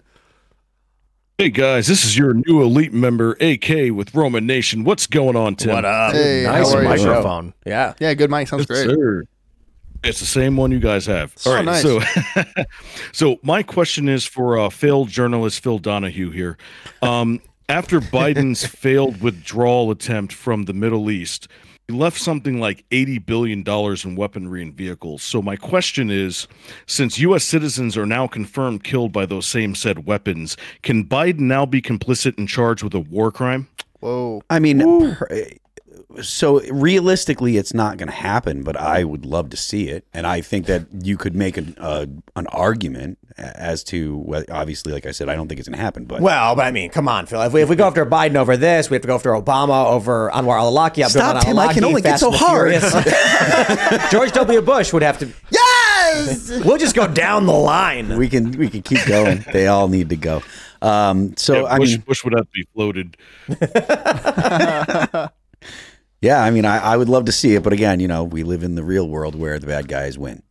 Hey 1.37 1.49
guys, 1.49 1.87
this 1.87 2.05
is 2.05 2.15
your 2.17 2.35
new 2.35 2.61
elite 2.61 2.93
member, 2.93 3.31
AK 3.41 3.91
with 3.91 4.13
Roman 4.13 4.45
Nation. 4.45 4.83
What's 4.83 5.07
going 5.07 5.35
on, 5.35 5.55
Tim? 5.55 5.73
What 5.73 5.83
up? 5.85 6.13
Hey, 6.13 6.43
nice 6.45 6.71
how 6.71 6.79
you? 6.79 6.87
microphone. 6.87 7.53
Yeah. 7.65 7.93
Yeah, 7.99 8.13
good 8.13 8.29
mic. 8.29 8.47
Sounds 8.47 8.67
Yes, 8.69 8.83
great. 8.85 8.95
sir. 8.95 9.23
It's 10.03 10.19
the 10.19 10.25
same 10.25 10.57
one 10.57 10.71
you 10.71 10.79
guys 10.79 11.05
have. 11.07 11.33
So 11.37 11.49
All 11.51 11.55
right, 11.55 11.65
nice. 11.65 11.81
so 11.81 11.99
so 13.13 13.39
my 13.41 13.63
question 13.63 14.07
is 14.09 14.25
for 14.25 14.59
uh, 14.59 14.69
failed 14.69 15.09
journalist 15.09 15.63
Phil 15.63 15.79
Donahue 15.79 16.29
here. 16.29 16.57
Um, 17.01 17.41
after 17.67 17.99
Biden's 17.99 18.65
failed 18.67 19.21
withdrawal 19.21 19.89
attempt 19.91 20.33
from 20.33 20.65
the 20.65 20.73
Middle 20.73 21.09
East, 21.09 21.47
he 21.93 21.99
left 21.99 22.19
something 22.19 22.59
like 22.59 22.83
eighty 22.91 23.19
billion 23.19 23.63
dollars 23.63 24.03
in 24.03 24.15
weaponry 24.15 24.61
and 24.61 24.73
vehicles. 24.73 25.21
So 25.21 25.41
my 25.41 25.55
question 25.55 26.09
is, 26.09 26.47
since 26.87 27.19
U.S. 27.19 27.43
citizens 27.43 27.95
are 27.97 28.05
now 28.05 28.25
confirmed 28.27 28.83
killed 28.83 29.11
by 29.11 29.25
those 29.25 29.45
same 29.45 29.75
said 29.75 30.05
weapons, 30.05 30.57
can 30.81 31.05
Biden 31.05 31.41
now 31.41 31.65
be 31.65 31.81
complicit 31.81 32.37
and 32.37 32.49
charged 32.49 32.83
with 32.83 32.93
a 32.93 32.99
war 32.99 33.31
crime? 33.31 33.67
Whoa. 33.99 34.41
I 34.49 34.59
mean, 34.59 34.79
per- 35.15 35.49
so 36.21 36.59
realistically, 36.69 37.57
it's 37.57 37.73
not 37.73 37.97
going 37.97 38.07
to 38.09 38.13
happen, 38.15 38.63
but 38.63 38.77
I 38.77 39.03
would 39.03 39.25
love 39.25 39.49
to 39.51 39.57
see 39.57 39.89
it, 39.89 40.05
and 40.13 40.27
I 40.27 40.41
think 40.41 40.65
that 40.67 40.83
you 41.03 41.17
could 41.17 41.35
make 41.35 41.57
an 41.57 41.75
uh, 41.79 42.05
an 42.35 42.47
argument 42.47 43.17
as 43.37 43.83
to 43.85 44.17
well, 44.17 44.43
obviously, 44.51 44.93
like 44.93 45.05
I 45.07 45.11
said, 45.11 45.27
I 45.29 45.35
don't 45.35 45.47
think 45.47 45.59
it's 45.59 45.67
going 45.67 45.77
to 45.77 45.83
happen, 45.83 46.05
but 46.05 46.21
Well, 46.21 46.55
but 46.55 46.65
I 46.65 46.71
mean, 46.71 46.89
come 46.91 47.07
on, 47.07 47.25
Phil. 47.25 47.41
If 47.41 47.53
we, 47.53 47.61
if 47.63 47.69
we 47.69 47.75
go 47.75 47.87
after 47.87 48.05
Biden 48.05 48.35
over 48.35 48.55
this, 48.57 48.89
we 48.89 48.95
have 48.95 49.01
to 49.01 49.07
go 49.07 49.15
after 49.15 49.31
Obama 49.31 49.87
over 49.87 50.29
Anwar 50.31 50.57
al-Awlaki. 50.59 51.03
Stop, 51.09 51.37
Abdullah 51.37 51.41
Tim, 51.41 51.59
I 51.59 51.73
can 51.73 51.83
only 51.83 52.01
get 52.01 52.19
so 52.19 52.29
hard. 52.31 52.73
George 54.11 54.31
W. 54.33 54.61
Bush 54.61 54.93
would 54.93 55.01
have 55.03 55.17
to. 55.19 55.29
Yes, 55.49 56.49
we'll 56.65 56.77
just 56.77 56.95
go 56.95 57.07
down 57.07 57.45
the 57.47 57.53
line. 57.53 58.17
we 58.17 58.29
can 58.29 58.51
we 58.51 58.69
can 58.69 58.81
keep 58.83 59.03
going. 59.07 59.43
they 59.51 59.67
all 59.67 59.87
need 59.87 60.09
to 60.09 60.15
go. 60.15 60.43
Um, 60.83 61.35
so 61.37 61.61
Yeah, 61.61 61.63
I 61.73 61.77
Bush, 61.79 61.91
mean, 61.91 62.01
Bush 62.01 62.23
would 62.25 62.33
have 62.33 62.45
to 62.45 62.51
be 62.53 62.67
floated. 62.73 63.17
yeah, 66.23 66.41
I 66.41 66.51
mean, 66.51 66.63
I, 66.63 66.77
I 66.77 66.97
would 66.97 67.09
love 67.09 67.25
to 67.25 67.31
see 67.31 67.53
it, 67.55 67.63
but 67.63 67.73
again, 67.73 67.99
you 67.99 68.07
know, 68.07 68.23
we 68.23 68.43
live 68.43 68.63
in 68.63 68.75
the 68.75 68.83
real 68.83 69.07
world 69.07 69.35
where 69.35 69.59
the 69.59 69.67
bad 69.67 69.89
guys 69.89 70.17
win. 70.17 70.41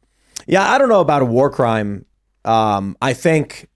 Yeah, 0.47 0.70
I 0.70 0.77
don't 0.77 0.89
know 0.91 1.01
about 1.01 1.23
a 1.23 1.25
war 1.25 1.49
crime. 1.51 2.05
Um, 2.45 2.97
I 3.01 3.14
think, 3.14 3.68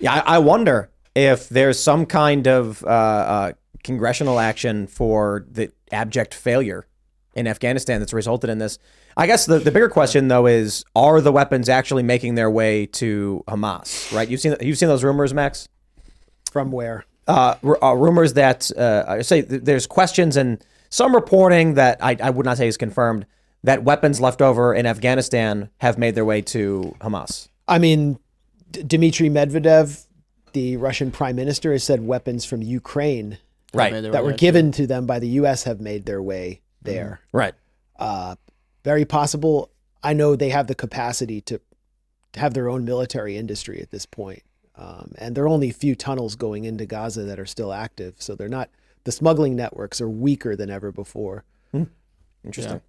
yeah, 0.00 0.12
I, 0.14 0.36
I 0.36 0.38
wonder 0.38 0.90
if 1.14 1.48
there's 1.48 1.78
some 1.78 2.04
kind 2.04 2.48
of 2.48 2.82
uh, 2.82 2.88
uh, 2.88 3.52
congressional 3.84 4.40
action 4.40 4.88
for 4.88 5.46
the 5.48 5.70
abject 5.92 6.34
failure 6.34 6.86
in 7.34 7.46
Afghanistan 7.46 8.00
that's 8.00 8.12
resulted 8.12 8.50
in 8.50 8.58
this. 8.58 8.78
I 9.16 9.28
guess 9.28 9.46
the, 9.46 9.60
the 9.60 9.70
bigger 9.70 9.88
question 9.88 10.26
though 10.26 10.46
is: 10.46 10.84
Are 10.96 11.20
the 11.20 11.30
weapons 11.30 11.68
actually 11.68 12.02
making 12.02 12.34
their 12.34 12.50
way 12.50 12.86
to 12.86 13.44
Hamas? 13.46 14.12
Right? 14.12 14.28
You've 14.28 14.40
seen 14.40 14.56
you've 14.60 14.78
seen 14.78 14.88
those 14.88 15.04
rumors, 15.04 15.32
Max. 15.32 15.68
From 16.50 16.72
where? 16.72 17.04
uh, 17.26 17.54
r- 17.62 17.82
uh, 17.82 17.94
rumors 17.94 18.34
that 18.34 18.70
uh, 18.76 19.04
I 19.06 19.22
say 19.22 19.42
th- 19.42 19.62
there's 19.62 19.86
questions 19.86 20.36
and 20.36 20.62
some 20.94 21.12
reporting 21.12 21.74
that 21.74 21.98
I, 22.00 22.16
I 22.22 22.30
would 22.30 22.46
not 22.46 22.56
say 22.56 22.68
is 22.68 22.76
confirmed 22.76 23.26
that 23.64 23.82
weapons 23.82 24.20
left 24.20 24.40
over 24.40 24.72
in 24.72 24.86
Afghanistan 24.86 25.70
have 25.78 25.98
made 25.98 26.14
their 26.14 26.24
way 26.24 26.40
to 26.42 26.94
Hamas. 27.00 27.48
I 27.66 27.78
mean, 27.78 28.20
D- 28.70 28.84
Dmitry 28.84 29.28
Medvedev, 29.28 30.06
the 30.52 30.76
Russian 30.76 31.10
prime 31.10 31.34
minister, 31.34 31.72
has 31.72 31.82
said 31.82 32.06
weapons 32.06 32.44
from 32.44 32.62
Ukraine 32.62 33.38
Right. 33.74 33.92
That 33.92 34.24
were 34.24 34.34
given 34.34 34.70
to 34.72 34.86
them 34.86 35.04
by 35.04 35.18
the 35.18 35.26
U.S. 35.28 35.64
have 35.64 35.80
made 35.80 36.06
their 36.06 36.22
way 36.22 36.60
there. 36.82 37.20
Right. 37.32 37.54
Uh, 37.98 38.36
very 38.84 39.04
possible. 39.04 39.72
I 40.02 40.12
know 40.12 40.36
they 40.36 40.50
have 40.50 40.68
the 40.68 40.76
capacity 40.76 41.40
to, 41.40 41.60
to 42.34 42.40
have 42.40 42.54
their 42.54 42.68
own 42.68 42.84
military 42.84 43.36
industry 43.36 43.80
at 43.80 43.90
this 43.90 44.06
point. 44.06 44.42
Um, 44.76 45.12
and 45.18 45.34
there 45.34 45.42
are 45.42 45.48
only 45.48 45.70
a 45.70 45.74
few 45.74 45.94
tunnels 45.94 46.36
going 46.36 46.64
into 46.64 46.86
Gaza 46.86 47.24
that 47.24 47.40
are 47.40 47.46
still 47.46 47.72
active. 47.72 48.14
So 48.18 48.34
they're 48.34 48.48
not, 48.48 48.70
the 49.04 49.12
smuggling 49.12 49.54
networks 49.56 50.00
are 50.00 50.08
weaker 50.08 50.56
than 50.56 50.70
ever 50.70 50.90
before. 50.92 51.44
Interesting. 52.44 52.82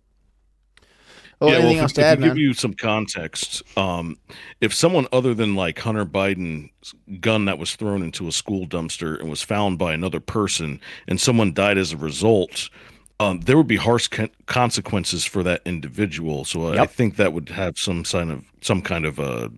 Oh, 1.41 1.47
yeah, 1.47 1.55
anything 1.55 1.76
well, 1.76 1.84
else 1.84 1.93
to 1.93 2.03
add, 2.05 2.22
give 2.22 2.38
you 2.38 2.53
some 2.53 2.74
context, 2.74 3.61
um, 3.78 4.18
if 4.61 4.74
someone 4.74 5.05
other 5.11 5.34
than 5.34 5.55
like 5.55 5.80
Hunter 5.80 6.05
Biden's 6.05 6.93
gun 7.20 7.45
that 7.45 7.57
was 7.57 7.76
thrown 7.76 8.01
into 8.03 8.28
a 8.28 8.32
school 8.32 8.66
dumpster 8.66 9.20
and 9.20 9.30
was 9.30 9.41
found 9.41 9.78
by 9.78 9.93
another 9.93 10.22
person, 10.22 10.80
and 11.07 11.20
someone 11.20 11.53
died 11.53 11.78
as 11.78 11.91
a 11.91 11.97
result, 11.97 12.70
um, 13.20 13.41
there 13.41 13.57
would 13.57 13.68
be 13.68 13.76
harsh 13.76 14.07
con- 14.07 14.30
consequences 14.45 15.26
for 15.26 15.43
that 15.43 15.61
individual. 15.66 16.45
So 16.45 16.74
I- 16.74 16.84
I 16.84 16.86
think 16.86 17.18
that 17.18 17.34
would 17.34 17.49
have 17.49 17.78
some 17.78 18.05
sign 18.05 18.30
of 18.30 18.43
some 18.61 18.82
kind 18.82 19.05
of 19.05 19.20
uh, 19.20 19.49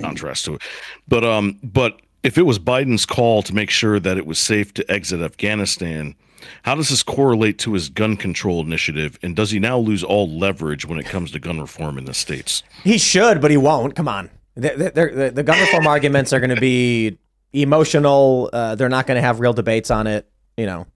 contrast 0.00 0.44
to 0.44 0.54
it. 0.54 0.62
But 1.08 1.24
um, 1.24 1.58
but 1.62 2.00
if 2.22 2.38
it 2.38 2.42
was 2.42 2.58
Biden's 2.58 3.06
call 3.06 3.42
to 3.42 3.54
make 3.54 3.70
sure 3.70 4.00
that 4.00 4.16
it 4.16 4.26
was 4.26 4.38
safe 4.38 4.74
to 4.74 4.90
exit 4.90 5.20
Afghanistan, 5.20 6.14
how 6.62 6.74
does 6.74 6.88
this 6.88 7.02
correlate 7.02 7.58
to 7.60 7.74
his 7.74 7.88
gun 7.88 8.16
control 8.16 8.60
initiative? 8.60 9.18
And 9.22 9.36
does 9.36 9.50
he 9.50 9.58
now 9.58 9.78
lose 9.78 10.02
all 10.04 10.28
leverage 10.28 10.86
when 10.86 10.98
it 10.98 11.06
comes 11.06 11.32
to 11.32 11.38
gun 11.38 11.60
reform 11.60 11.98
in 11.98 12.04
the 12.04 12.14
states? 12.14 12.62
He 12.84 12.98
should, 12.98 13.40
but 13.40 13.50
he 13.50 13.56
won't. 13.56 13.94
Come 13.94 14.08
on. 14.08 14.30
The, 14.54 14.70
the, 14.70 14.90
the, 14.90 15.30
the 15.30 15.42
gun 15.42 15.60
reform 15.60 15.86
arguments 15.86 16.32
are 16.32 16.40
going 16.40 16.54
to 16.54 16.60
be 16.60 17.18
emotional. 17.52 18.50
Uh, 18.52 18.74
they're 18.74 18.88
not 18.88 19.06
going 19.06 19.16
to 19.16 19.22
have 19.22 19.40
real 19.40 19.52
debates 19.52 19.90
on 19.90 20.06
it. 20.06 20.28
You 20.56 20.66
know. 20.66 20.86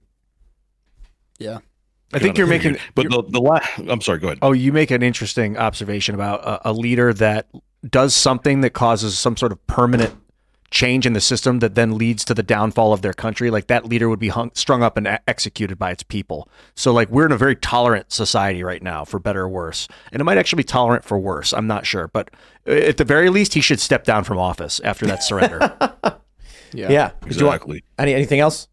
Yeah. 1.39 1.59
I 2.13 2.19
think 2.19 2.37
you're 2.37 2.47
making. 2.47 2.77
But 2.95 3.09
the 3.09 3.23
the 3.27 3.41
la- 3.41 3.61
I'm 3.89 4.01
sorry. 4.01 4.19
Go 4.19 4.29
ahead. 4.29 4.39
Oh, 4.43 4.53
you 4.53 4.73
make 4.73 4.91
an 4.91 5.03
interesting 5.03 5.57
observation 5.57 6.15
about 6.15 6.45
a, 6.45 6.71
a 6.71 6.73
leader 6.73 7.15
that 7.15 7.49
does 7.89 8.15
something 8.15 8.61
that 8.61 8.71
causes 8.71 9.19
some 9.19 9.37
sort 9.37 9.53
of 9.53 9.67
permanent 9.67 10.15
change 10.73 11.07
in 11.07 11.13
the 11.13 11.21
system 11.21 11.61
that 11.61 11.77
then 11.77 11.97
leads 11.97 12.25
to 12.25 12.35
the 12.35 12.43
downfall 12.43 12.93
of 12.93 13.03
their 13.03 13.13
country. 13.13 13.51
Like 13.51 13.69
that 13.69 13.85
leader 13.87 14.09
would 14.09 14.19
be 14.19 14.31
hung, 14.31 14.51
strung 14.55 14.83
up 14.83 14.97
and 14.97 15.07
e- 15.07 15.17
executed 15.29 15.79
by 15.79 15.93
its 15.93 16.03
people. 16.03 16.49
So, 16.75 16.93
like, 16.93 17.09
we're 17.11 17.27
in 17.27 17.33
a 17.33 17.37
very 17.37 17.55
tolerant 17.55 18.11
society 18.13 18.65
right 18.65 18.83
now, 18.83 19.05
for 19.05 19.21
better 19.21 19.43
or 19.43 19.49
worse. 19.49 19.87
And 20.11 20.21
it 20.21 20.25
might 20.25 20.39
actually 20.39 20.57
be 20.59 20.65
tolerant 20.65 21.05
for 21.05 21.19
worse. 21.19 21.53
I'm 21.53 21.67
not 21.69 21.87
sure. 21.87 22.09
But 22.09 22.31
uh, 22.67 22.73
at 22.73 22.97
the 22.97 23.05
very 23.05 23.29
least, 23.29 23.55
he 23.55 23.61
should 23.61 23.79
step 23.79 24.03
down 24.05 24.25
from 24.25 24.39
office 24.39 24.81
after 24.81 25.07
that 25.07 25.23
surrender. 25.23 25.73
Yeah. 26.75 27.11
Did 27.29 27.37
you 27.39 27.45
want- 27.47 27.57
Exactly. 27.57 27.85
any 27.99 28.15
anything 28.15 28.41
else? 28.41 28.67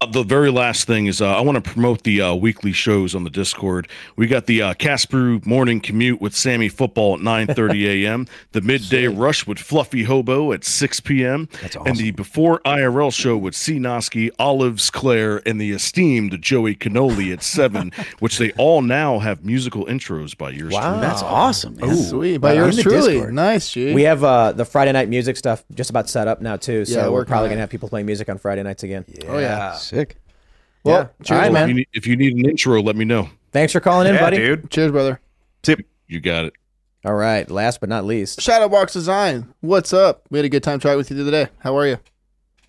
Uh, 0.00 0.06
the 0.06 0.22
very 0.22 0.48
last 0.48 0.86
thing 0.86 1.06
is 1.06 1.20
uh, 1.20 1.36
I 1.36 1.40
want 1.40 1.62
to 1.62 1.70
promote 1.72 2.04
the 2.04 2.22
uh, 2.22 2.32
weekly 2.32 2.70
shows 2.70 3.16
on 3.16 3.24
the 3.24 3.30
Discord. 3.30 3.88
We 4.14 4.28
got 4.28 4.46
the 4.46 4.62
uh, 4.62 4.74
Casper 4.74 5.40
Morning 5.44 5.80
Commute 5.80 6.20
with 6.20 6.36
Sammy 6.36 6.68
Football 6.68 7.14
at 7.14 7.20
9:30 7.20 8.04
a.m. 8.04 8.26
The 8.52 8.60
Midday 8.60 9.08
Rush 9.08 9.44
with 9.48 9.58
Fluffy 9.58 10.04
Hobo 10.04 10.52
at 10.52 10.62
6 10.64 11.00
p.m. 11.00 11.48
That's 11.60 11.74
awesome. 11.74 11.88
And 11.88 11.96
the 11.96 12.12
Before 12.12 12.60
IRL 12.60 13.12
show 13.12 13.36
with 13.36 13.56
C. 13.56 13.78
Noski, 13.80 14.30
Olives 14.38 14.88
Claire, 14.90 15.42
and 15.44 15.60
the 15.60 15.72
esteemed 15.72 16.40
Joey 16.40 16.76
Canoli 16.76 17.32
at 17.32 17.42
7, 17.42 17.90
which 18.20 18.38
they 18.38 18.52
all 18.52 18.82
now 18.82 19.18
have 19.18 19.44
musical 19.44 19.84
intros 19.86 20.36
by 20.38 20.50
yours. 20.50 20.74
Wow. 20.74 20.92
truly. 20.92 21.00
That's 21.08 21.22
awesome. 21.22 21.74
Man. 21.76 21.96
Sweet. 21.96 22.38
By 22.38 22.54
Wow. 22.54 22.60
yours 22.66 22.80
truly. 22.80 23.14
Discord. 23.14 23.34
Nice, 23.34 23.72
G. 23.72 23.92
We 23.92 24.02
have 24.02 24.22
uh, 24.22 24.52
the 24.52 24.64
Friday 24.64 24.92
night 24.92 25.08
music 25.08 25.36
stuff 25.36 25.64
just 25.74 25.90
about 25.90 26.08
set 26.08 26.28
up 26.28 26.40
now 26.40 26.54
too. 26.56 26.84
So 26.84 27.00
Yeah, 27.00 27.08
we're 27.08 27.24
probably 27.24 27.46
on 27.48 27.50
gonna 27.54 27.60
have 27.62 27.70
people 27.70 27.88
playing 27.88 28.06
music 28.06 28.28
on 28.28 28.38
Friday 28.38 28.62
nights 28.62 28.84
again. 28.84 29.04
Oh, 29.26 29.38
yeah. 29.38 29.76
Sick. 29.88 30.16
Well, 30.84 30.94
Well, 30.94 31.02
all 31.04 31.10
cheers, 31.24 31.38
right, 31.38 31.46
If 31.46 31.48
you, 31.48 31.52
man. 31.66 31.76
need, 31.76 31.88
if 31.94 32.06
you 32.06 32.16
need 32.16 32.32
an 32.34 32.44
intro, 32.48 32.80
let 32.82 32.96
me 32.96 33.04
know. 33.04 33.28
Thanks 33.52 33.72
for 33.72 33.80
calling 33.80 34.06
in, 34.06 34.14
yeah, 34.14 34.20
buddy. 34.20 34.36
dude. 34.36 34.70
Cheers, 34.70 34.92
brother. 34.92 35.20
Tip. 35.62 35.80
You 36.06 36.20
got 36.20 36.44
it. 36.46 36.52
All 37.04 37.14
right. 37.14 37.50
Last 37.50 37.80
but 37.80 37.88
not 37.88 38.04
least, 38.04 38.40
Shadowbox 38.40 38.92
Design. 38.92 39.52
What's 39.60 39.92
up? 39.92 40.22
We 40.30 40.38
had 40.38 40.44
a 40.44 40.48
good 40.48 40.62
time 40.62 40.78
chatting 40.80 40.98
with 40.98 41.10
you 41.10 41.16
the 41.16 41.22
other 41.22 41.30
day. 41.30 41.50
How 41.60 41.76
are 41.76 41.86
you? 41.86 41.98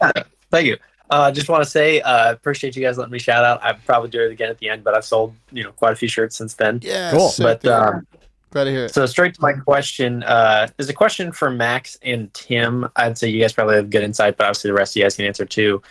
Thank 0.52 0.68
you. 0.68 0.78
Uh, 1.10 1.32
just 1.32 1.50
want 1.50 1.64
to 1.64 1.70
say, 1.70 2.02
uh, 2.02 2.32
appreciate 2.32 2.76
you 2.76 2.84
guys 2.84 2.98
letting 2.98 3.12
me 3.12 3.20
shout 3.20 3.44
out. 3.44 3.64
I 3.64 3.74
probably 3.74 4.10
do 4.10 4.22
it 4.24 4.32
again 4.32 4.50
at 4.50 4.60
the 4.60 4.70
end, 4.70 4.84
but 4.84 4.94
I've 4.96 5.06
sold 5.06 5.34
you 5.52 5.64
know 5.64 5.72
quite 5.72 5.94
a 5.94 5.96
few 5.96 6.08
shirts 6.08 6.36
since 6.38 6.54
then. 6.54 6.80
Yeah, 6.84 7.12
Cool. 7.12 7.30
sick, 7.30 7.44
But 7.44 7.62
dude. 7.62 7.72
um, 7.72 8.08
glad 8.52 8.66
to 8.66 8.70
hear 8.72 8.86
it. 8.86 8.94
so 8.94 9.06
straight 9.08 9.34
to 9.34 9.42
my 9.42 9.54
question. 9.54 10.22
Uh, 10.24 10.68
there's 10.78 10.90
a 10.90 10.94
question 10.94 11.32
for 11.32 11.50
Max 11.50 11.98
and 12.04 12.32
Tim. 12.36 12.88
I'd 12.96 13.18
say 13.18 13.28
you 13.30 13.42
guys 13.42 13.54
probably 13.54 13.76
have 13.78 13.90
good 13.90 14.04
insight, 14.04 14.38
but 14.38 14.46
obviously 14.46 14.70
the 14.70 14.76
rest 14.76 14.94
of 14.94 14.98
you 14.98 15.04
guys 15.04 15.16
can 15.16 15.26
answer 15.26 15.46
too. 15.46 15.82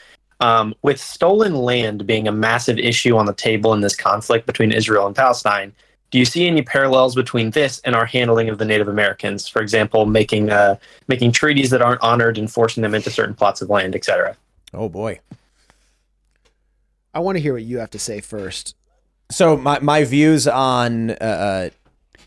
Um, 0.41 0.75
with 0.83 1.01
stolen 1.01 1.55
land 1.55 2.07
being 2.07 2.29
a 2.29 2.33
massive 2.33 2.79
issue 2.79 3.17
on 3.17 3.27
the 3.27 3.35
table 3.35 3.75
in 3.75 3.81
this 3.81 3.97
conflict 3.97 4.47
between 4.47 4.71
Israel 4.71 5.07
and 5.07 5.17
Palestine, 5.17 5.73
do 6.11 6.19
you 6.19 6.25
see 6.25 6.47
any 6.47 6.63
parallels 6.63 7.15
between 7.15 7.51
this 7.51 7.81
and 7.81 7.95
our 7.95 8.07
handling 8.07 8.49
of 8.49 8.59
the 8.59 8.65
Native 8.65 8.89
Americans? 8.89 9.47
For 9.47 9.61
example, 9.61 10.07
making 10.07 10.51
uh, 10.51 10.77
making 11.07 11.33
treaties 11.33 11.71
that 11.71 11.83
aren't 11.83 12.01
honored 12.03 12.39
and 12.39 12.51
forcing 12.51 12.83
them 12.83 12.95
into 12.95 13.11
certain 13.11 13.35
plots 13.35 13.61
of 13.61 13.69
land, 13.69 13.95
etc. 13.95 14.37
Oh 14.73 14.89
boy. 14.89 15.21
I 17.13 17.21
want 17.21 17.37
to 17.37 17.43
hear 17.43 17.53
what 17.53 17.63
you 17.63 17.79
have 17.79 17.91
to 17.91 17.99
say 17.99 18.21
first. 18.21 18.75
So 19.31 19.57
my, 19.57 19.81
my 19.81 20.05
views 20.05 20.47
on 20.47 21.11
uh, 21.11 21.15
uh, 21.15 21.71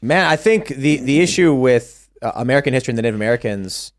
man, 0.01 0.27
I 0.27 0.35
think 0.35 0.67
the 0.67 0.97
the 0.97 1.21
issue 1.21 1.53
with 1.53 2.09
uh, 2.21 2.31
American 2.35 2.73
history 2.73 2.91
and 2.91 2.97
the 2.97 3.03
Native 3.03 3.15
Americans, 3.15 3.93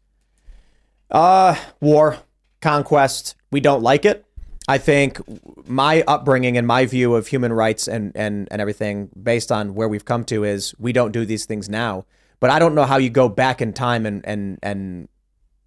uh, 1.10 1.56
war, 1.80 2.18
conquest, 2.62 3.34
we 3.50 3.60
don't 3.60 3.82
like 3.82 4.04
it. 4.04 4.24
I 4.68 4.78
think 4.78 5.20
my 5.68 6.02
upbringing 6.06 6.56
and 6.56 6.66
my 6.66 6.86
view 6.86 7.14
of 7.14 7.26
human 7.26 7.52
rights 7.52 7.88
and 7.88 8.12
and 8.14 8.48
and 8.50 8.60
everything 8.60 9.10
based 9.20 9.50
on 9.50 9.74
where 9.74 9.88
we've 9.88 10.04
come 10.04 10.24
to 10.26 10.44
is 10.44 10.74
we 10.78 10.92
don't 10.92 11.12
do 11.12 11.26
these 11.26 11.44
things 11.44 11.68
now. 11.68 12.06
But 12.40 12.50
I 12.50 12.58
don't 12.58 12.74
know 12.74 12.84
how 12.84 12.96
you 12.96 13.10
go 13.10 13.28
back 13.28 13.60
in 13.60 13.72
time 13.72 14.06
and 14.06 14.24
and 14.24 14.58
and 14.62 15.08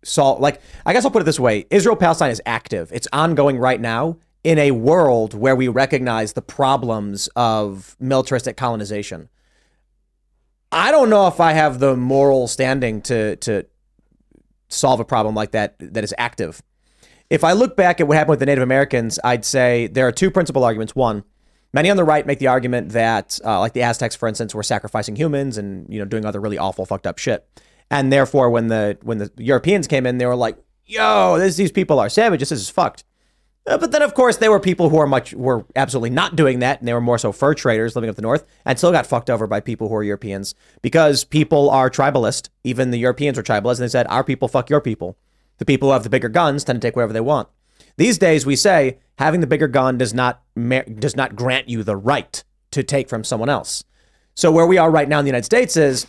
solve 0.04 0.39
like 0.39 0.62
I 0.86 0.93
guess 0.93 1.04
I'll 1.04 1.12
put 1.12 1.22
it 1.22 1.26
this 1.26 1.39
way: 1.39 1.66
Israel 1.70 1.98
Palestine 1.98 2.32
is 2.32 2.41
active. 2.46 2.89
It's 2.93 3.08
ongoing 3.12 3.58
right 3.58 3.82
now 3.82 4.18
in 4.43 4.60
a 4.60 4.72
world 4.72 5.34
where 5.34 5.56
we 5.56 5.68
recognize 5.68 6.34
the 6.34 6.41
problems 6.41 7.28
of 7.36 7.98
militaristic 8.00 8.56
colonization. 8.56 9.28
I 10.72 10.91
don't 10.91 11.10
know 11.10 11.28
if 11.28 11.39
I 11.39 11.54
have 11.54 11.80
the 11.80 11.98
moral 11.98 12.48
standing 12.48 13.02
to 13.04 13.36
to 13.38 13.66
solve 14.70 15.00
a 15.00 15.06
problem 15.06 15.36
like 15.36 15.52
that 15.52 15.76
that 15.80 16.04
is 16.04 16.14
active. 16.18 16.62
If 17.30 17.44
I 17.44 17.54
look 17.54 17.76
back 17.76 18.00
at 18.00 18.08
what 18.08 18.18
happened 18.18 18.32
with 18.32 18.40
the 18.40 18.46
Native 18.46 18.64
Americans, 18.64 19.20
I'd 19.24 19.46
say 19.46 19.88
there 19.88 20.08
are 20.08 20.12
two 20.12 20.30
principal 20.30 20.64
arguments. 20.64 20.96
One, 20.96 21.24
many 21.74 21.90
on 21.90 21.98
the 21.98 22.04
right 22.04 22.26
make 22.26 22.40
the 22.40 22.48
argument 22.48 22.90
that, 22.90 23.40
uh, 23.44 23.60
like 23.60 23.74
the 23.74 23.82
Aztecs, 23.82 24.16
for 24.16 24.28
instance, 24.28 24.54
were 24.54 24.64
sacrificing 24.64 25.16
humans 25.16 25.58
and 25.58 25.92
you 25.92 26.00
know 26.00 26.06
doing 26.06 26.26
other 26.26 26.40
really 26.40 26.58
awful, 26.58 26.86
fucked 26.86 27.08
up 27.08 27.18
shit, 27.18 27.48
and 27.90 28.12
therefore 28.14 28.50
when 28.50 28.68
the 28.68 28.98
when 29.02 29.18
the 29.18 29.32
Europeans 29.38 29.88
came 29.88 30.06
in, 30.06 30.20
they 30.20 30.26
were 30.26 30.36
like, 30.36 30.58
"Yo, 30.86 31.38
this, 31.40 31.56
these 31.56 31.72
people 31.72 32.00
are 32.00 32.10
savages. 32.10 32.50
This 32.50 32.62
is 32.62 32.70
fucked." 32.70 33.04
Uh, 33.68 33.80
but 33.80 33.92
then, 33.92 34.04
of 34.04 34.14
course, 34.14 34.38
there 34.38 34.52
were 34.52 34.60
people 34.60 34.90
who 34.90 34.98
are 34.98 35.08
much 35.08 35.34
were 35.34 35.66
absolutely 35.76 36.12
not 36.12 36.36
doing 36.36 36.60
that, 36.60 36.78
and 36.78 36.88
they 36.88 36.94
were 36.94 37.02
more 37.02 37.18
so 37.18 37.32
fur 37.32 37.56
traders 37.56 37.96
living 37.96 38.12
up 38.12 38.16
the 38.16 38.22
north, 38.22 38.46
and 38.64 38.78
still 38.78 38.92
got 38.92 39.08
fucked 39.08 39.32
over 39.32 39.48
by 39.48 39.60
people 39.60 39.90
who 39.90 39.96
are 39.96 40.04
Europeans 40.04 40.54
because 40.84 41.24
people 41.24 41.72
are 41.72 41.90
tribalist. 41.90 42.50
Even 42.64 42.92
the 42.92 43.00
Europeans 43.00 43.36
were 43.36 43.44
tribalist, 43.44 43.80
and 43.80 43.86
they 43.86 43.88
said, 43.88 44.06
"Our 44.10 44.24
people 44.24 44.48
fuck 44.48 44.70
your 44.70 44.82
people." 44.82 45.18
The 45.58 45.66
people 45.66 45.89
who 45.89 45.93
have 45.93 46.03
the 46.03 46.10
bigger 46.10 46.30
guns 46.30 46.64
tend 46.64 46.82
to 46.82 46.88
take 46.88 46.95
whatever 46.95 47.14
they 47.14 47.22
want. 47.22 47.47
These 47.97 48.18
days, 48.18 48.45
we 48.45 48.56
say 48.56 48.99
having 49.18 49.39
the 49.39 49.47
bigger 49.47 49.68
gun 49.68 49.97
does 49.97 50.14
not 50.14 50.41
does 50.99 51.16
not 51.16 51.36
grant 51.36 51.70
you 51.70 51.84
the 51.84 51.95
right 51.95 52.43
to 52.72 52.84
take 52.84 53.10
from 53.10 53.24
someone 53.24 53.49
else. 53.49 53.84
So 54.34 54.51
where 54.51 54.68
we 54.68 54.78
are 54.78 54.91
right 54.91 55.08
now 55.08 55.20
in 55.20 55.26
the 55.26 55.30
United 55.30 55.45
States 55.45 55.78
is, 55.78 56.08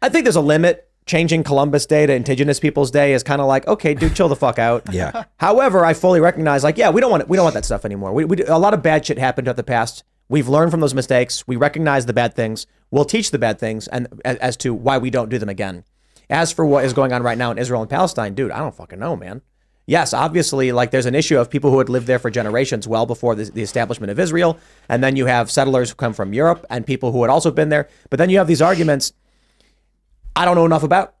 I 0.00 0.08
think 0.08 0.24
there's 0.24 0.36
a 0.36 0.40
limit. 0.40 0.84
Changing 1.04 1.42
Columbus 1.42 1.86
Day 1.86 2.04
to 2.04 2.12
Indigenous 2.12 2.60
Peoples 2.60 2.90
Day 2.90 3.14
is 3.14 3.22
kind 3.22 3.40
of 3.40 3.46
like, 3.46 3.66
okay, 3.66 3.94
dude, 3.94 4.14
chill 4.14 4.28
the 4.28 4.36
fuck 4.36 4.58
out. 4.58 4.82
Yeah. 4.92 5.24
However, 5.38 5.82
I 5.82 5.94
fully 5.94 6.20
recognize, 6.20 6.62
like, 6.62 6.76
yeah, 6.76 6.90
we 6.90 7.00
don't 7.00 7.10
want 7.10 7.26
we 7.30 7.36
don't 7.36 7.44
want 7.44 7.54
that 7.54 7.64
stuff 7.64 7.86
anymore. 7.86 8.12
We, 8.12 8.26
we 8.26 8.42
a 8.44 8.58
lot 8.58 8.74
of 8.74 8.82
bad 8.82 9.06
shit 9.06 9.18
happened 9.18 9.48
at 9.48 9.56
the 9.56 9.62
past. 9.62 10.04
We've 10.28 10.48
learned 10.48 10.70
from 10.70 10.80
those 10.80 10.92
mistakes. 10.92 11.46
We 11.48 11.56
recognize 11.56 12.04
the 12.04 12.12
bad 12.12 12.34
things. 12.34 12.66
We'll 12.90 13.06
teach 13.06 13.30
the 13.30 13.38
bad 13.38 13.58
things, 13.58 13.88
and 13.88 14.06
as, 14.24 14.36
as 14.36 14.56
to 14.58 14.74
why 14.74 14.98
we 14.98 15.08
don't 15.08 15.30
do 15.30 15.38
them 15.38 15.48
again. 15.48 15.84
As 16.30 16.52
for 16.52 16.64
what 16.64 16.84
is 16.84 16.92
going 16.92 17.12
on 17.12 17.22
right 17.22 17.38
now 17.38 17.50
in 17.50 17.58
Israel 17.58 17.80
and 17.80 17.90
Palestine, 17.90 18.34
dude, 18.34 18.50
I 18.50 18.58
don't 18.58 18.74
fucking 18.74 18.98
know, 18.98 19.16
man. 19.16 19.42
Yes, 19.86 20.12
obviously, 20.12 20.70
like 20.70 20.90
there's 20.90 21.06
an 21.06 21.14
issue 21.14 21.38
of 21.38 21.48
people 21.48 21.70
who 21.70 21.78
had 21.78 21.88
lived 21.88 22.06
there 22.06 22.18
for 22.18 22.30
generations, 22.30 22.86
well 22.86 23.06
before 23.06 23.34
the, 23.34 23.44
the 23.44 23.62
establishment 23.62 24.10
of 24.10 24.18
Israel, 24.18 24.58
and 24.90 25.02
then 25.02 25.16
you 25.16 25.24
have 25.24 25.50
settlers 25.50 25.88
who 25.88 25.96
come 25.96 26.12
from 26.12 26.34
Europe 26.34 26.66
and 26.68 26.86
people 26.86 27.10
who 27.12 27.22
had 27.22 27.30
also 27.30 27.50
been 27.50 27.70
there. 27.70 27.88
But 28.10 28.18
then 28.18 28.28
you 28.28 28.36
have 28.36 28.46
these 28.46 28.60
arguments 28.60 29.14
I 30.38 30.44
don't 30.44 30.54
know 30.54 30.64
enough 30.64 30.84
about. 30.84 31.14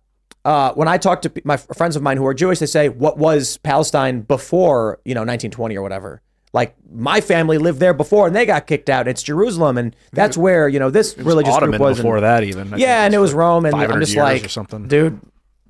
Uh, 0.44 0.72
when 0.74 0.86
I 0.86 0.96
talk 0.96 1.22
to 1.22 1.32
my 1.44 1.56
friends 1.56 1.96
of 1.96 2.02
mine 2.02 2.16
who 2.16 2.26
are 2.26 2.32
Jewish, 2.32 2.60
they 2.60 2.66
say, 2.66 2.88
"What 2.88 3.18
was 3.18 3.56
Palestine 3.58 4.20
before 4.20 5.00
you 5.04 5.12
know 5.12 5.22
1920 5.22 5.76
or 5.76 5.82
whatever?" 5.82 6.22
Like 6.52 6.74
my 6.90 7.20
family 7.20 7.58
lived 7.58 7.78
there 7.78 7.92
before, 7.92 8.26
and 8.26 8.34
they 8.34 8.46
got 8.46 8.66
kicked 8.66 8.88
out. 8.88 9.06
It's 9.06 9.22
Jerusalem, 9.22 9.76
and 9.76 9.94
that's 10.12 10.36
where 10.36 10.68
you 10.68 10.78
know 10.78 10.90
this 10.90 11.16
was 11.16 11.26
religious 11.26 11.54
Ottoman 11.54 11.78
group 11.78 11.80
was. 11.80 11.96
before 11.98 12.16
and- 12.16 12.24
that 12.24 12.42
even. 12.44 12.72
I 12.72 12.76
yeah, 12.78 13.04
and 13.04 13.14
it 13.14 13.18
was 13.18 13.34
Rome, 13.34 13.66
and 13.66 13.74
I'm 13.74 14.00
just 14.00 14.14
years 14.14 14.22
like, 14.22 14.44
or 14.44 14.48
something. 14.48 14.88
dude, 14.88 15.20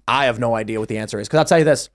I 0.06 0.26
have 0.26 0.38
no 0.38 0.54
idea 0.54 0.78
what 0.78 0.88
the 0.88 0.98
answer 0.98 1.18
is. 1.18 1.26
Because 1.26 1.38
I'll 1.38 1.44
tell 1.46 1.58
you 1.58 1.64
this: 1.64 1.90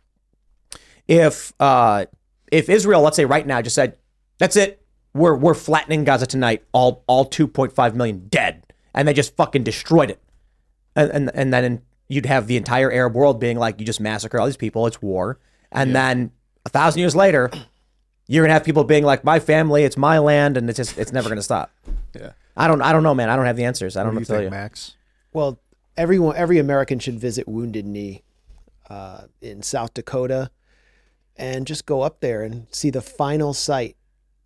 if 1.07 1.53
uh, 1.59 2.05
if 2.51 2.69
Israel, 2.69 3.01
let's 3.01 3.15
say 3.15 3.25
right 3.25 3.47
now, 3.47 3.61
just 3.61 3.75
said, 3.75 3.97
"That's 4.37 4.57
it, 4.57 4.81
we're 5.13 5.35
we're 5.35 5.53
flattening 5.53 6.03
Gaza 6.03 6.27
tonight, 6.27 6.63
all 6.73 7.05
all 7.07 7.25
2.5 7.25 7.95
million 7.95 8.27
dead," 8.27 8.65
and 8.93 9.07
they 9.07 9.13
just 9.13 9.35
fucking 9.37 9.63
destroyed 9.63 10.09
it, 10.09 10.21
and 10.95 11.09
and 11.09 11.31
and 11.33 11.53
then 11.53 11.81
you'd 12.09 12.25
have 12.25 12.47
the 12.47 12.57
entire 12.57 12.91
Arab 12.91 13.15
world 13.15 13.39
being 13.39 13.57
like, 13.57 13.79
"You 13.79 13.85
just 13.85 14.01
massacre 14.01 14.41
all 14.41 14.45
these 14.45 14.57
people. 14.57 14.85
It's 14.87 15.01
war," 15.01 15.39
and 15.71 15.95
then 15.95 16.31
a 16.65 16.69
thousand 16.69 16.99
years 16.99 17.15
later. 17.15 17.49
You're 18.27 18.43
gonna 18.43 18.53
have 18.53 18.63
people 18.63 18.83
being 18.83 19.03
like, 19.03 19.23
"My 19.23 19.39
family, 19.39 19.83
it's 19.83 19.97
my 19.97 20.19
land," 20.19 20.57
and 20.57 20.69
it's 20.69 20.77
just 20.77 20.97
it's 20.97 21.11
never 21.11 21.29
gonna 21.29 21.41
stop. 21.41 21.71
Yeah. 22.13 22.31
I 22.55 22.67
don't 22.67 22.81
I 22.81 22.91
don't 22.91 23.03
know, 23.03 23.13
man. 23.15 23.29
I 23.29 23.35
don't 23.35 23.45
have 23.45 23.57
the 23.57 23.65
answers. 23.65 23.97
I 23.97 24.03
don't 24.03 24.13
What 24.13 24.13
know 24.13 24.19
do 24.19 24.21
you 24.21 24.25
tell 24.25 24.37
think, 24.37 24.45
you. 24.45 24.51
Max? 24.51 24.95
Well, 25.33 25.59
everyone, 25.97 26.35
every 26.35 26.59
American 26.59 26.99
should 26.99 27.19
visit 27.19 27.47
Wounded 27.47 27.85
Knee 27.85 28.23
uh, 28.89 29.23
in 29.41 29.61
South 29.63 29.93
Dakota 29.93 30.51
and 31.35 31.65
just 31.65 31.85
go 31.85 32.01
up 32.01 32.19
there 32.19 32.43
and 32.43 32.67
see 32.69 32.89
the 32.91 33.01
final 33.01 33.53
site 33.53 33.97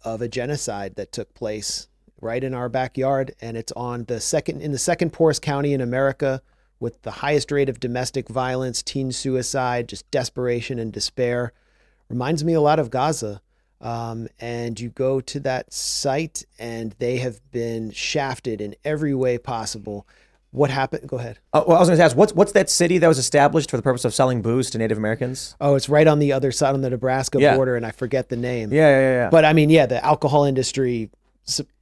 of 0.03 0.21
a 0.21 0.27
genocide 0.27 0.95
that 0.95 1.11
took 1.11 1.33
place 1.33 1.87
right 2.21 2.43
in 2.43 2.53
our 2.53 2.69
backyard. 2.69 3.35
And 3.41 3.57
it's 3.57 3.73
on 3.73 4.05
the 4.05 4.19
second 4.21 4.61
in 4.61 4.71
the 4.71 4.77
second 4.77 5.11
poorest 5.11 5.41
county 5.41 5.73
in 5.73 5.81
America 5.81 6.41
with 6.79 7.01
the 7.01 7.11
highest 7.11 7.51
rate 7.51 7.69
of 7.69 7.79
domestic 7.79 8.29
violence, 8.29 8.81
teen 8.81 9.11
suicide, 9.11 9.89
just 9.89 10.09
desperation 10.11 10.79
and 10.79 10.93
despair. 10.93 11.51
Reminds 12.09 12.43
me 12.43 12.53
a 12.53 12.61
lot 12.61 12.79
of 12.79 12.89
Gaza. 12.89 13.41
Um, 13.79 14.27
and 14.39 14.79
you 14.79 14.89
go 14.89 15.21
to 15.21 15.39
that 15.41 15.71
site, 15.71 16.43
and 16.57 16.95
they 16.99 17.17
have 17.17 17.39
been 17.51 17.91
shafted 17.91 18.59
in 18.61 18.75
every 18.83 19.13
way 19.13 19.37
possible. 19.37 20.07
What 20.51 20.71
happened? 20.71 21.07
Go 21.07 21.17
ahead. 21.17 21.37
Uh, 21.53 21.63
well, 21.67 21.77
I 21.77 21.79
was 21.81 21.89
going 21.89 21.97
to 21.99 22.03
ask, 22.03 22.15
what's 22.17 22.33
what's 22.33 22.53
that 22.53 22.69
city 22.69 22.97
that 22.97 23.07
was 23.07 23.19
established 23.19 23.69
for 23.69 23.77
the 23.77 23.83
purpose 23.83 24.05
of 24.05 24.13
selling 24.13 24.41
booze 24.41 24.69
to 24.71 24.77
Native 24.77 24.97
Americans? 24.97 25.55
Oh, 25.61 25.75
it's 25.75 25.89
right 25.89 26.07
on 26.07 26.19
the 26.19 26.33
other 26.33 26.51
side 26.51 26.73
on 26.73 26.81
the 26.81 26.89
Nebraska 26.89 27.39
Yeah. 27.39 27.55
border, 27.55 27.75
and 27.75 27.85
I 27.85 27.91
forget 27.91 28.29
the 28.29 28.37
name. 28.37 28.71
Yeah, 28.73 28.89
yeah, 28.89 29.11
yeah. 29.11 29.29
But 29.29 29.45
I 29.45 29.53
mean, 29.53 29.69
yeah, 29.69 29.85
the 29.85 30.03
alcohol 30.03 30.45
industry, 30.45 31.11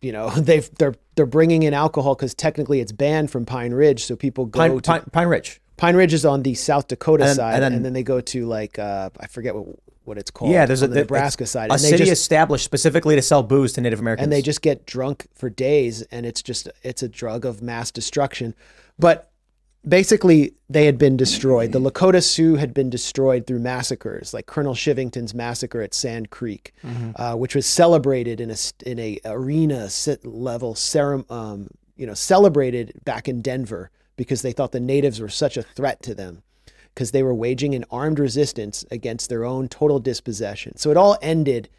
you 0.01 0.11
know, 0.11 0.29
they've 0.37 0.69
they're 0.77 0.95
they're 1.15 1.25
bringing 1.25 1.63
in 1.63 1.73
alcohol 1.73 2.15
because 2.15 2.33
technically 2.33 2.81
it's 2.81 2.91
banned 2.91 3.31
from 3.31 3.45
Pine 3.45 3.71
Ridge, 3.73 4.03
so 4.03 4.15
people 4.17 4.47
go 4.47 4.59
Pine, 4.59 4.75
to 4.75 4.81
Pine, 4.81 5.03
Pine 5.13 5.27
Ridge. 5.27 5.61
Pine 5.77 5.95
Ridge 5.95 6.13
is 6.13 6.25
on 6.25 6.41
the 6.43 6.55
South 6.55 6.87
Dakota 6.87 7.25
And 7.25 7.35
side, 7.35 7.55
and 7.55 7.63
and 7.65 7.75
then- 7.75 7.83
then, 7.83 7.93
they 7.93 8.03
go 8.03 8.19
to 8.19 8.45
like 8.47 8.79
uh, 8.79 9.11
I 9.19 9.27
forget 9.27 9.55
what 9.55 9.67
what 10.05 10.17
it's 10.17 10.31
called. 10.31 10.51
yeah, 10.51 10.65
there's 10.65 10.81
a 10.81 10.87
the 10.87 11.01
Nebraska 11.01 11.45
side, 11.45 11.69
A 11.71 11.73
they 11.73 11.89
city 11.89 12.05
just 12.05 12.11
established 12.21 12.63
specifically 12.65 13.15
to 13.15 13.21
sell 13.21 13.43
booze 13.43 13.73
to 13.73 13.81
Native 13.81 13.99
Americans. 13.99 14.23
and 14.23 14.31
they 14.31 14.41
just 14.41 14.61
get 14.61 14.85
drunk 14.85 15.27
for 15.33 15.49
days 15.49 16.01
and 16.11 16.25
it's 16.25 16.41
just 16.41 16.69
it's 16.83 17.03
a 17.03 17.09
drug 17.09 17.45
of 17.45 17.61
mass 17.61 17.91
destruction 17.91 18.53
but 18.97 19.31
basically 19.87 20.53
they 20.69 20.85
had 20.85 20.97
been 20.97 21.15
destroyed 21.15 21.71
the 21.71 21.79
lakota 21.79 22.23
sioux 22.23 22.55
had 22.55 22.73
been 22.73 22.89
destroyed 22.89 23.45
through 23.45 23.59
massacres 23.59 24.33
like 24.33 24.47
colonel 24.47 24.73
chivington's 24.73 25.33
massacre 25.33 25.81
at 25.81 25.93
sand 25.93 26.29
creek 26.29 26.73
Mm-hmm. 26.83 27.09
Mhm. 27.11 27.13
uh, 27.19 27.37
which 27.37 27.55
was 27.55 27.65
celebrated 27.65 28.41
in 28.41 28.49
a 28.49 28.55
in 28.85 28.99
a 28.99 29.19
arena 29.25 29.89
sit 29.89 30.25
level 30.25 30.73
ceremony. 30.75 31.25
um, 31.29 31.67
you 31.95 32.05
know 32.07 32.13
celebrated 32.15 32.93
back 33.05 33.27
in 33.27 33.41
denver 33.41 33.91
because 34.17 34.41
they 34.41 34.51
thought 34.51 34.71
the 34.71 34.79
natives 34.79 35.19
were 35.19 35.29
such 35.29 35.55
a 35.57 35.61
threat 35.63 36.01
to 36.03 36.15
them 36.15 36.41
because 36.95 37.11
they 37.11 37.21
were 37.21 37.35
waging 37.35 37.75
an 37.75 37.83
armed 37.91 38.17
resistance 38.17 38.85
against 38.89 39.29
their 39.29 39.43
own 39.43 39.67
total 39.67 39.99
dispossession. 39.99 40.77
So 40.77 40.89
it 40.89 40.97
all 40.97 41.17
ended 41.21 41.69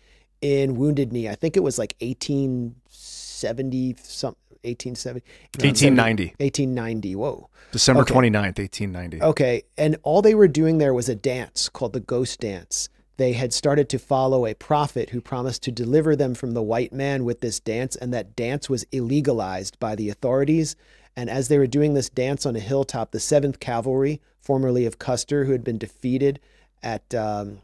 in 0.43 0.77
Wounded 0.77 1.11
Knee. 1.13 1.29
I 1.29 1.35
think 1.35 1.57
it 1.57 1.61
was 1.61 1.79
like 1.79 1.97
1870 2.01 3.97
some 4.03 4.37
1870 4.63 5.25
1890. 5.59 6.35
1890. 6.39 7.17
Whoa. 7.17 7.49
December 7.73 8.03
Okay. 8.03 8.15
29th, 8.15 8.59
1890. 8.59 9.23
Okay, 9.23 9.63
and 9.77 9.97
all 10.03 10.23
they 10.23 10.35
were 10.35 10.49
doing 10.49 10.79
there 10.79 10.95
was 10.95 11.09
a 11.09 11.15
dance 11.15 11.69
called 11.69 11.93
the 11.93 12.01
ghost 12.01 12.41
dance. 12.41 12.89
They 13.17 13.33
had 13.33 13.55
started 13.55 13.89
to 13.91 13.99
follow 13.99 14.45
a 14.45 14.55
prophet 14.55 15.11
who 15.11 15.21
promised 15.23 15.63
to 15.63 15.73
deliver 15.73 16.15
them 16.15 16.35
from 16.35 16.53
the 16.53 16.63
white 16.63 16.93
man 16.93 17.25
with 17.25 17.41
this 17.41 17.59
dance, 17.61 17.97
and 17.97 18.13
that 18.13 18.37
dance 18.37 18.69
was 18.69 18.85
illegalized 18.87 19.79
by 19.79 19.95
the 19.95 20.11
authorities. 20.11 20.77
And 21.17 21.31
as 21.31 21.49
they 21.49 21.59
were 21.59 21.67
doing 21.67 21.95
this 21.95 22.11
dance 22.11 22.45
on 22.45 22.55
a 22.57 22.61
hilltop, 22.61 23.11
the 23.11 23.19
7th 23.19 23.59
Cavalry, 23.59 24.21
formerly 24.41 24.85
of 24.85 24.99
Custer, 24.99 25.47
who 25.47 25.53
had 25.53 25.65
been 25.65 25.79
defeated 25.79 26.41
at 26.83 27.15
um, 27.15 27.63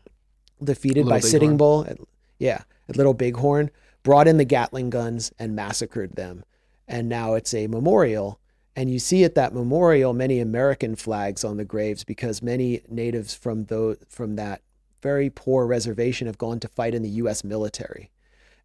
defeated 0.63 1.05
by 1.05 1.17
Little 1.17 1.31
Sitting 1.31 1.57
Bighorn. 1.57 1.85
Bull. 1.85 1.87
At, 1.87 1.99
yeah, 2.39 2.63
at 2.89 2.97
Little 2.97 3.15
Bighorn, 3.15 3.71
brought 4.03 4.27
in 4.27 4.39
the 4.39 4.45
Gatling 4.45 4.91
guns 4.91 5.33
and 5.39 5.55
massacred 5.55 6.17
them. 6.17 6.45
And 6.89 7.09
now 7.09 7.35
it's 7.35 7.55
a 7.55 7.67
memorial. 7.67 8.41
And 8.75 8.91
you 8.91 8.99
see 8.99 9.23
at 9.25 9.35
that 9.35 9.53
memorial 9.53 10.15
many 10.15 10.41
American 10.41 10.97
flags 10.97 11.45
on 11.45 11.59
the 11.59 11.65
graves 11.65 12.05
because 12.05 12.43
many 12.43 12.81
natives 12.89 13.35
from 13.35 13.67
those 13.67 13.99
from 14.09 14.37
that 14.37 14.63
very 15.03 15.29
poor 15.29 15.67
reservation 15.67 16.27
have 16.27 16.39
gone 16.39 16.61
to 16.61 16.69
fight 16.69 16.95
in 16.95 17.03
the 17.03 17.09
U.S. 17.11 17.45
military, 17.45 18.11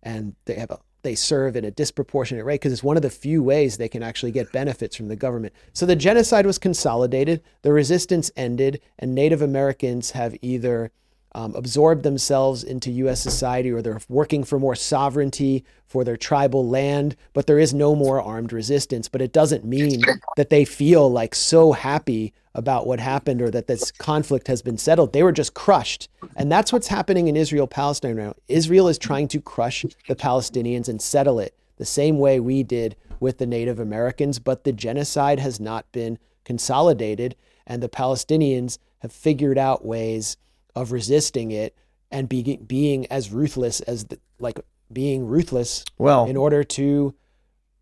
and 0.03 0.35
they 0.45 0.53
have 0.53 0.71
a 0.71 0.79
they 1.07 1.15
serve 1.15 1.55
in 1.55 1.63
a 1.63 1.71
disproportionate 1.71 2.43
rate 2.43 2.55
because 2.55 2.73
it's 2.73 2.83
one 2.83 2.97
of 2.97 3.01
the 3.01 3.09
few 3.09 3.41
ways 3.41 3.77
they 3.77 3.87
can 3.87 4.03
actually 4.03 4.31
get 4.33 4.51
benefits 4.51 4.93
from 4.93 5.07
the 5.07 5.15
government. 5.15 5.53
So 5.71 5.85
the 5.85 5.95
genocide 5.95 6.45
was 6.45 6.57
consolidated, 6.57 7.41
the 7.61 7.71
resistance 7.71 8.29
ended, 8.35 8.81
and 8.99 9.15
Native 9.15 9.41
Americans 9.41 10.11
have 10.11 10.35
either 10.41 10.91
um, 11.33 11.55
absorbed 11.55 12.03
themselves 12.03 12.61
into 12.61 12.91
U.S. 12.91 13.21
society 13.21 13.71
or 13.71 13.81
they're 13.81 14.01
working 14.09 14.43
for 14.43 14.59
more 14.59 14.75
sovereignty 14.75 15.63
for 15.85 16.03
their 16.03 16.17
tribal 16.17 16.67
land, 16.67 17.15
but 17.31 17.47
there 17.47 17.59
is 17.59 17.73
no 17.73 17.95
more 17.95 18.21
armed 18.21 18.51
resistance. 18.51 19.07
But 19.07 19.21
it 19.21 19.31
doesn't 19.31 19.63
mean 19.63 20.01
that 20.35 20.49
they 20.49 20.65
feel 20.65 21.09
like 21.09 21.35
so 21.35 21.71
happy 21.71 22.33
about 22.57 22.87
what 22.87 22.99
happened 22.99 23.39
or 23.41 23.51
that 23.51 23.67
this 23.67 23.91
conflict 23.91 24.47
has 24.47 24.61
been 24.63 24.77
settled. 24.79 25.13
They 25.13 25.21
were 25.23 25.31
just 25.31 25.53
crushed. 25.53 26.09
And 26.35 26.51
that's 26.51 26.73
what's 26.73 26.87
happening 26.87 27.27
in 27.27 27.37
Israel 27.37 27.67
Palestine 27.67 28.17
right 28.17 28.25
now. 28.25 28.33
Israel 28.47 28.87
is 28.87 28.97
trying 28.97 29.27
to 29.29 29.39
crush 29.39 29.85
the 30.07 30.15
Palestinians 30.15 30.89
and 30.89 30.99
settle 30.99 31.39
it 31.39 31.53
the 31.77 31.85
same 31.85 32.17
way 32.17 32.39
we 32.39 32.63
did 32.63 32.95
with 33.19 33.37
the 33.37 33.45
Native 33.45 33.79
Americans, 33.79 34.39
but 34.39 34.63
the 34.63 34.73
genocide 34.73 35.39
has 35.39 35.59
not 35.59 35.89
been 35.91 36.17
consolidated. 36.45 37.35
And 37.67 37.83
the 37.83 37.89
Palestinians 37.89 38.79
have 38.99 39.11
figured 39.13 39.59
out 39.59 39.85
ways 39.85 40.35
of 40.75 40.91
resisting 40.91 41.51
it 41.51 41.75
and 42.11 42.27
be, 42.27 42.57
being 42.57 43.05
as 43.11 43.31
ruthless 43.31 43.81
as 43.81 44.05
the, 44.05 44.17
like 44.39 44.59
being 44.91 45.27
ruthless 45.27 45.85
Well- 45.99 46.25
in 46.25 46.35
order 46.35 46.63
to 46.63 47.13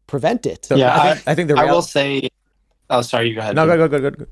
prevent 0.07 0.45
it. 0.45 0.67
yeah, 0.69 0.93
I 1.01 1.13
think- 1.13 1.27
I 1.27 1.35
think 1.35 1.47
the 1.49 1.55
I 1.55 1.71
will 1.71 1.81
say. 1.81 2.27
Oh, 2.89 3.01
sorry. 3.01 3.29
You 3.29 3.35
go 3.35 3.41
ahead. 3.41 3.55
No, 3.55 3.65
go, 3.65 3.77
go, 3.77 3.87
go, 3.87 3.99
go, 4.01 4.11
go. 4.11 4.25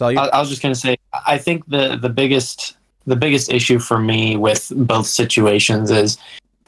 You. 0.00 0.18
I, 0.18 0.28
I 0.28 0.40
was 0.40 0.48
just 0.48 0.62
going 0.62 0.74
to 0.74 0.80
say, 0.80 0.96
I 1.26 1.38
think 1.38 1.66
the 1.68 1.96
the 1.96 2.08
biggest 2.08 2.76
the 3.06 3.16
biggest 3.16 3.50
issue 3.50 3.78
for 3.78 3.98
me 3.98 4.36
with 4.36 4.70
both 4.76 5.06
situations 5.06 5.90
is 5.90 6.18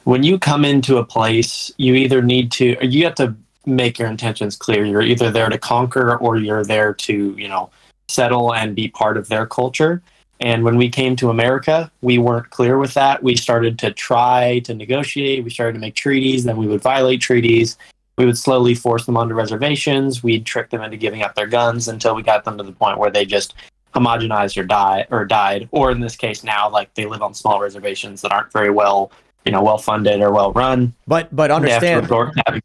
when 0.03 0.23
you 0.23 0.39
come 0.39 0.65
into 0.65 0.97
a 0.97 1.05
place, 1.05 1.71
you 1.77 1.93
either 1.93 2.21
need 2.21 2.51
to, 2.53 2.75
you 2.81 3.03
have 3.05 3.15
to 3.15 3.35
make 3.65 3.99
your 3.99 4.07
intentions 4.07 4.55
clear. 4.55 4.83
You're 4.83 5.03
either 5.03 5.29
there 5.29 5.49
to 5.49 5.57
conquer 5.57 6.17
or 6.17 6.37
you're 6.37 6.63
there 6.63 6.93
to, 6.95 7.35
you 7.37 7.47
know, 7.47 7.69
settle 8.09 8.53
and 8.53 8.75
be 8.75 8.87
part 8.87 9.17
of 9.17 9.29
their 9.29 9.45
culture. 9.45 10.01
And 10.39 10.63
when 10.63 10.75
we 10.75 10.89
came 10.89 11.15
to 11.17 11.29
America, 11.29 11.91
we 12.01 12.17
weren't 12.17 12.49
clear 12.49 12.79
with 12.79 12.95
that. 12.95 13.21
We 13.21 13.35
started 13.35 13.77
to 13.79 13.91
try 13.91 14.59
to 14.65 14.73
negotiate. 14.73 15.43
We 15.43 15.51
started 15.51 15.73
to 15.73 15.79
make 15.79 15.93
treaties. 15.93 16.43
Then 16.43 16.57
we 16.57 16.65
would 16.65 16.81
violate 16.81 17.21
treaties. 17.21 17.77
We 18.17 18.25
would 18.25 18.37
slowly 18.37 18.75
force 18.75 19.05
them 19.05 19.17
onto 19.17 19.33
reservations. 19.33 20.21
We'd 20.21 20.45
trick 20.45 20.69
them 20.69 20.81
into 20.81 20.97
giving 20.97 21.23
up 21.23 21.35
their 21.35 21.47
guns 21.47 21.87
until 21.87 22.15
we 22.15 22.23
got 22.23 22.43
them 22.43 22.57
to 22.57 22.63
the 22.63 22.71
point 22.71 22.99
where 22.99 23.09
they 23.09 23.25
just 23.25 23.53
homogenized 23.93 24.57
or 24.57 24.63
die 24.63 25.05
or 25.11 25.25
died. 25.25 25.67
Or 25.71 25.91
in 25.91 25.99
this 25.99 26.15
case 26.15 26.43
now, 26.43 26.69
like 26.69 26.93
they 26.93 27.05
live 27.05 27.21
on 27.21 27.33
small 27.33 27.59
reservations 27.59 28.21
that 28.21 28.31
aren't 28.31 28.51
very 28.51 28.69
well, 28.69 29.11
you 29.45 29.51
know, 29.51 29.63
well 29.63 29.77
funded 29.77 30.21
or 30.21 30.31
well 30.31 30.51
run. 30.53 30.93
But 31.07 31.35
but 31.35 31.47
They 31.47 31.71
have 31.71 31.81
to 31.81 31.87
understand, 31.87 32.03
resort 32.03 32.33
to 32.35 32.43
having 32.47 32.61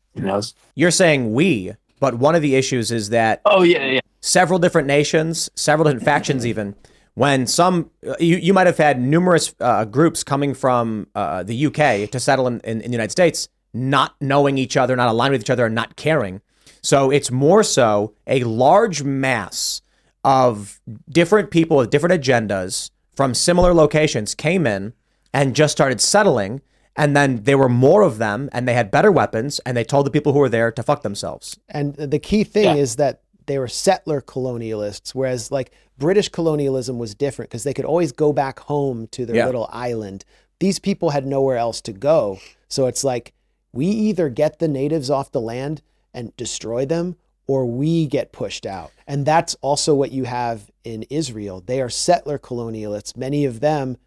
you're 0.75 0.91
saying 0.91 1.33
we, 1.33 1.73
but 2.01 2.15
one 2.15 2.35
of 2.35 2.43
the 2.43 2.57
issues 2.57 2.91
is 2.91 3.11
that 3.11 3.41
Oh 3.45 3.63
yeah, 3.63 3.85
yeah. 3.85 4.01
several 4.21 4.59
different 4.59 4.89
nations, 4.89 5.51
several 5.55 5.85
different 5.85 6.05
factions, 6.05 6.47
even 6.47 6.75
when 7.15 7.47
some 7.47 7.91
you, 8.21 8.37
you 8.37 8.53
might 8.53 8.67
have 8.67 8.77
had 8.77 9.01
numerous 9.01 9.55
uh, 9.61 9.85
groups 9.85 10.23
coming 10.23 10.55
from 10.55 11.07
uh, 11.15 11.43
the 11.43 11.67
UK 11.67 12.11
to 12.11 12.21
settle 12.21 12.47
in, 12.47 12.61
in, 12.61 12.81
in 12.83 12.91
the 12.91 12.97
United 12.97 13.11
States, 13.11 13.49
not 13.77 14.15
knowing 14.21 14.59
each 14.59 14.77
other, 14.77 14.97
not 14.97 15.09
aligned 15.09 15.33
with 15.33 15.41
each 15.43 15.51
other, 15.51 15.67
and 15.67 15.75
not 15.75 15.97
caring. 15.97 16.41
So 16.83 17.11
it's 17.11 17.31
more 17.31 17.63
so 17.63 18.15
a 18.27 18.43
large 18.45 19.03
mass 19.03 19.83
of 20.25 20.81
different 21.09 21.51
people 21.51 21.77
with 21.77 21.91
different 21.91 22.21
agendas 22.21 22.91
from 23.15 23.35
similar 23.35 23.73
locations 23.75 24.35
came 24.35 24.67
in 24.67 24.93
and 25.33 25.55
just 25.55 25.73
started 25.73 26.01
settling. 26.01 26.61
And 26.97 27.15
then 27.15 27.43
there 27.43 27.59
were 27.59 27.69
more 27.69 28.03
of 28.03 28.19
them 28.19 28.49
and 28.53 28.67
they 28.67 28.75
had 28.75 28.91
better 28.91 29.13
weapons 29.13 29.59
and 29.67 29.77
they 29.77 29.85
told 29.85 30.07
the 30.07 30.11
people 30.11 30.33
who 30.33 30.39
were 30.39 30.49
there 30.49 30.73
to 30.73 30.83
fuck 30.83 31.03
themselves. 31.03 31.59
And 31.69 31.95
the 31.95 32.19
key 32.19 32.43
thing 32.45 32.77
is 32.79 32.97
that 32.97 33.21
they 33.47 33.59
were 33.59 33.69
settler 33.69 34.21
colonialists, 34.21 35.11
whereas 35.15 35.53
like 35.53 35.73
British 35.99 36.29
colonialism 36.31 36.99
was 36.99 37.15
different 37.15 37.51
because 37.51 37.65
they 37.65 37.75
could 37.75 37.85
always 37.85 38.13
go 38.13 38.33
back 38.33 38.61
home 38.61 39.07
to 39.09 39.27
their 39.27 39.37
Yeah. 39.37 39.47
little 39.47 39.69
island. 39.73 40.25
These 40.59 40.79
people 40.79 41.11
had 41.11 41.27
nowhere 41.27 41.57
else 41.59 41.81
to 41.83 41.93
go. 41.93 42.39
So 42.69 42.87
it's 42.87 43.05
like 43.05 43.33
we 43.77 43.87
either 43.87 44.29
get 44.29 44.59
the 44.59 44.69
natives 44.69 45.11
off 45.11 45.31
the 45.33 45.41
land 45.41 45.83
and 46.15 46.37
destroy 46.37 46.87
them 46.87 47.17
or 47.47 47.67
we 47.67 48.07
get 48.07 48.33
pushed 48.33 48.67
out. 48.67 48.91
And 49.07 49.25
that's 49.25 49.55
also 49.61 49.95
what 49.95 50.11
you 50.11 50.25
have 50.25 50.71
in 50.83 51.05
Israel. 51.11 51.63
They 51.65 51.81
are 51.81 51.89
settler 51.89 52.39
colonialists. 52.39 53.17
Many 53.17 53.45
of 53.45 53.61
them 53.61 53.99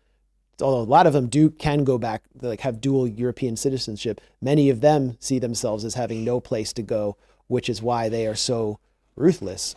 although 0.61 0.81
a 0.81 0.83
lot 0.91 1.07
of 1.07 1.13
them 1.13 1.27
do 1.27 1.49
can 1.49 1.83
go 1.83 1.97
back 1.97 2.23
like 2.41 2.61
have 2.61 2.81
dual 2.81 3.07
European 3.07 3.55
citizenship, 3.55 4.21
many 4.41 4.69
of 4.69 4.81
them 4.81 5.15
see 5.19 5.39
themselves 5.39 5.85
as 5.85 5.93
having 5.93 6.23
no 6.23 6.39
place 6.39 6.73
to 6.73 6.81
go, 6.81 7.17
which 7.47 7.69
is 7.69 7.81
why 7.81 8.09
they 8.09 8.27
are 8.27 8.35
so 8.35 8.79
ruthless. 9.15 9.75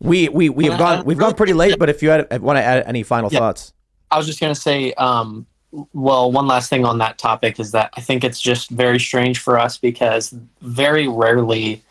We 0.00 0.28
we 0.28 0.48
we 0.48 0.66
have 0.66 0.78
gone 0.78 1.04
we've 1.04 1.18
gone 1.18 1.34
pretty 1.34 1.52
late, 1.52 1.78
but 1.78 1.90
if 1.90 2.02
you 2.02 2.10
had, 2.10 2.40
want 2.40 2.56
to 2.58 2.62
add 2.62 2.84
any 2.86 3.02
final 3.02 3.32
Yeah. 3.32 3.40
thoughts, 3.40 3.72
I 4.10 4.16
was 4.16 4.26
just 4.26 4.40
going 4.40 4.54
to 4.54 4.60
say, 4.60 4.92
um, 4.94 5.46
well, 5.92 6.32
one 6.32 6.46
last 6.46 6.70
thing 6.70 6.84
on 6.84 6.98
that 6.98 7.18
topic 7.18 7.60
is 7.60 7.72
that 7.72 7.90
I 7.96 8.00
think 8.00 8.24
it's 8.24 8.40
just 8.40 8.70
very 8.70 8.98
strange 8.98 9.38
for 9.38 9.58
us 9.58 9.76
because 9.76 10.34
very 10.62 11.08
rarely 11.08 11.82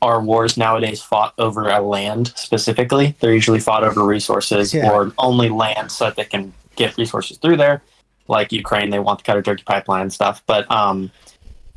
are 0.00 0.20
wars 0.20 0.56
nowadays 0.56 1.00
fought 1.00 1.32
over 1.38 1.68
a 1.68 1.80
land 1.80 2.32
specifically. 2.34 3.14
They're 3.20 3.32
usually 3.32 3.60
fought 3.60 3.84
over 3.84 4.04
resources 4.04 4.74
Yeah. 4.74 4.90
or 4.90 5.12
only 5.18 5.48
land 5.48 5.92
so 5.92 6.06
that 6.06 6.16
they 6.16 6.24
can 6.24 6.52
get 6.74 6.96
resources 6.98 7.38
through 7.38 7.58
there. 7.58 7.82
Like 8.26 8.50
Ukraine, 8.50 8.90
they 8.90 8.98
want 8.98 9.22
the 9.22 9.30
Qatar 9.30 9.44
Turkey 9.44 9.62
pipeline 9.64 10.02
and 10.02 10.12
stuff. 10.12 10.42
But 10.46 10.68
um, 10.70 11.12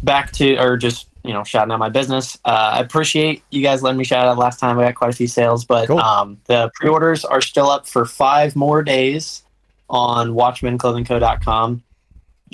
back 0.01 0.31
to, 0.33 0.57
or 0.57 0.77
just, 0.77 1.07
you 1.23 1.33
know, 1.33 1.43
shouting 1.43 1.71
out 1.71 1.79
my 1.79 1.89
business. 1.89 2.37
Uh, 2.45 2.71
I 2.73 2.79
appreciate 2.79 3.43
you 3.51 3.61
guys 3.61 3.83
letting 3.83 3.97
me 3.99 4.03
shout 4.03 4.27
out 4.27 4.37
last 4.39 4.59
time. 4.59 4.79
I 4.79 4.85
got 4.85 4.95
quite 4.95 5.11
a 5.11 5.15
few 5.15 5.27
sales, 5.27 5.63
but 5.63 5.89
um, 5.91 6.39
the 6.45 6.71
pre 6.73 6.89
orders 6.89 7.23
are 7.23 7.41
still 7.41 7.69
up 7.69 7.87
for 7.87 8.05
five 8.05 8.55
more 8.55 8.81
days 8.81 9.43
on 9.89 10.29
WatchmanClothingCo.com. 10.29 11.83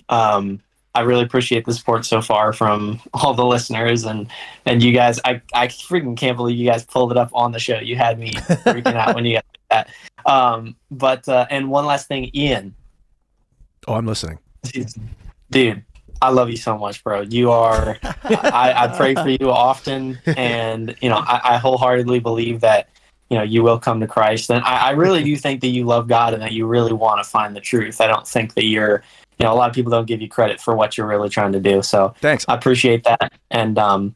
Um, 0.09 0.59
I 0.93 1.01
really 1.01 1.23
appreciate 1.23 1.65
the 1.65 1.73
support 1.73 2.05
so 2.05 2.21
far 2.21 2.51
from 2.53 2.99
all 3.13 3.34
the 3.34 3.45
listeners 3.45 4.03
and 4.03 4.27
and 4.65 4.84
you 4.84 4.91
guys. 4.91 5.19
I 5.23 5.41
I 5.53 5.67
freaking 5.67 6.17
can't 6.17 6.36
believe 6.36 6.57
you 6.57 6.65
guys 6.69 6.84
pulled 6.84 7.11
it 7.11 7.17
up 7.17 7.29
on 7.34 7.51
the 7.51 7.59
show. 7.59 7.79
You 7.79 7.95
had 7.95 8.19
me 8.19 8.32
freaking 8.34 8.95
out 8.95 9.15
when 9.15 9.25
you 9.25 9.36
got 9.36 9.45
that. 9.69 9.89
Um, 10.25 10.75
but 10.89 11.27
uh, 11.29 11.47
and 11.49 11.69
one 11.69 11.86
last 11.86 12.07
thing, 12.07 12.29
Ian, 12.36 12.75
Oh, 13.88 13.93
I'm 13.93 14.05
listening. 14.05 14.38
dude, 15.49 15.84
I 16.21 16.29
love 16.29 16.49
you 16.49 16.57
so 16.57 16.77
much, 16.77 17.03
bro. 17.03 17.21
You 17.21 17.51
are. 17.51 17.97
I, 18.03 18.73
I 18.75 18.88
pray 18.95 19.15
for 19.15 19.29
you 19.29 19.49
often, 19.49 20.19
and 20.25 20.95
you 21.01 21.09
know 21.09 21.17
I, 21.17 21.55
I 21.55 21.57
wholeheartedly 21.57 22.19
believe 22.19 22.59
that 22.61 22.89
you 23.32 23.38
know 23.38 23.43
you 23.43 23.63
will 23.63 23.79
come 23.79 24.01
to 24.01 24.07
Christ, 24.07 24.51
and 24.51 24.61
I, 24.65 24.89
I 24.89 24.89
really 24.91 25.23
do 25.23 25.38
think 25.38 25.61
that 25.61 25.69
you 25.69 25.86
love 25.86 26.09
God 26.09 26.34
and 26.34 26.43
that 26.43 26.51
you 26.51 26.67
really 26.67 26.91
want 26.91 27.23
to 27.23 27.29
find 27.29 27.55
the 27.55 27.61
truth. 27.61 28.01
I 28.01 28.07
don't 28.07 28.27
think 28.27 28.55
that 28.55 28.65
you're. 28.65 29.01
You 29.39 29.47
know, 29.47 29.53
a 29.53 29.55
lot 29.55 29.69
of 29.69 29.73
people 29.73 29.89
don't 29.89 30.05
give 30.05 30.21
you 30.21 30.29
credit 30.29 30.61
for 30.61 30.75
what 30.75 30.97
you're 30.97 31.07
really 31.07 31.29
trying 31.29 31.53
to 31.53 31.59
do. 31.59 31.82
So 31.82 32.13
thanks. 32.19 32.45
I 32.47 32.53
appreciate 32.53 33.05
that. 33.05 33.34
And 33.49 33.79
um, 33.79 34.13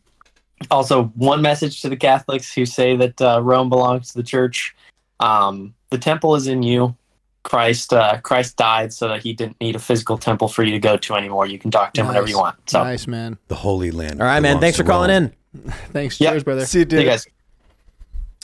also, 0.69 1.05
one 1.15 1.41
message 1.41 1.81
to 1.81 1.89
the 1.89 1.95
Catholics 1.95 2.53
who 2.53 2.63
say 2.65 2.95
that 2.97 3.19
uh, 3.21 3.41
Rome 3.41 3.69
belongs 3.69 4.09
to 4.09 4.17
the 4.17 4.23
Church: 4.23 4.75
um, 5.21 5.73
the 5.91 5.97
temple 5.97 6.35
is 6.35 6.47
in 6.47 6.61
you. 6.61 6.95
Christ, 7.43 7.93
uh, 7.93 8.19
Christ 8.21 8.57
died 8.57 8.91
so 8.91 9.07
that 9.07 9.21
he 9.21 9.31
didn't 9.31 9.61
need 9.61 9.75
a 9.75 9.79
physical 9.79 10.17
temple 10.17 10.47
for 10.47 10.63
you 10.63 10.71
to 10.71 10.79
go 10.79 10.97
to 10.97 11.13
anymore. 11.13 11.45
You 11.45 11.59
can 11.59 11.71
talk 11.71 11.93
to 11.93 12.01
him 12.01 12.07
whenever 12.07 12.27
you 12.27 12.37
want. 12.37 12.57
So 12.69 12.83
nice, 12.83 13.07
man. 13.07 13.37
The 13.47 13.55
Holy 13.55 13.91
Land. 13.91 14.19
all 14.19 14.27
right, 14.27 14.41
man. 14.41 14.59
Thanks 14.59 14.77
for 14.77 14.83
calling 14.83 15.11
Rome. 15.11 15.31
in. 15.55 15.71
Thanks. 15.93 16.19
Yep. 16.19 16.31
Cheers, 16.33 16.43
brother. 16.43 16.65
See 16.65 16.79
you, 16.79 16.87
See 16.89 16.97
you 16.97 17.05
guys. 17.05 17.27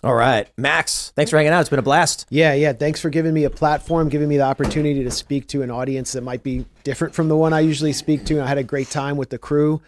All 0.04 0.16
right, 0.16 0.50
Max. 0.58 1.12
Thanks 1.16 1.30
for 1.30 1.38
hanging 1.38 1.54
out. 1.54 1.62
It's 1.62 1.70
been 1.70 1.78
a 1.78 1.84
blast. 1.84 2.26
Yeah, 2.30 2.54
yeah. 2.54 2.74
Thanks 2.74 3.00
for 3.00 3.12
giving 3.12 3.34
me 3.34 3.44
a 3.44 3.52
platform, 3.52 4.10
giving 4.10 4.28
me 4.28 4.38
the 4.38 4.44
opportunity 4.44 5.04
to 5.04 5.12
speak 5.12 5.48
to 5.50 5.62
an 5.62 5.70
audience 5.70 6.14
that 6.14 6.22
might 6.22 6.42
be 6.42 6.66
different 6.84 7.14
from 7.14 7.28
the 7.28 7.38
one 7.38 7.54
I 7.54 7.60
usually 7.60 7.94
speak 7.94 8.26
to. 8.26 8.42
I 8.42 8.48
had 8.48 8.58
a 8.58 8.64
great 8.64 8.90
time 8.90 9.16
with 9.16 9.30
the 9.30 9.38
crew, 9.38 9.82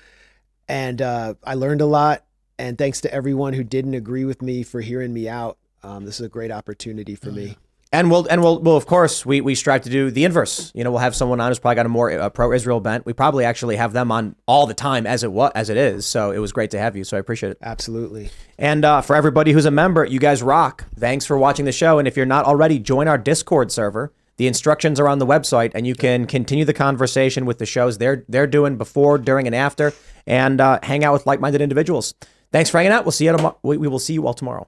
and 0.68 1.02
uh, 1.02 1.34
I 1.44 1.56
learned 1.56 1.82
a 1.82 1.88
lot. 1.88 2.26
And 2.60 2.78
thanks 2.78 3.02
to 3.02 3.12
everyone 3.12 3.54
who 3.54 3.64
didn't 3.64 3.96
agree 3.96 4.26
with 4.26 4.44
me 4.44 4.62
for 4.62 4.82
hearing 4.82 5.12
me 5.12 5.28
out. 5.28 5.58
Um, 5.82 6.06
this 6.06 6.20
is 6.20 6.26
a 6.28 6.30
great 6.30 6.52
opportunity 6.52 7.16
for 7.16 7.32
me. 7.32 7.58
And 7.94 8.10
we'll 8.10 8.26
and 8.28 8.42
we'll, 8.42 8.60
we'll 8.60 8.76
of 8.76 8.88
course 8.88 9.24
we, 9.24 9.40
we 9.40 9.54
strive 9.54 9.84
to 9.84 9.90
do 9.90 10.10
the 10.10 10.26
inverse. 10.26 10.72
You 10.74 10.84
know, 10.84 10.90
we'll 10.90 11.00
have 11.00 11.16
someone 11.16 11.40
on 11.40 11.52
who's 11.52 11.60
probably 11.60 11.76
got 11.76 11.86
a 11.86 11.90
more 11.90 12.12
uh, 12.12 12.30
pro-Israel 12.30 12.80
bent. 12.80 13.06
We 13.06 13.14
probably 13.14 13.46
actually 13.46 13.76
have 13.76 13.94
them 13.94 14.12
on 14.12 14.36
all 14.48 14.66
the 14.66 14.74
time 14.74 15.06
as 15.06 15.24
it 15.24 15.32
was 15.32 15.52
as 15.54 15.70
it 15.70 15.78
is. 15.78 16.08
So 16.08 16.32
it 16.32 16.40
was 16.40 16.52
great 16.52 16.72
to 16.72 16.80
have 16.80 16.98
you. 16.98 17.04
So 17.04 17.18
I 17.18 17.20
appreciate 17.20 17.52
it. 17.52 17.60
Absolutely. 17.62 18.32
And 18.58 18.84
uh, 18.84 19.02
for 19.02 19.16
everybody 19.16 19.52
who's 19.52 19.66
a 19.66 19.72
member, 19.72 20.04
you 20.04 20.20
guys 20.20 20.42
rock. 20.42 20.86
Thanks 20.96 21.28
for 21.28 21.38
watching 21.38 21.66
the 21.66 21.72
show. 21.72 22.00
And 22.00 22.08
if 22.08 22.18
you're 22.18 22.26
not 22.26 22.46
already, 22.46 22.80
join 22.80 23.08
our 23.08 23.20
Discord 23.20 23.72
server. 23.72 24.12
The 24.38 24.48
instructions 24.48 25.00
are 25.00 25.08
on 25.08 25.20
the 25.20 25.28
website, 25.28 25.74
and 25.76 25.86
you 25.86 25.94
can 25.94 26.26
continue 26.26 26.66
the 26.66 26.74
conversation 26.74 27.46
with 27.46 27.60
the 27.60 27.68
shows 27.68 28.00
they're 28.00 28.26
they're 28.28 28.48
doing 28.48 28.76
before, 28.76 29.20
during, 29.20 29.46
and 29.46 29.56
after, 29.56 29.94
and 30.26 30.60
uh, 30.60 30.80
hang 30.82 31.04
out 31.04 31.14
with 31.14 31.28
like-minded 31.28 31.62
individuals. 31.62 32.16
Thanks 32.52 32.72
for 32.72 32.80
hanging 32.80 32.92
out. 32.92 33.06
We'll 33.06 33.12
see 33.12 33.26
you 33.26 33.32
tomorrow. 33.34 33.60
We, 33.62 33.78
we 33.78 33.88
will 33.88 34.00
see 34.00 34.14
you 34.14 34.26
all 34.26 34.34
tomorrow. 34.34 34.68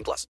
18 0.00 0.04
plus. 0.04 0.30